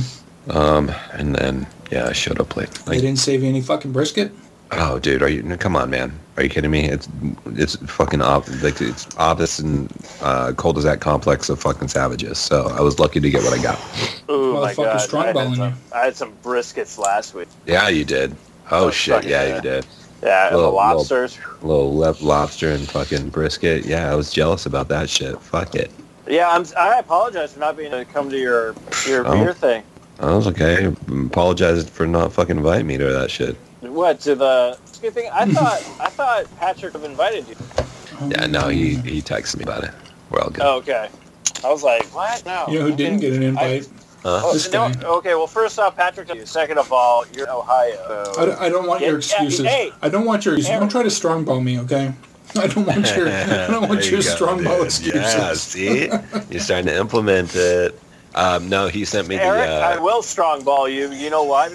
[0.49, 2.71] Um, and then yeah, I showed up late.
[2.87, 4.33] They didn't save you any fucking brisket?
[4.73, 5.43] Oh, dude, are you?
[5.57, 6.13] Come on, man.
[6.37, 6.89] Are you kidding me?
[6.89, 7.09] It's
[7.47, 9.93] it's fucking op- like it's opposite and
[10.23, 12.39] uh, cul-de-sac complex of fucking savages.
[12.39, 13.79] So I was lucky to get what I got.
[14.29, 14.99] Oh my god!
[15.01, 15.75] strong I had, some.
[15.95, 17.49] I had some briskets last week.
[17.67, 18.35] Yeah, you did.
[18.71, 19.57] Oh, Oh, shit, yeah, yeah.
[19.57, 19.87] you did.
[20.23, 21.39] Yeah, and the Little- little- lobsters.
[21.63, 23.85] little le- lobster and fucking brisket.
[23.85, 25.41] Yeah, I was jealous about that shit.
[25.41, 25.91] Fuck it.
[26.29, 26.65] Yeah, I'm.
[26.79, 28.75] I apologize for not being able to come to your
[29.09, 29.33] your Oh.
[29.35, 29.83] beer thing.
[30.21, 30.95] I was okay.
[31.09, 33.57] Apologize for not fucking inviting me to that shit.
[33.81, 35.31] What to the brisket thing?
[35.33, 37.57] I thought I thought Patrick have invited you.
[38.29, 39.91] Yeah, no, he he texted me about it.
[40.31, 40.63] We're all good.
[40.65, 41.09] Oh, okay.
[41.65, 42.45] I was like, what?
[42.47, 42.67] No.
[42.69, 43.87] You know who didn't get an invite?
[44.23, 44.41] Huh?
[44.45, 45.03] Oh, This no, guy.
[45.07, 48.33] okay, well, first off, Patrick, second of all, you're in Ohio.
[48.39, 49.67] I don't, I don't want your Yeah, excuses.
[49.67, 49.91] hey.
[50.03, 50.79] I don't want your excuses.
[50.79, 52.13] Don't try to strongball me, okay?
[52.57, 54.85] I don't want your I don't want There your you go, strongball dude.
[54.87, 55.35] excuses.
[55.35, 56.11] Yeah, see,
[56.51, 57.99] you're starting to implement it.
[58.35, 61.11] Um, no, he sent me Eric, I will strongball you.
[61.13, 61.69] You know why?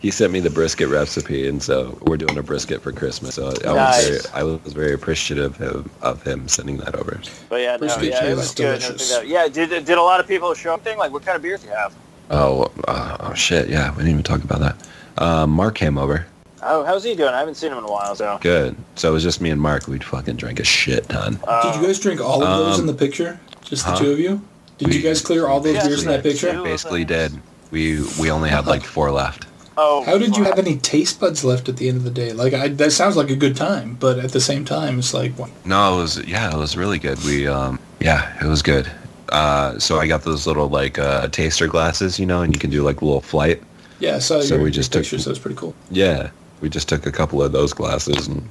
[0.00, 3.34] Uh, he sent me the brisket recipe, and so we're doing a brisket for Christmas.
[3.34, 4.08] So I Nice.
[4.08, 7.20] was very, I was very appreciative of, of him sending that over.
[7.48, 8.80] But yeah, no, yeah, it is was good.
[8.80, 9.12] delicious.
[9.12, 10.82] Everything that- Yeah, did, did a lot of people show up?
[10.82, 11.94] Thing like, what kind of beers do you have?
[12.30, 13.68] Oh, uh, oh shit!
[13.68, 14.76] Yeah, we didn't even talk about that.
[15.22, 16.26] Um, Mark came over.
[16.62, 17.34] Oh, how's he doing?
[17.34, 18.38] I haven't seen him in a while, so.
[18.40, 18.76] Good.
[18.94, 19.88] So it was just me and Mark.
[19.88, 21.40] We'd fucking drank a shit ton.
[21.46, 23.40] Uh, Did you guys drink all of those Um, in the picture?
[23.64, 23.98] Just the huh?
[23.98, 24.40] two of you?
[24.78, 26.62] Did you guys clear all those Yeah, beers in that picture?
[26.62, 27.32] Basically did.
[27.70, 29.46] We we only had like four left.
[29.82, 32.32] Oh, How did you have any taste buds left at the end of the day?
[32.34, 35.32] Like, I, that sounds like a good time, but at the same time, it's like,
[35.38, 35.48] what?
[35.64, 37.18] No, it was yeah, it was really good.
[37.24, 38.90] We um yeah, it was good.
[39.30, 42.68] Uh, so I got those little like uh, taster glasses, you know, and you can
[42.70, 43.62] do like a little flight.
[44.00, 45.24] Yeah, I saw So your, we just took- pictures.
[45.24, 45.74] That was pretty cool.
[45.90, 46.30] Yeah,
[46.60, 48.46] we just took a couple of those glasses and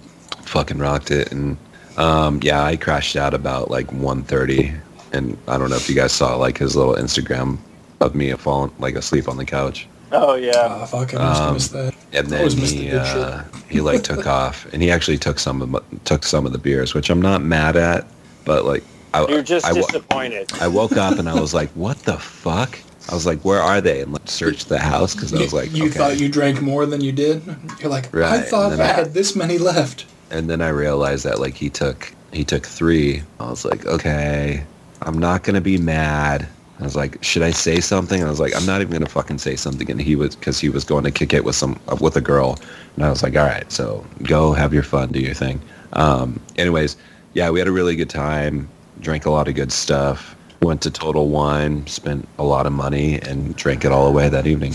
[0.46, 1.32] fucking rocked it.
[1.32, 1.58] And
[1.98, 4.80] um, yeah, I crashed out about like 1.30.
[5.12, 7.58] and I don't know if you guys saw like his little Instagram
[8.00, 9.86] of me falling like asleep on the couch.
[10.12, 10.52] Oh, yeah.
[10.58, 11.94] Ah, fuck, I must have Um, missed that.
[12.14, 15.38] and then Always miss the he uh, he like took off and he actually took
[15.40, 18.08] some of my, took some of the beers, which I'm not mad at,
[18.46, 18.84] but like
[19.14, 20.52] I You're just I, wa- disappointed.
[20.62, 22.78] I woke up and I was like, what the fuck?
[23.10, 24.02] I was like, where are they?
[24.02, 25.98] And like, searched the house because I was like, you okay.
[25.98, 27.42] thought you drank more than you did?
[27.80, 30.06] You're like, I Right, thought I then I- had this many left.
[30.32, 33.24] and then I realized that like he took he took three.
[33.40, 34.64] I was like, okay,
[35.02, 36.48] I'm not gonna be mad.
[36.80, 38.24] I was like, should I say something?
[38.24, 39.90] I was like, I'm not even gonna fucking say something.
[39.92, 42.58] And he was because he was going to kick it with some with a girl,
[42.96, 45.62] and I was like, all right, so go have your fun, do your thing.
[45.94, 46.96] Um, anyways,
[47.34, 48.70] yeah, we had a really good time.
[49.02, 50.36] Drank a lot of good stuff.
[50.62, 54.46] Went to Total Wine, spent a lot of money, and drank it all away that
[54.48, 54.72] evening.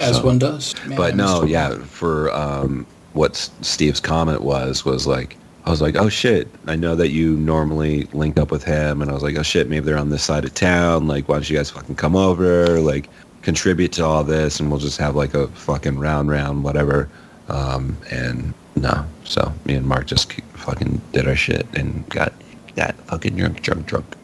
[0.00, 0.74] As So- one does.
[0.86, 5.36] Man, but no, yeah, for um, what Steve's comment was was like,
[5.66, 9.10] I was like, oh shit, I know that you normally link up with him, and
[9.10, 11.08] I was like, oh shit, maybe they're on this side of town.
[11.08, 13.08] Like, why don't you guys fucking come over, like,
[13.42, 17.08] contribute to all this, and we'll just have like a fucking round round whatever.
[17.48, 22.32] Um, and no, so me and Mark just fucking did our shit and got
[22.76, 24.15] got fucking drunk, drunk, drunk.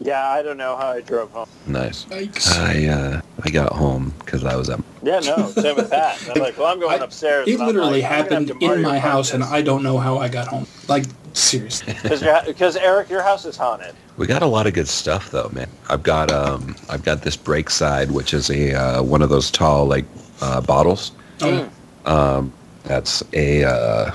[0.00, 1.46] Yeah, I don't know how I drove home.
[1.66, 2.04] Nice.
[2.06, 2.50] Yikes.
[2.58, 6.18] I uh, I got home because I was at Yeah, no, same with that.
[6.34, 7.46] I'm like, well, I'm going I- upstairs.
[7.46, 9.44] It literally like, I'm gonna have happened in my Kart house, and.
[9.44, 10.66] I don't know how I got home.
[10.88, 11.94] Like, seriously.
[12.46, 13.94] Because Eric, your house is haunted.
[14.16, 15.68] We got a lot of good stuff though, man.
[15.88, 19.86] I've got um I've got this Breakside, which is a uh, one of those tall
[19.86, 20.04] like
[20.40, 21.12] uh, bottles.
[21.40, 21.68] Oh,
[22.06, 22.52] Um,
[22.84, 24.10] that's a uh,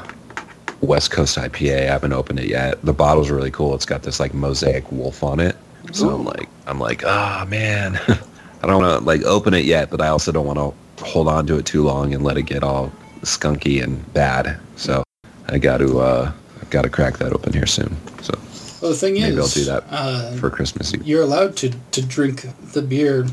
[0.82, 1.80] West Coast IPA.
[1.80, 2.82] I haven't opened it yet.
[2.84, 3.74] The bottle's really cool.
[3.76, 5.56] It's got this like mosaic wolf on it.
[5.94, 9.90] So I'm like I'm like ah man, I don't want to like open it yet,
[9.90, 12.44] but I also don't want to hold on to it too long and let it
[12.44, 12.92] get all
[13.22, 14.60] skunky and bad.
[14.76, 15.04] So
[15.48, 16.32] I got to uh,
[16.62, 17.96] I've got to crack that open here soon.
[18.22, 18.34] So
[18.82, 21.08] well, the thing Maybe is, I'll do that Uh, for Christmas Eve.
[21.08, 23.26] you're allowed to, to drink the beer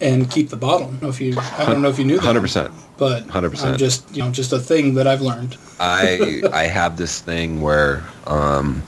[0.00, 0.86] and keep the bottle.
[0.88, 2.24] I don't know if you, I don't know if you knew that.
[2.24, 2.72] Hundred percent.
[2.96, 3.64] But 100%.
[3.64, 5.56] I'm just, you know, just a thing that I've learned.
[5.78, 8.82] I I have this thing where um,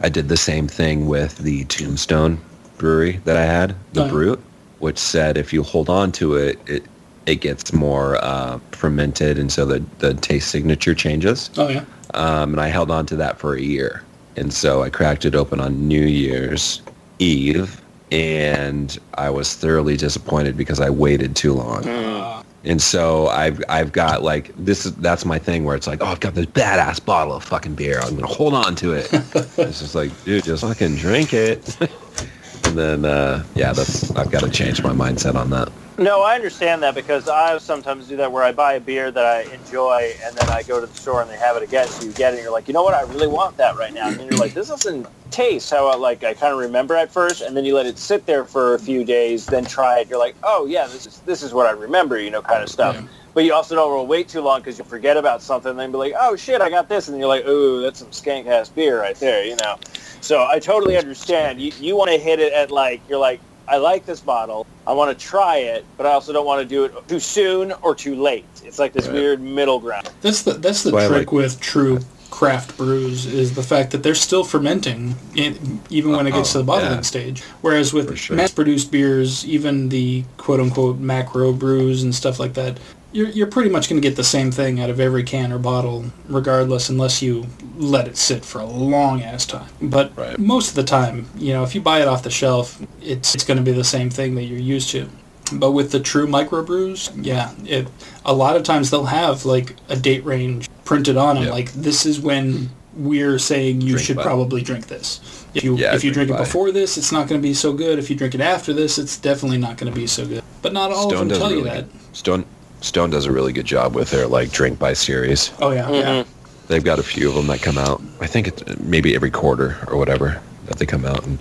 [0.00, 2.40] I did the same thing with the Tombstone
[2.78, 4.08] brewery that I had, the Oh.
[4.08, 4.40] Brute,
[4.80, 6.84] which said if you hold on to it, it
[7.26, 11.50] it gets more uh, fermented, and so the the taste signature changes.
[11.56, 11.84] Oh yeah.
[12.14, 14.02] Um, and I held on to that for a year,
[14.36, 16.82] and so I cracked it open on New Year's
[17.20, 17.80] Eve,
[18.12, 21.86] and I was thoroughly disappointed because I waited too long.
[21.88, 26.02] Uh, And so I've I've got like this is that's my thing where it's like
[26.02, 29.08] oh I've got this badass bottle of fucking beer I'm gonna hold on to it.
[29.12, 31.80] it's just like dude just fucking drink it.
[32.64, 35.70] and then uh, yeah that's I've got to change my mindset on that.
[35.98, 39.24] No, I understand that because I sometimes do that where I buy a beer that
[39.24, 42.04] I enjoy and then I go to the store and they have it again, so
[42.04, 44.08] you get it and you're like, you know what, I really want that right now.
[44.08, 47.10] And then you're like, this doesn't taste how I, like I kind of remember at
[47.10, 50.10] first, and then you let it sit there for a few days, then try it.
[50.10, 52.68] You're like, oh yeah, this is this is what I remember, you know, kind of
[52.68, 52.94] stuff.
[52.94, 53.06] Yeah.
[53.32, 55.78] But you also don't want to wait too long because you forget about something and
[55.78, 58.46] then be like, oh shit, I got this, and you're like, ooh, that's some skank
[58.46, 59.78] ass beer right there, you know.
[60.20, 61.58] So I totally understand.
[61.58, 64.66] You you want to hit it at like you're like, I like this bottle.
[64.86, 67.72] I want to try it, but I also don't want to do it too soon
[67.82, 68.44] or too late.
[68.64, 69.14] It's like this Right.
[69.14, 70.08] weird middle ground.
[70.22, 73.92] That's the that's the Why I trick like- with true craft brews is the fact
[73.92, 77.00] that they're still fermenting in, even when it gets to the Oh, bottling yeah.
[77.00, 77.42] stage.
[77.62, 78.36] Whereas with sure.
[78.36, 82.78] mass-produced beers, even the quote-unquote macro brews and stuff like that,
[83.16, 85.58] you're you're pretty much going to get the same thing out of every can or
[85.58, 89.68] bottle, regardless, unless you let it sit for a long ass time.
[89.80, 90.38] But Right.
[90.38, 93.44] most of the time, you know, if you buy it off the shelf, it's it's
[93.44, 95.08] going to be the same thing that you're used to.
[95.52, 97.88] But with the true microbrews, yeah, it
[98.24, 101.44] a lot of times they'll have like a date range printed on them.
[101.44, 101.50] Yeah.
[101.52, 104.22] Like this is when we're saying you Drink should by.
[104.22, 105.20] probably drink this.
[105.54, 107.54] If you Yeah, if you drink drink it before this, it's not going to be
[107.54, 107.98] so good.
[107.98, 110.42] If you drink it after this, it's definitely not going to be so good.
[110.62, 111.84] But not all of them tell a you that.
[112.12, 112.44] Stone
[112.80, 115.52] Stone does a really good job with their like drink by series.
[115.60, 115.94] Oh yeah, mm-hmm.
[115.94, 116.24] yeah.
[116.68, 118.02] They've got a few of them that come out.
[118.20, 121.24] I think it's maybe every quarter or whatever that they come out.
[121.26, 121.38] And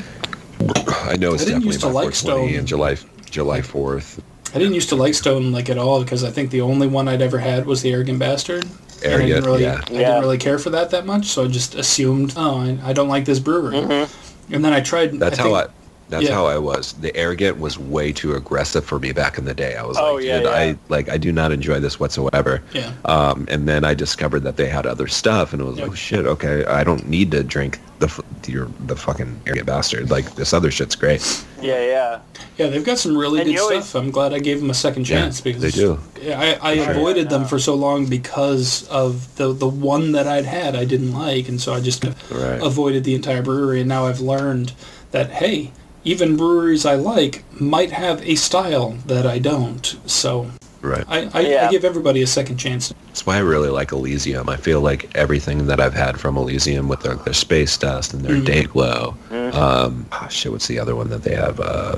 [0.88, 2.60] I know it's I didn't definitely used to about like 420 Stone.
[2.60, 2.98] and July
[3.30, 4.22] July Fourth.
[4.53, 7.07] I didn't used to like Stone like at all because I think the only one
[7.07, 8.64] I'd ever had was the Arrogant Bastard.
[8.64, 8.72] And
[9.03, 9.82] I Arrogant, didn't really, yeah.
[9.88, 9.99] I Yeah.
[9.99, 13.10] didn't really care for that that much, so I just assumed, oh, I, I don't
[13.10, 13.76] like this brewery.
[13.76, 14.53] Mm-hmm.
[14.53, 15.14] And then I tried.
[15.20, 15.74] That's I how think- I.
[16.07, 16.34] That's yeah.
[16.36, 16.94] how I was.
[16.94, 19.76] The arrogant was way too aggressive for me back in the day.
[19.76, 20.52] I was Oh, like, yeah, dude, yeah.
[20.52, 22.61] I like I do not enjoy this whatsoever.
[22.73, 22.91] Yeah.
[23.06, 25.88] Um, and then I discovered that they had other stuff, and it was Yep.
[25.88, 29.65] like, oh, shit, okay, I don't need to drink the f- your the fucking arrogant
[29.65, 30.11] bastard.
[30.11, 31.22] Like this other shit's great.
[31.61, 32.19] Yeah, yeah.
[32.57, 34.02] Yeah, they've got some really And good you always- stuff.
[34.03, 35.98] I'm glad I gave them a second Yeah, chance because they do.
[36.22, 36.91] Yeah, I, I Sure.
[36.91, 41.14] avoided them for so long because of the the one that I'd had I didn't
[41.14, 42.61] like, and so I just Right.
[42.61, 43.80] avoided the entire brewery.
[43.80, 44.73] And now I've learned
[45.11, 45.72] that hey,
[46.06, 49.98] even breweries I like might have a style that I don't.
[50.06, 50.52] So
[50.86, 51.03] Right.
[51.07, 51.68] I, I, Yeah.
[51.68, 52.94] I give everybody a second chance.
[53.07, 54.48] That's why I really like Elysian.
[54.49, 58.24] I feel like everything that I've had from Elysian with their, their space dust and
[58.24, 58.45] their Mhm.
[58.45, 59.16] day glow.
[59.32, 61.60] Um, ah, shit, what's the other one that they have?
[61.60, 61.95] Uh,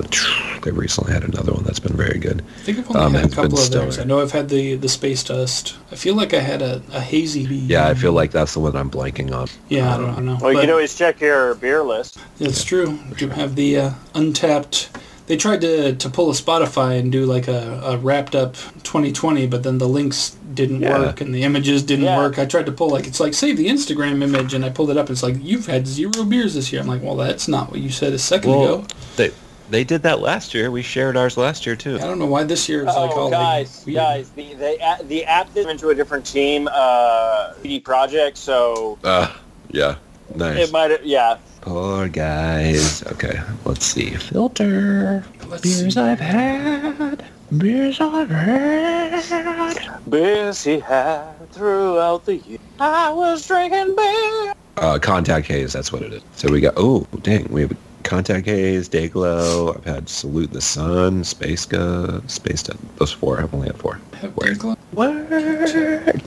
[0.64, 2.44] they recently had another one that's been very good.
[2.60, 3.98] I think I've only Um, had a couple of theirs.
[4.00, 5.76] I know I've had the the space dust.
[5.92, 7.42] I feel like I had a, a hazy.
[7.44, 9.48] Yeah, I feel like that's the one I'm blanking on.
[9.70, 10.38] Yeah, I don't, I don't know.
[10.42, 12.18] Well, you can always check your beer list.
[12.40, 13.00] It's true.
[13.18, 14.88] You have the uh, Untappd.
[15.28, 19.46] They tried to, to pull a Spotify and do like a, a wrapped up 2020,
[19.48, 20.98] but then the links didn't Yeah.
[21.00, 22.18] work and the images didn't Yeah.
[22.18, 22.40] work.
[22.40, 24.98] I tried to pull like it's like save the Instagram image and I pulled it
[24.98, 25.10] up.
[25.10, 26.82] It's like you've had zero beers this year.
[26.82, 28.86] I'm like, well, that's not what you said a second ago.
[29.18, 29.32] they
[29.70, 30.72] they did that last year.
[30.72, 31.98] We shared ours last year too.
[31.98, 33.98] I don't know why this year it's like Oh, all guys, weird.
[33.98, 38.98] guys, the the a- the app is into a different team, uh, CD Projekt, so
[39.04, 39.28] Uh,
[39.72, 39.96] yeah,
[40.34, 40.70] nice.
[40.70, 41.36] it might, have yeah.
[41.68, 43.04] Poor guys.
[43.08, 44.12] Okay, let's see.
[44.12, 45.22] Filter.
[45.48, 46.00] Let's beers see.
[46.00, 47.26] I've had.
[47.58, 50.00] Beers I've had.
[50.10, 52.60] Beers he had throughout the year.
[52.80, 54.54] I was drinking beer.
[54.78, 56.24] Uh, Contact Haze, that's what it is.
[56.36, 61.26] So we got, oh, dang, we have Contact Haze, Dayglow, I've had Salute the Sun,
[61.26, 62.80] Space Go, Space Dust.
[62.96, 63.96] Those four, I've only had four.
[64.36, 64.54] Where?
[64.54, 64.78] Dayglow?
[64.92, 65.12] What?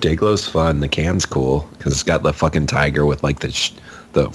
[0.02, 0.80] Dayglow's fun.
[0.80, 3.72] The can's cool because it's got the fucking tiger with like the sh-
[4.12, 4.28] the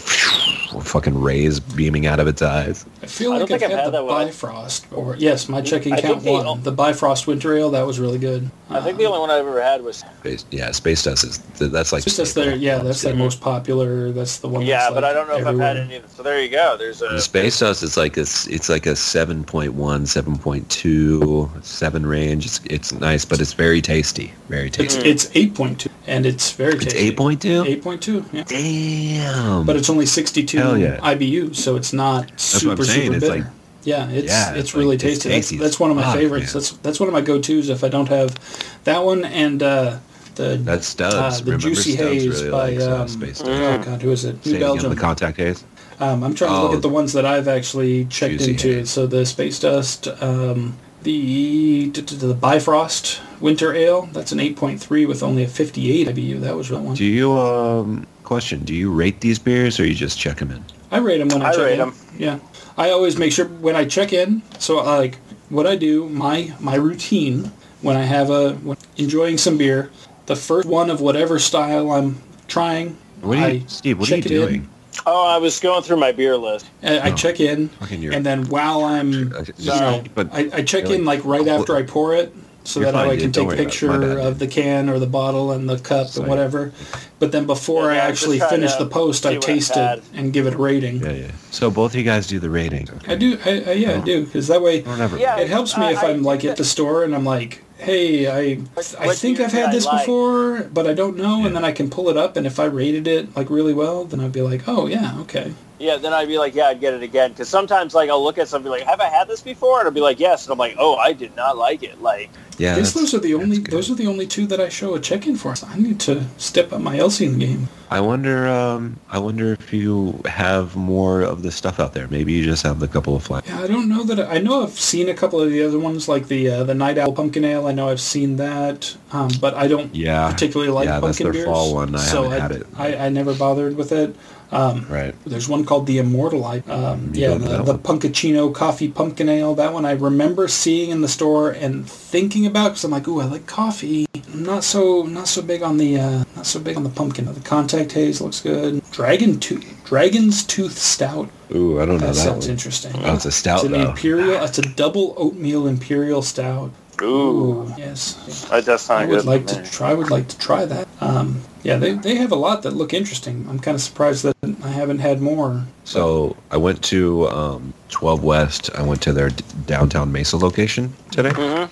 [0.84, 2.86] fucking rays beaming out of its eyes.
[3.02, 4.26] I feel I like don't I've think I've had, had the that one.
[4.28, 4.86] Bifrost.
[4.92, 6.46] Or yes, my checking I count the one.
[6.48, 8.50] o- The Bifrost Winter Ale that was really good.
[8.70, 9.98] I think the only one I've ever had was.
[9.98, 14.12] Space, yeah, Space Dust is that's like Just that's their yeah, that's their most popular.
[14.12, 14.66] That's the one.
[14.66, 16.02] Yeah, that's but like I don't know if I've had any.
[16.10, 16.76] So there you go.
[16.78, 17.20] There's a.
[17.22, 22.46] Space Dust is like a s- it's like a 7.1, 7.2, 7 range.
[22.46, 24.34] It's it's nice, but it's very tasty.
[24.50, 25.08] Very tasty.
[25.10, 27.08] it's eight point two, and it's very Tasty.
[27.10, 27.66] It's 8.2.
[27.68, 28.26] Eight point two.
[28.32, 28.44] Yeah.
[28.46, 29.65] Damn.
[29.66, 30.98] But it's only sixty two yeah.
[31.02, 33.06] IBU, so it's not That's super what I'm saying.
[33.14, 33.36] super bitter.
[33.44, 33.44] like
[33.84, 35.58] Yeah, it's Yeah, it's it's really like- it's tasty.
[35.58, 36.54] That's, that's one of my fuck, favorites.
[36.54, 36.62] man.
[36.62, 38.36] That's that's one of my go-tos if I don't have
[38.84, 39.98] that one and uh,
[40.36, 41.16] the That's Stubbs.
[41.16, 44.26] uh, the Remember Juicy Stubbs Haze really by uh, um, Space oh god, who is
[44.26, 44.44] it?
[44.44, 44.90] Say New again, Belgium.
[44.90, 45.64] the contact haze.
[46.00, 46.76] Um, I'm trying to look Oh.
[46.76, 48.68] at the ones that I've actually checked into.
[48.80, 48.90] Haze.
[48.90, 50.76] So the Space Dust, um,
[51.06, 54.10] the d- d- the Bifrost Winter Ale.
[54.12, 56.42] That's an 8.3 with only a 58 IBU.
[56.42, 56.96] That was that one.
[56.96, 58.64] Do you um question?
[58.66, 60.66] Do you rate these beers or you just check them in?
[60.92, 61.82] I rate them when I, I check rate in.
[61.82, 61.94] 'em.
[62.18, 62.40] Yeah,
[62.78, 64.42] I always make sure when I check in.
[64.60, 65.18] So like
[65.50, 67.52] what I do, my my routine
[67.82, 69.92] when I have a when enjoying some beer,
[70.26, 72.18] the first one of whatever style I'm
[72.48, 74.00] trying, What are you, I Steve?
[74.00, 74.38] What are you check in.
[74.42, 74.70] doing?
[75.06, 76.66] Oh, I was going through my beer list.
[76.84, 77.16] I, I Oh.
[77.16, 79.30] check in, and then while I'm you
[79.70, 81.50] know, but I, I check in like right cool.
[81.50, 83.22] after I pour it, so You're that fine, I dude.
[83.22, 83.66] can Don't take a worry about it.
[83.72, 84.50] picture My bad, of dude.
[84.50, 86.24] the can or the bottle and the cup Sorry.
[86.24, 86.72] and whatever.
[87.20, 89.34] But then before I Yeah, I'm just actually trying finish to the post, see I
[89.34, 89.98] what taste I've had.
[90.00, 90.98] it and give it a rating.
[91.02, 91.32] yeah, yeah.
[91.52, 92.90] So both of you guys do the rating.
[92.90, 93.14] Okay.
[93.14, 95.18] I do, I, I, yeah, I do, because that way I don't ever.
[95.18, 95.38] Yeah.
[95.40, 98.28] it helps me I- if I I'm like at the store and I'm like, hey,
[98.28, 100.02] I What- I what think I've had I this like?
[100.06, 101.48] before, but I don't know, Yeah.
[101.48, 104.06] and then I can pull it up, and if I rated it like really well,
[104.06, 105.54] then I'd be like, oh yeah, okay.
[105.80, 107.32] Yeah, then I'd be like, yeah, I'd get it again.
[107.32, 109.80] Because sometimes, like, I'll look at something like, have I had this before?
[109.80, 110.46] And I'll be like, yes.
[110.46, 112.02] And I'm like, oh, I did not like it.
[112.02, 114.70] Like, Yeah, I guess those are the only those are the only two that I
[114.70, 115.54] show a check in for.
[115.56, 117.68] So I need to step up my Elysian game.
[117.92, 118.48] I wonder.
[118.48, 122.08] Um, I wonder if you have more of the stuff out there.
[122.08, 123.46] Maybe you just have the couple of flat.
[123.46, 125.78] Yeah, I don't know that I, I know I've seen a couple of the other
[125.80, 127.68] ones like the uh, the Night Owl Pumpkin Ale.
[127.68, 130.32] I know I've seen that, um, but I don't Yeah.
[130.32, 131.46] particularly like yeah, that's pumpkin their beers.
[131.46, 131.94] fall one.
[131.96, 132.40] I so haven't
[132.78, 133.00] I, had it.
[133.02, 134.16] I, I never bothered with it.
[134.52, 135.14] Um, Right.
[135.26, 136.46] There's one called the Immortal.
[136.46, 137.80] I, um, yeah, the, that the one?
[138.00, 139.56] Punkuccino Coffee Pumpkin Ale.
[139.56, 143.22] That one I remember seeing in the store and thinking about because I'm like, ooh,
[143.22, 144.06] I like coffee.
[144.34, 147.26] I'm not so not so big on the uh, not so big on the pumpkin.
[147.26, 148.82] The Contact Haze looks good.
[148.92, 151.30] Dragon Tooth Dragon's Tooth Stout.
[151.54, 152.52] Ooh, I don't know That that sounds one.
[152.52, 152.92] interesting.
[153.04, 153.90] Oh, it's a stout It's an though.
[153.92, 154.44] imperial.
[154.44, 156.72] It's a double oatmeal imperial stout.
[157.02, 158.46] ooh, yes.
[158.50, 159.26] that does I sound would good.
[159.26, 159.92] like to try.
[159.92, 160.88] I would like to try that.
[161.02, 163.46] Um, yeah, they, they have a lot that look interesting.
[163.50, 165.66] I'm kind of surprised that I haven't had more.
[165.84, 168.70] So I went to um, 12 West.
[168.76, 171.68] I went to their d- downtown Mesa location today.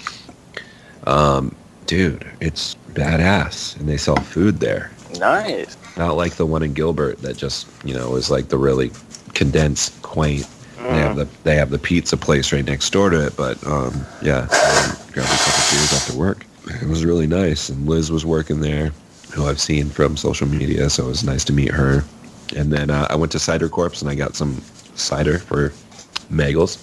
[1.05, 1.55] Um,
[1.85, 4.91] dude, it's badass, and they sell food there.
[5.19, 5.77] Nice.
[5.95, 8.91] Not like the one in Gilbert that just you know is like the really
[9.35, 10.47] condensed, quaint.
[10.77, 14.05] They have the they have the pizza place right next door to it, but um,
[14.21, 16.45] yeah, I grabbed a couple beers after work.
[16.81, 18.91] It was really nice, and Liz was working there,
[19.33, 22.03] who I've seen from social media, so it was nice to meet her.
[22.55, 24.61] And then uh, I went to Cider Corpse and I got some
[24.95, 25.69] cider for
[26.31, 26.77] Magels.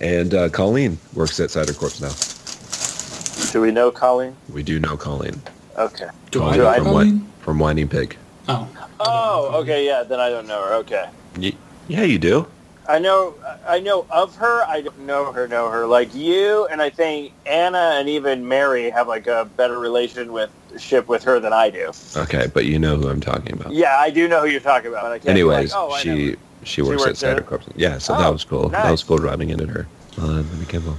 [0.00, 3.50] And uh, Colleen works at Cider Corpse now.
[3.52, 4.36] Do we know Colleen?
[4.52, 5.40] We do know Colleen.
[5.76, 6.06] Okay.
[6.30, 7.08] Do Colleen I know from, Colleen?
[7.18, 8.16] Wi- from Whining Pig.
[8.48, 8.68] Oh.
[9.00, 10.04] Oh, okay, yeah.
[10.04, 10.74] Then I don't know her.
[10.74, 11.08] Okay.
[11.36, 11.56] Y-
[11.88, 12.46] yeah, you do.
[12.88, 13.34] I know.
[13.66, 14.62] I know of her.
[14.64, 15.46] I don't know her.
[15.46, 15.86] Know her.
[15.86, 20.50] Like you, and I think Anna and even Mary have like a better relation with
[20.78, 21.92] ship with her than I do.
[22.16, 23.72] Okay, but you know who I'm talking about.
[23.72, 25.06] Yeah, I do know who you're talking about.
[25.06, 27.34] I can't Anyways, like, oh, I know she she works at works there?
[27.36, 27.66] Cider Corpse.
[27.76, 28.68] Yeah, so Oh, that was cool.
[28.68, 29.86] That was cool driving into her.
[30.20, 30.98] Uh, let me give them.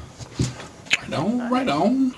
[1.01, 2.15] Right on, right on.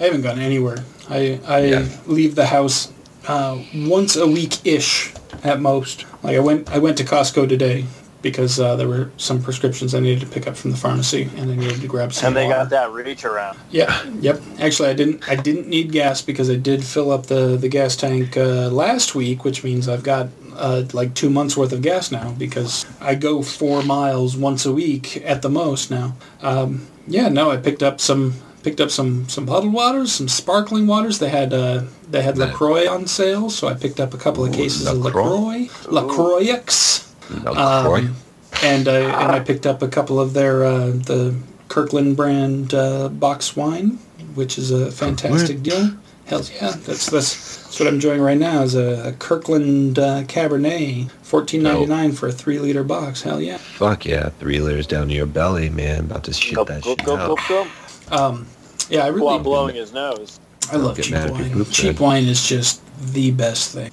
[0.00, 0.78] I haven't gone anywhere.
[1.10, 1.86] I I Yeah.
[2.06, 2.90] leave the house
[3.28, 5.12] uh, once a week ish
[5.44, 6.06] at most.
[6.22, 7.84] Like I went I went to Costco today
[8.22, 11.50] because uh, there were some prescriptions I needed to pick up from the pharmacy and
[11.50, 12.28] I needed to grab some.
[12.28, 12.60] And they water.
[12.60, 13.58] got that reach around.
[13.70, 14.40] Yeah, yep.
[14.60, 15.28] Actually, I didn't.
[15.28, 19.14] I didn't need gas because I did fill up the the gas tank uh, last
[19.14, 23.14] week, which means I've got uh, like two months worth of gas now because I
[23.14, 26.14] go four miles once a week at the most now.
[26.42, 30.86] Um, yeah, no, I picked up some picked up some some bottled waters, some sparkling
[30.86, 31.18] waters.
[31.18, 34.50] They had uh, they had Lacroix on sale, so I picked up a couple of
[34.52, 35.66] Ooh, cases LaCroix?
[35.66, 36.52] of Lacroix, Lacroix.
[36.52, 37.11] LaCroix.
[37.46, 38.16] Um,
[38.62, 41.34] and I and I picked up a couple of their uh, the
[41.68, 43.98] Kirkland brand uh, box wine,
[44.34, 45.90] which is a fantastic deal.
[46.26, 50.22] Hell yeah, that's that's, that's what I'm enjoying right now is a, a Kirkland uh,
[50.24, 53.22] Cabernet, fourteen ninety nine for a three liter box.
[53.22, 53.56] Hell yeah.
[53.56, 56.00] Fuck yeah, three liters down to your belly, man.
[56.00, 57.26] About to shit Gulp, that gulp, shit gulp, out.
[57.26, 58.12] gulp, gulp.
[58.12, 58.46] Um,
[58.88, 60.38] yeah, I really While blowing his nose.
[60.70, 61.64] I love cheap mad if you wine.
[61.70, 62.00] Cheap red.
[62.00, 62.82] wine is just
[63.12, 63.90] the best thing.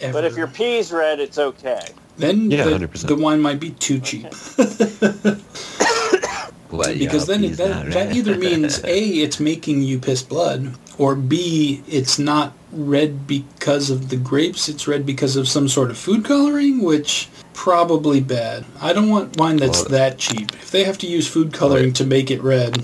[0.00, 0.12] Ever.
[0.12, 1.86] But if your pee's red, it's okay.
[2.22, 3.06] Then Yeah, the, 100%.
[3.08, 4.26] the wine might be too cheap.
[6.72, 10.72] What, because yeah, then that, not that either means a it's making you piss blood
[10.96, 15.90] or b it's not red because of the grapes it's red because of some sort
[15.90, 20.70] of food coloring which probably bad i don't want wine that's Well- that cheap if
[20.70, 22.82] they have to use food coloring to make it red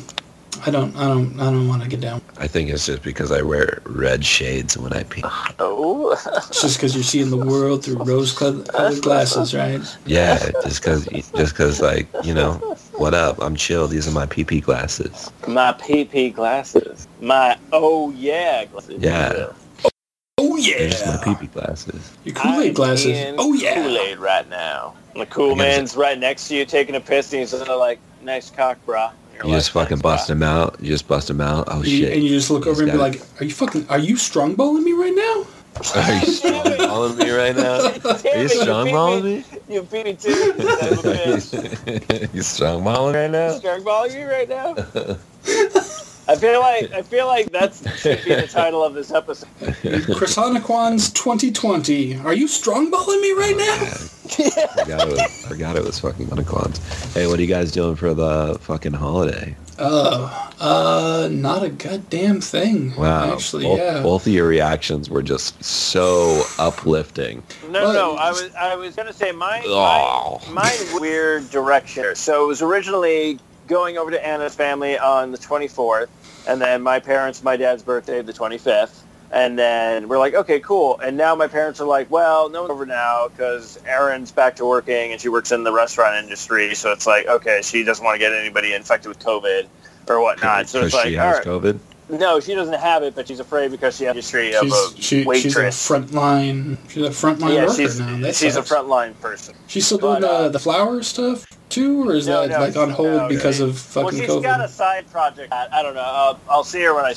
[0.67, 3.33] i don't i don't i don't want to get down I think it's just because
[3.33, 5.25] I wear red shades when I pee.
[5.59, 6.13] Oh.
[6.13, 8.69] it's just because you're seeing the world through rose colored
[9.03, 12.55] glasses right Yeah, just because, just because, like you know,
[12.97, 13.43] What up?
[13.43, 13.89] I'm chill.
[13.89, 15.31] These are my PP glasses.
[15.49, 17.09] My PP glasses.
[17.21, 19.03] My oh yeah glasses.
[19.03, 19.49] Yeah.
[19.85, 19.91] Oh,
[20.39, 21.19] oh They're just my yeah.
[21.35, 22.13] PP glasses.
[22.25, 23.07] Your Kool-Aid I'm glasses.
[23.07, 23.75] in Oh yeah.
[23.83, 24.95] Kool-Aid right now.
[25.13, 28.49] And the cool man's right next to you taking a piss, and he's like, "Nice
[28.51, 30.77] cock, brah." And you're like, just fucking bust brah." him out.
[30.81, 31.69] You just bust him out.
[31.70, 32.12] Oh You- shit.
[32.15, 33.86] and you just look He's over and be got like, "Are you fucking?
[33.89, 35.47] Are you strongballing me right now?"
[35.94, 37.78] Are you strongballing me right now?
[37.78, 39.36] Damn Are you it, beat strongballing me.
[39.36, 39.44] me?
[39.69, 40.31] You beat me too.
[40.31, 42.35] you son of a bitch.
[42.35, 43.59] you strongballing right now?
[43.59, 44.74] Strongballing you right now?
[46.29, 49.49] I feel like I feel like that's should be the title of this episode.
[49.59, 52.19] Chris Hanequan's 2020.
[52.19, 53.85] Are you strongballing me right now?
[54.29, 57.15] forgot, it was, forgot it was fucking Monoquans.
[57.15, 59.57] Hey, what are you guys doing for the fucking holiday?
[59.79, 62.95] Uh, uh, not a goddamn thing.
[62.97, 63.33] Wow.
[63.33, 64.03] Actually, both, yeah.
[64.03, 67.43] both of your reactions were just so uplifting.
[67.71, 70.43] No, Well, no, I was I was gonna say mine Oh.
[70.49, 72.15] mine, mine weird direction.
[72.17, 73.39] So it was originally
[73.69, 76.09] going over to Anna's family on the 24th,
[76.49, 79.03] and then my parents, my dad's birthday, the 25th.
[79.31, 80.99] And then we're like, okay, cool.
[81.01, 84.65] And now my parents are like, well, no one's over now because Erin's back to
[84.65, 86.75] working and she works in the restaurant industry.
[86.75, 89.69] So it's like, okay, she doesn't want to get anybody infected with COVID
[90.09, 90.66] or whatnot.
[90.70, 91.47] So Because it's like, she has right.
[91.47, 91.79] COVID.
[92.19, 94.73] No, she doesn't have it, but she's afraid because she has a history of she's,
[94.73, 95.87] a she, she's a waitress.
[95.87, 96.79] frontline.
[96.89, 98.19] She's a frontline yeah, worker she's, now.
[98.20, 99.55] That she's a frontline person.
[99.66, 102.61] She's still doing but, uh, uh, the flower stuff too, or is No, that no,
[102.61, 104.43] like on hold no, because of fucking well, she's COVID?
[104.43, 105.53] got a side project.
[105.53, 106.01] I, I don't know.
[106.05, 107.12] I'll, I'll see her when I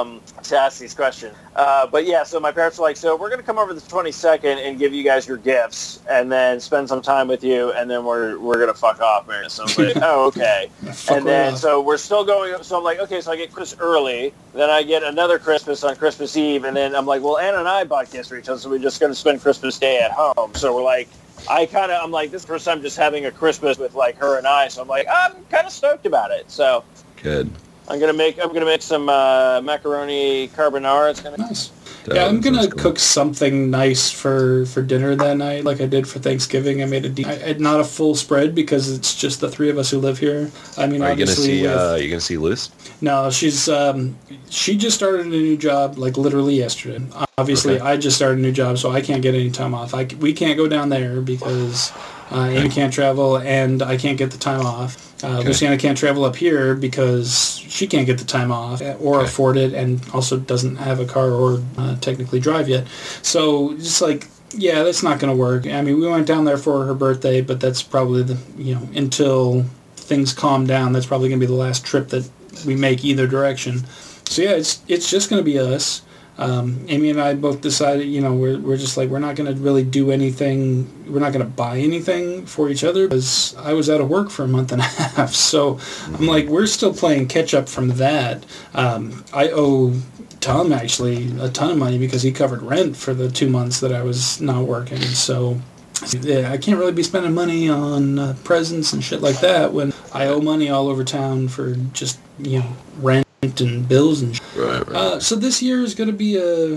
[0.00, 1.34] um, to ask these questions.
[1.56, 3.80] Uh, but yeah, so my parents were like, so we're going to come over the
[3.80, 7.90] 22nd and give you guys your gifts and then spend some time with you, and
[7.90, 9.50] then we're we're going to fuck off, man.
[9.50, 10.70] So I'm like, oh, okay.
[11.10, 11.58] And then off.
[11.58, 12.62] so we're still going.
[12.62, 15.96] So I'm like, okay, so I get Christmas early, then I get another Christmas on
[15.96, 18.58] Christmas Eve, and then I'm like, well, Anna and I bought gifts for each other,
[18.60, 20.54] so we're just going to spend Christmas Day at home.
[20.54, 21.08] So we're like,
[21.48, 23.94] I kind of, I'm like, this is the first time just having a Christmas with
[23.94, 26.50] like her and I, so I'm like, I'm kind of stoked about it.
[26.50, 26.84] So
[27.22, 27.50] Good.
[27.88, 31.10] I'm gonna make, I'm gonna make some uh, macaroni carbonara.
[31.10, 31.38] It's gonna.
[31.38, 31.70] nice.
[32.14, 32.80] Yeah, I'm gonna cool.
[32.80, 36.82] cook something nice for for dinner that night, like I did for Thanksgiving.
[36.82, 39.78] I made a de- I, not a full spread because it's just the three of
[39.78, 40.50] us who live here.
[40.76, 41.62] I mean, Are you gonna see?
[41.62, 42.70] with, Uh, you gonna see Liz?
[43.00, 44.16] no, she's um,
[44.50, 47.04] she just started a new job like literally yesterday.
[47.38, 47.84] Obviously, Okay.
[47.84, 49.94] I just started a new job, so I can't get any time off.
[49.94, 51.92] I we can't go down there because
[52.32, 55.07] uh, Amy can't travel and I can't get the time off.
[55.22, 55.48] Uh, Okay.
[55.48, 59.24] Luciana can't travel up here because she can't get the time off or Okay.
[59.24, 62.86] afford it, and also doesn't have a car or uh, technically drive yet.
[63.22, 65.66] So just like yeah, that's not going to work.
[65.66, 68.88] I mean, we went down there for her birthday, but that's probably the you know
[68.94, 69.64] until
[69.96, 70.92] things calm down.
[70.92, 72.28] That's probably going to be the last trip that
[72.64, 73.84] we make either direction.
[74.28, 76.02] So yeah, it's it's just going to be us.
[76.38, 79.52] Um, Amy and I both decided, you know, we're, we're just like, we're not going
[79.52, 81.12] to really do anything.
[81.12, 84.30] We're not going to buy anything for each other because I was out of work
[84.30, 85.34] for a month and a half.
[85.34, 88.46] So I'm like, we're still playing catch up from that.
[88.72, 89.94] Um, I owe
[90.40, 93.92] Tom actually a ton of money because he covered rent for the two months that
[93.92, 95.02] I was not working.
[95.02, 95.60] So
[96.20, 99.92] yeah, I can't really be spending money on uh, presents and shit like that when
[100.14, 104.44] I owe money all over town for just, you know, rent and bills and shit.
[104.56, 104.86] Right.
[104.86, 104.96] Right.
[104.96, 106.74] Uh, so this year is going to be a,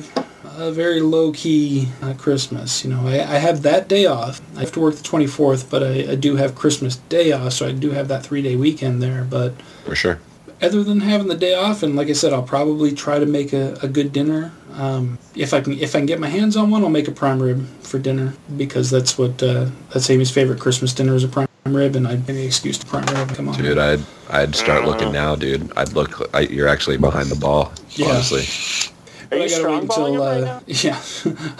[0.57, 2.83] a very low key uh, Christmas.
[2.83, 4.41] You know, I, I have that day off.
[4.55, 7.67] I have to work the 24th, but I, I do have Christmas day off, so
[7.67, 9.23] I do have that three day weekend there.
[9.23, 9.53] But
[9.85, 10.19] For sure.
[10.61, 13.53] other than having the day off, and like I said, I'll probably try to make
[13.53, 14.51] a, a good dinner.
[14.73, 17.11] Um, if I can, if I can get my hands on one, I'll make a
[17.11, 21.27] prime rib for dinner because that's what uh, that's Amy's favorite Christmas dinner is a
[21.27, 23.29] prime rib, and I'd any excuse to prime rib.
[23.35, 25.11] Come on, Dude, I'd I'd start looking uh-huh.
[25.11, 25.71] now, dude.
[25.77, 26.29] I'd look.
[26.33, 27.71] I, you're actually behind the ball.
[27.91, 28.07] Yeah.
[28.07, 28.91] Honestly,
[29.31, 30.61] Are you I gotta wait strongballing him right uh, now?
[30.67, 31.01] yeah,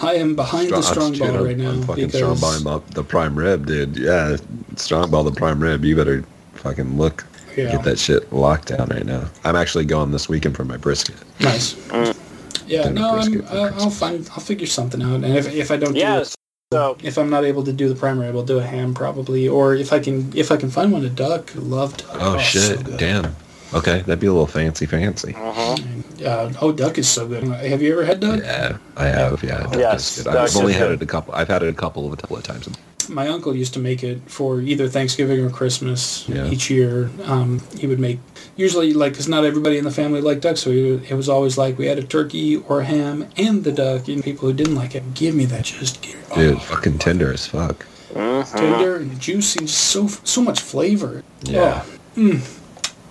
[0.00, 2.62] I am behind the Strong- strong dude, ball I'm- right now I'm fucking because strong
[2.62, 3.96] balling up the prime rib, dude.
[3.96, 4.36] Yeah,
[4.76, 5.84] strong ball the prime rib.
[5.84, 6.24] You better
[6.54, 7.24] fucking look.
[7.56, 7.72] Yeah.
[7.72, 9.28] Get that shit locked down right now.
[9.44, 11.16] I'm actually going this weekend for my brisket.
[11.40, 11.74] nice.
[11.88, 12.18] Mm.
[12.66, 15.70] Yeah, Dinner no, I'm, uh, I'll I'll find, I'll figure something out, and if, if
[15.70, 16.34] I don't do it,
[16.72, 19.46] So if I'm not able to do the primary, rib, I'll do a ham probably,
[19.48, 21.52] or if I can, if I can find one, a duck.
[21.54, 22.08] Love duck.
[22.14, 22.78] Oh, shit!
[22.86, 22.96] so.
[22.96, 23.34] Damn.
[23.74, 25.34] Okay, that'd be a little fancy, fancy.
[25.34, 25.76] uh-huh.
[26.22, 27.44] Uh, oh, duck is so good.
[27.44, 28.40] Have you ever had duck?
[28.42, 29.42] Yeah, I have.
[29.42, 30.36] Yeah, duck Yes, is good.
[30.36, 31.00] I've only is had good.
[31.00, 31.34] it a couple.
[31.34, 32.68] I've had it a couple of a couple of times.
[33.08, 36.48] My uncle used to make it for either Thanksgiving or Christmas Yeah.
[36.50, 37.10] each year.
[37.24, 38.20] Um, he would make
[38.56, 41.28] usually like because not everybody in the family liked duck, so he, would- it was
[41.28, 44.08] always like we had a turkey or ham and the duck.
[44.08, 45.64] And people who didn't like it, give me that.
[45.64, 46.34] Just give it.
[46.34, 47.86] Dude, oh, fucking tender as fuck.
[48.12, 48.58] Mm-hmm.
[48.58, 51.22] tender and juicy, and just so so much flavor.
[51.44, 51.82] Yeah.
[51.84, 52.58] Oh, mm.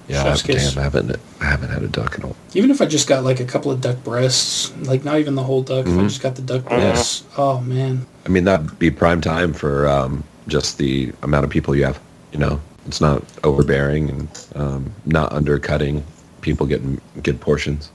[0.07, 0.73] Yeah, Chef's I, kiss.
[0.73, 1.15] damn, I haven't.
[1.39, 2.35] I haven't had a duck in a.
[2.53, 5.43] even if I just got like a couple of duck breasts, like not even the
[5.43, 6.07] whole duck, if I mm-hmm.
[6.07, 10.23] just got the duck breasts, oh man, I mean, that'd be prime time for um,
[10.47, 11.99] just the amount of people you have.
[12.33, 16.03] You know, it's not overbearing and um, not undercutting
[16.41, 17.91] people getting good portions.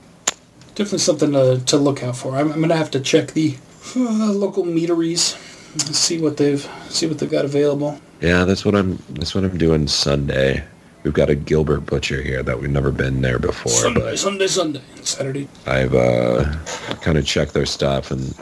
[0.75, 2.35] Definitely something to, to look out for.
[2.35, 3.57] I'm, I'm gonna have to check the
[3.95, 5.35] uh, local meaderies,
[5.77, 7.99] see what they've see what they've got available.
[8.21, 8.97] Yeah, that's what I'm.
[9.09, 10.63] That's what I'm doing Sunday.
[11.03, 14.47] We've got a Gilbert Butcher here that we've never been there before, Sunday, but Sunday,
[14.47, 15.47] Sunday, Saturday.
[15.65, 16.53] I've uh,
[17.01, 18.33] kind of checked their stuff and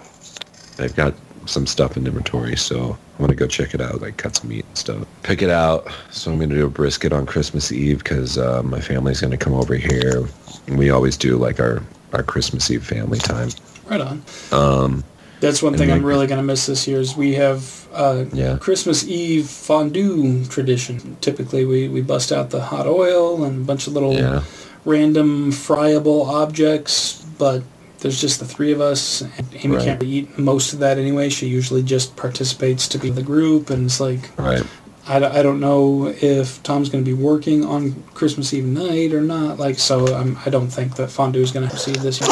[0.78, 1.14] they've got
[1.46, 4.66] some stuff in inventory, so I'm gonna go check it out, like cut some meat
[4.66, 5.08] and stuff.
[5.24, 5.88] Pick it out.
[6.12, 9.54] So I'm gonna do a brisket on Christmas Eve because uh, my family's gonna come
[9.54, 10.28] over here.
[10.68, 11.82] And we always do like our
[12.14, 13.50] our Christmas Eve family time.
[13.90, 14.24] Right on.
[14.52, 15.04] Um,
[15.42, 18.58] That's one thing I'm really gonna miss this year is we have uh, Yeah.
[18.58, 21.18] Christmas Eve fondue tradition.
[21.22, 24.44] Typically, we, we bust out the hot oil and a bunch of little yeah,
[24.86, 27.62] random friable objects, but
[28.06, 29.22] there's just the three of us.
[29.22, 29.32] And
[29.64, 29.86] Amy Right.
[29.86, 31.28] can't really eat most of that anyway.
[31.30, 34.62] She usually just participates to be in the group, and it's like right.
[35.08, 39.12] I, d- I don't know if Tom's going to be working on Christmas Eve night
[39.12, 39.58] or not.
[39.58, 42.30] Like, so I'm, I don't think that fondue is going to proceed this year.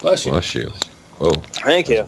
[0.00, 0.32] Bless you.
[0.32, 0.70] Bless you.
[1.18, 1.32] Whoa.
[1.64, 2.06] Thank you.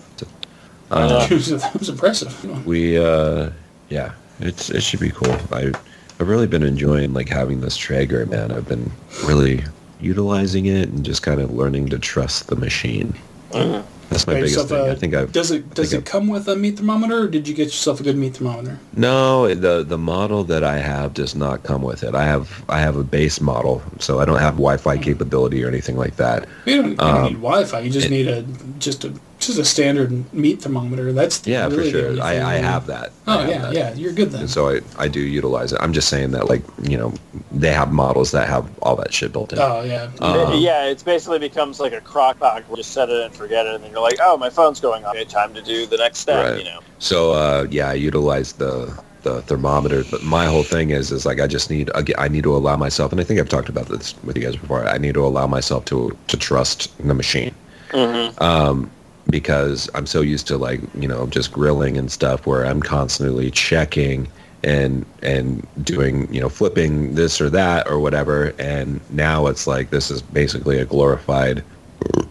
[0.90, 2.66] Uh, that was impressive.
[2.66, 3.50] We uh,
[3.90, 5.36] yeah, it's it should be cool.
[5.52, 5.72] I
[6.20, 8.50] I've really been enjoying like having this Traeger, man.
[8.50, 8.90] I've been
[9.26, 9.62] really
[10.00, 13.14] utilizing it and just kind of learning to trust the machine.
[13.52, 13.82] Uh-huh.
[14.10, 14.78] That's my biggest thing.
[14.78, 17.22] a- I uh, think I've Does it does think it come with a meat thermometer,
[17.22, 18.78] or did you get yourself a good meat thermometer?
[18.96, 22.14] No, the the model that I have does not come with it.
[22.14, 25.02] I have I have a base model, so I don't have Wi-Fi mm-hmm.
[25.02, 26.46] capability or anything like that.
[26.66, 27.80] You don't, you don't Um, need Wi-Fi.
[27.80, 28.42] You just it- need a
[28.78, 31.12] just a just a standard meat thermometer.
[31.12, 32.08] That's Yeah, really for sure.
[32.10, 33.12] only I, I have that.
[33.26, 33.74] Oh have yeah, that.
[33.74, 33.94] yeah.
[33.94, 34.42] You're good then.
[34.42, 35.78] And so I, I do utilize it.
[35.80, 37.12] I'm just saying that like, you know,
[37.52, 39.58] they have models that have all that shit built in.
[39.58, 40.10] Oh yeah.
[40.20, 42.64] Uh, yeah, it basically becomes like a crock pot.
[42.70, 45.04] you Just set it and forget it, and then you're like, oh, my phone's going
[45.04, 45.14] off.
[45.14, 46.50] Okay, time to do the next step.
[46.50, 46.58] Right.
[46.58, 46.80] You know.
[46.98, 50.04] So uh, yeah, I utilize the the thermometer.
[50.10, 52.76] But my whole thing is is like I just need aga- I need to allow
[52.76, 54.86] myself, and I think I've talked about this with you guys before.
[54.86, 57.54] I need to allow myself to to trust the machine.
[57.90, 58.42] Mm-hmm.
[58.42, 58.90] um,
[59.30, 63.50] because I'm so used to like you know just grilling and stuff where I'm constantly
[63.50, 64.28] checking
[64.62, 68.54] and and doing you know flipping this or that or whatever.
[68.58, 71.62] And now it's like this is basically a glorified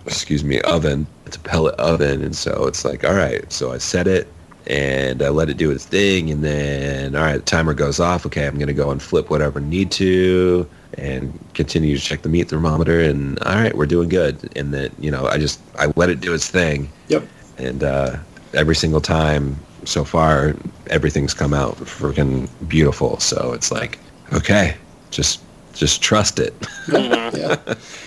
[0.06, 1.08] excuse me oven.
[1.26, 2.24] It's a pellet oven.
[2.24, 4.28] And so it's like all right so I set it
[4.68, 6.30] and I let it do its thing.
[6.30, 8.26] And then all right the timer goes off.
[8.26, 10.68] Okay I'm gonna go and flip whatever need to
[10.98, 14.56] and continue to check the meat thermometer and all right we're doing good.
[14.58, 16.90] And then you know I just I let it do its thing.
[17.08, 17.28] Yep.
[17.58, 18.18] and uh,
[18.54, 20.56] every single time so far
[20.88, 23.20] everything's come out freaking beautiful.
[23.20, 24.00] So it's like
[24.34, 24.76] okay
[25.12, 25.42] just
[25.74, 26.58] just trust it.
[26.60, 27.24] Mm-hmm.
[27.34, 27.58] Yeah.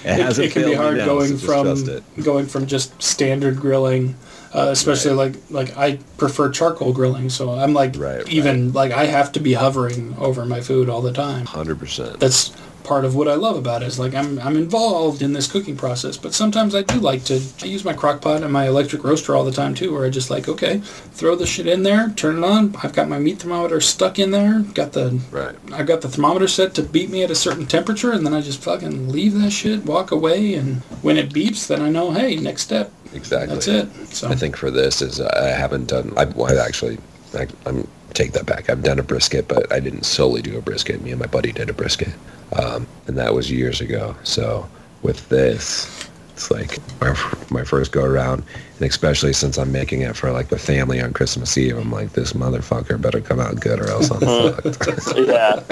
[0.04, 4.14] it, it, it can be hard now, going so from going from just standard grilling
[4.56, 7.28] uh, especially like like I prefer charcoal grilling.
[7.28, 11.02] So I'm like Right, even like I have to be hovering over my food all
[11.02, 11.46] the time.
[11.46, 12.52] 100% that's
[12.86, 15.76] part of what I love about it is like I'm I'm involved in this cooking
[15.76, 19.04] process but sometimes I do like to I use my crock pot and my electric
[19.04, 20.78] roaster all the time too where I just like okay
[21.18, 24.30] throw the shit in there turn it on I've got my meat thermometer stuck in
[24.30, 27.66] there got the right I've got the thermometer set to beat me at a certain
[27.66, 31.66] temperature, and then I just fucking leave that shit, walk away, and when it beeps,
[31.66, 32.92] then I know, hey, next step.
[33.12, 33.88] exactly That's it.
[34.08, 36.12] So I think for this is uh, I haven't done.
[36.16, 36.98] I, well, I actually,
[37.34, 38.70] I, I'm take that back.
[38.70, 41.02] I've done a brisket, but I didn't solely do a brisket.
[41.02, 42.12] Me and my buddy did a brisket,
[42.52, 44.14] um, and that was years ago.
[44.24, 44.68] So
[45.02, 47.14] with this, it's like my,
[47.51, 48.43] my first go around,
[48.78, 52.12] and especially since I'm making it for like the family on Christmas Eve, I'm like,
[52.12, 54.20] this motherfucker better come out good, or else I'm
[54.52, 55.16] fucked.
[55.16, 55.62] Yeah.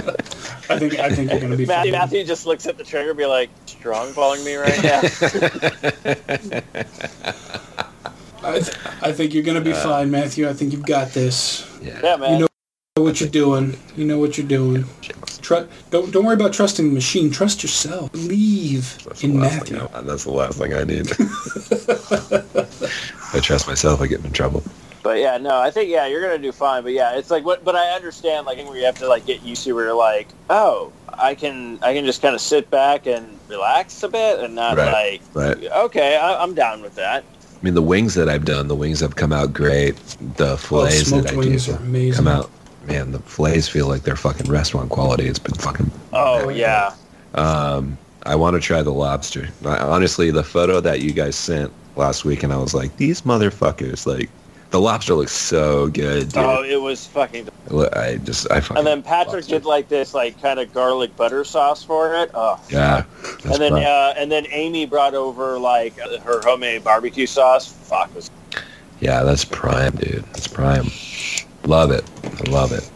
[0.70, 2.00] I think I think you're gonna be Matthew, fine.
[2.00, 5.00] Matthew just looks at the Traeger, and be like, strong balling me right now.
[8.42, 10.48] I, th- I think you're gonna be Uh, fine, Matthew.
[10.48, 11.66] I think you've got this.
[11.82, 12.00] yeah.
[12.02, 12.40] yeah, man.
[12.40, 12.46] You
[12.96, 13.76] know what you're doing.
[13.96, 14.84] You know what you're doing.
[15.44, 17.30] Tru- don't don't worry about trusting the machine.
[17.30, 18.10] Trust yourself.
[18.12, 19.88] Believe That's in last Matthew.
[19.94, 21.06] I, that's the last thing I need.
[23.34, 24.00] I trust myself.
[24.00, 24.62] I get in trouble.
[25.02, 26.82] But yeah, no, I think yeah, you're gonna do fine.
[26.82, 27.62] But yeah, it's like what.
[27.62, 30.28] But I understand like where you have to like get used to where you're like,
[30.48, 34.54] oh, I can I can just kind of sit back and relax a bit and
[34.54, 35.72] not Right, like, right.
[35.84, 37.22] okay, I, I'm down with that.
[37.22, 39.96] I mean, the wings that I've done, the wings have come out great.
[40.36, 42.14] The Oh, fillets smoked that I do are amazing.
[42.14, 42.50] come out.
[42.86, 45.26] Man, the fillets feel like they're fucking restaurant quality.
[45.26, 45.90] It's been fucking.
[46.12, 46.94] Oh yeah,
[47.34, 49.48] Um, I want to try the lobster.
[49.64, 53.22] I, honestly, the photo that you guys sent last week, and I was like, these
[53.22, 54.30] motherfuckers, like,
[54.70, 56.42] the lobster looks so good, dude.
[56.42, 57.48] oh it was fucking.
[57.70, 58.78] I just, I fucking.
[58.78, 59.58] And then Patrick lobster.
[59.58, 62.30] did like this like kind of garlic butter sauce for it.
[62.34, 62.60] Oh.
[62.70, 63.04] Yeah.
[63.44, 67.72] And then uh, and then Amy brought over like her homemade barbecue sauce.
[67.72, 68.30] Fuck was
[69.00, 70.24] yeah, that's prime, dude.
[70.32, 70.86] That's prime.
[71.64, 72.04] Love it.
[72.24, 72.88] I love it.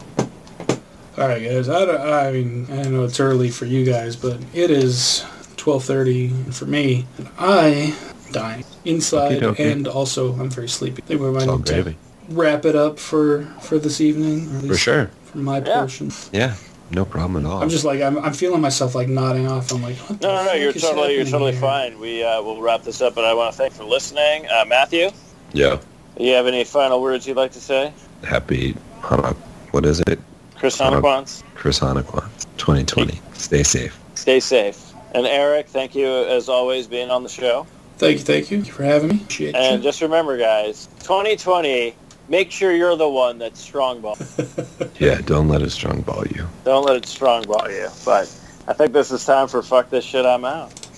[1.18, 1.68] All right, guys.
[1.68, 5.24] I, don't- I mean, I know it's early for you guys, but it is
[5.56, 7.94] 12:30 for me, and I
[8.32, 9.72] dying inside, Okey-dokey.
[9.72, 11.02] and also I'm very sleepy.
[11.02, 11.96] I think we It's might all need to gravy.
[12.30, 15.10] wrap it up for for this evening, or at For sure.
[15.24, 15.78] for my Yeah.
[15.80, 16.12] portion.
[16.32, 16.54] Yeah.
[16.90, 17.60] No problem at all.
[17.62, 19.70] I'm just like I'm, I'm feeling myself like nodding off.
[19.72, 20.50] I'm like, what the No, no, no.
[20.52, 21.60] fuck You're totally, you're totally here?
[21.60, 21.98] fine.
[22.00, 24.64] We uh, will wrap this up, but I want to thank you for listening, uh,
[24.66, 25.10] Matthew.
[25.52, 25.78] yeah.
[26.18, 27.92] You have any final words you'd like to say,
[28.24, 29.36] Happy Hanukkah.
[29.70, 30.18] What is it?
[30.56, 31.42] Chris Hanukkah?
[31.54, 33.20] Chris Hanukkah 2020.
[33.34, 33.98] Stay safe.
[34.14, 34.92] Stay safe.
[35.14, 37.66] And Eric, thank you as always being on the show.
[37.98, 39.16] Thank you, thank you for having me.
[39.16, 39.88] Appreciate And you.
[39.88, 41.94] just remember, guys, 2020.
[42.28, 44.18] Make sure you're the one that's strong ball.
[44.98, 46.46] Yeah, don't let it strong ball you.
[46.64, 47.88] Don't let it strong ball you.
[48.04, 48.22] But
[48.66, 50.26] I think this is time for fuck this shit.
[50.26, 50.72] I'm out.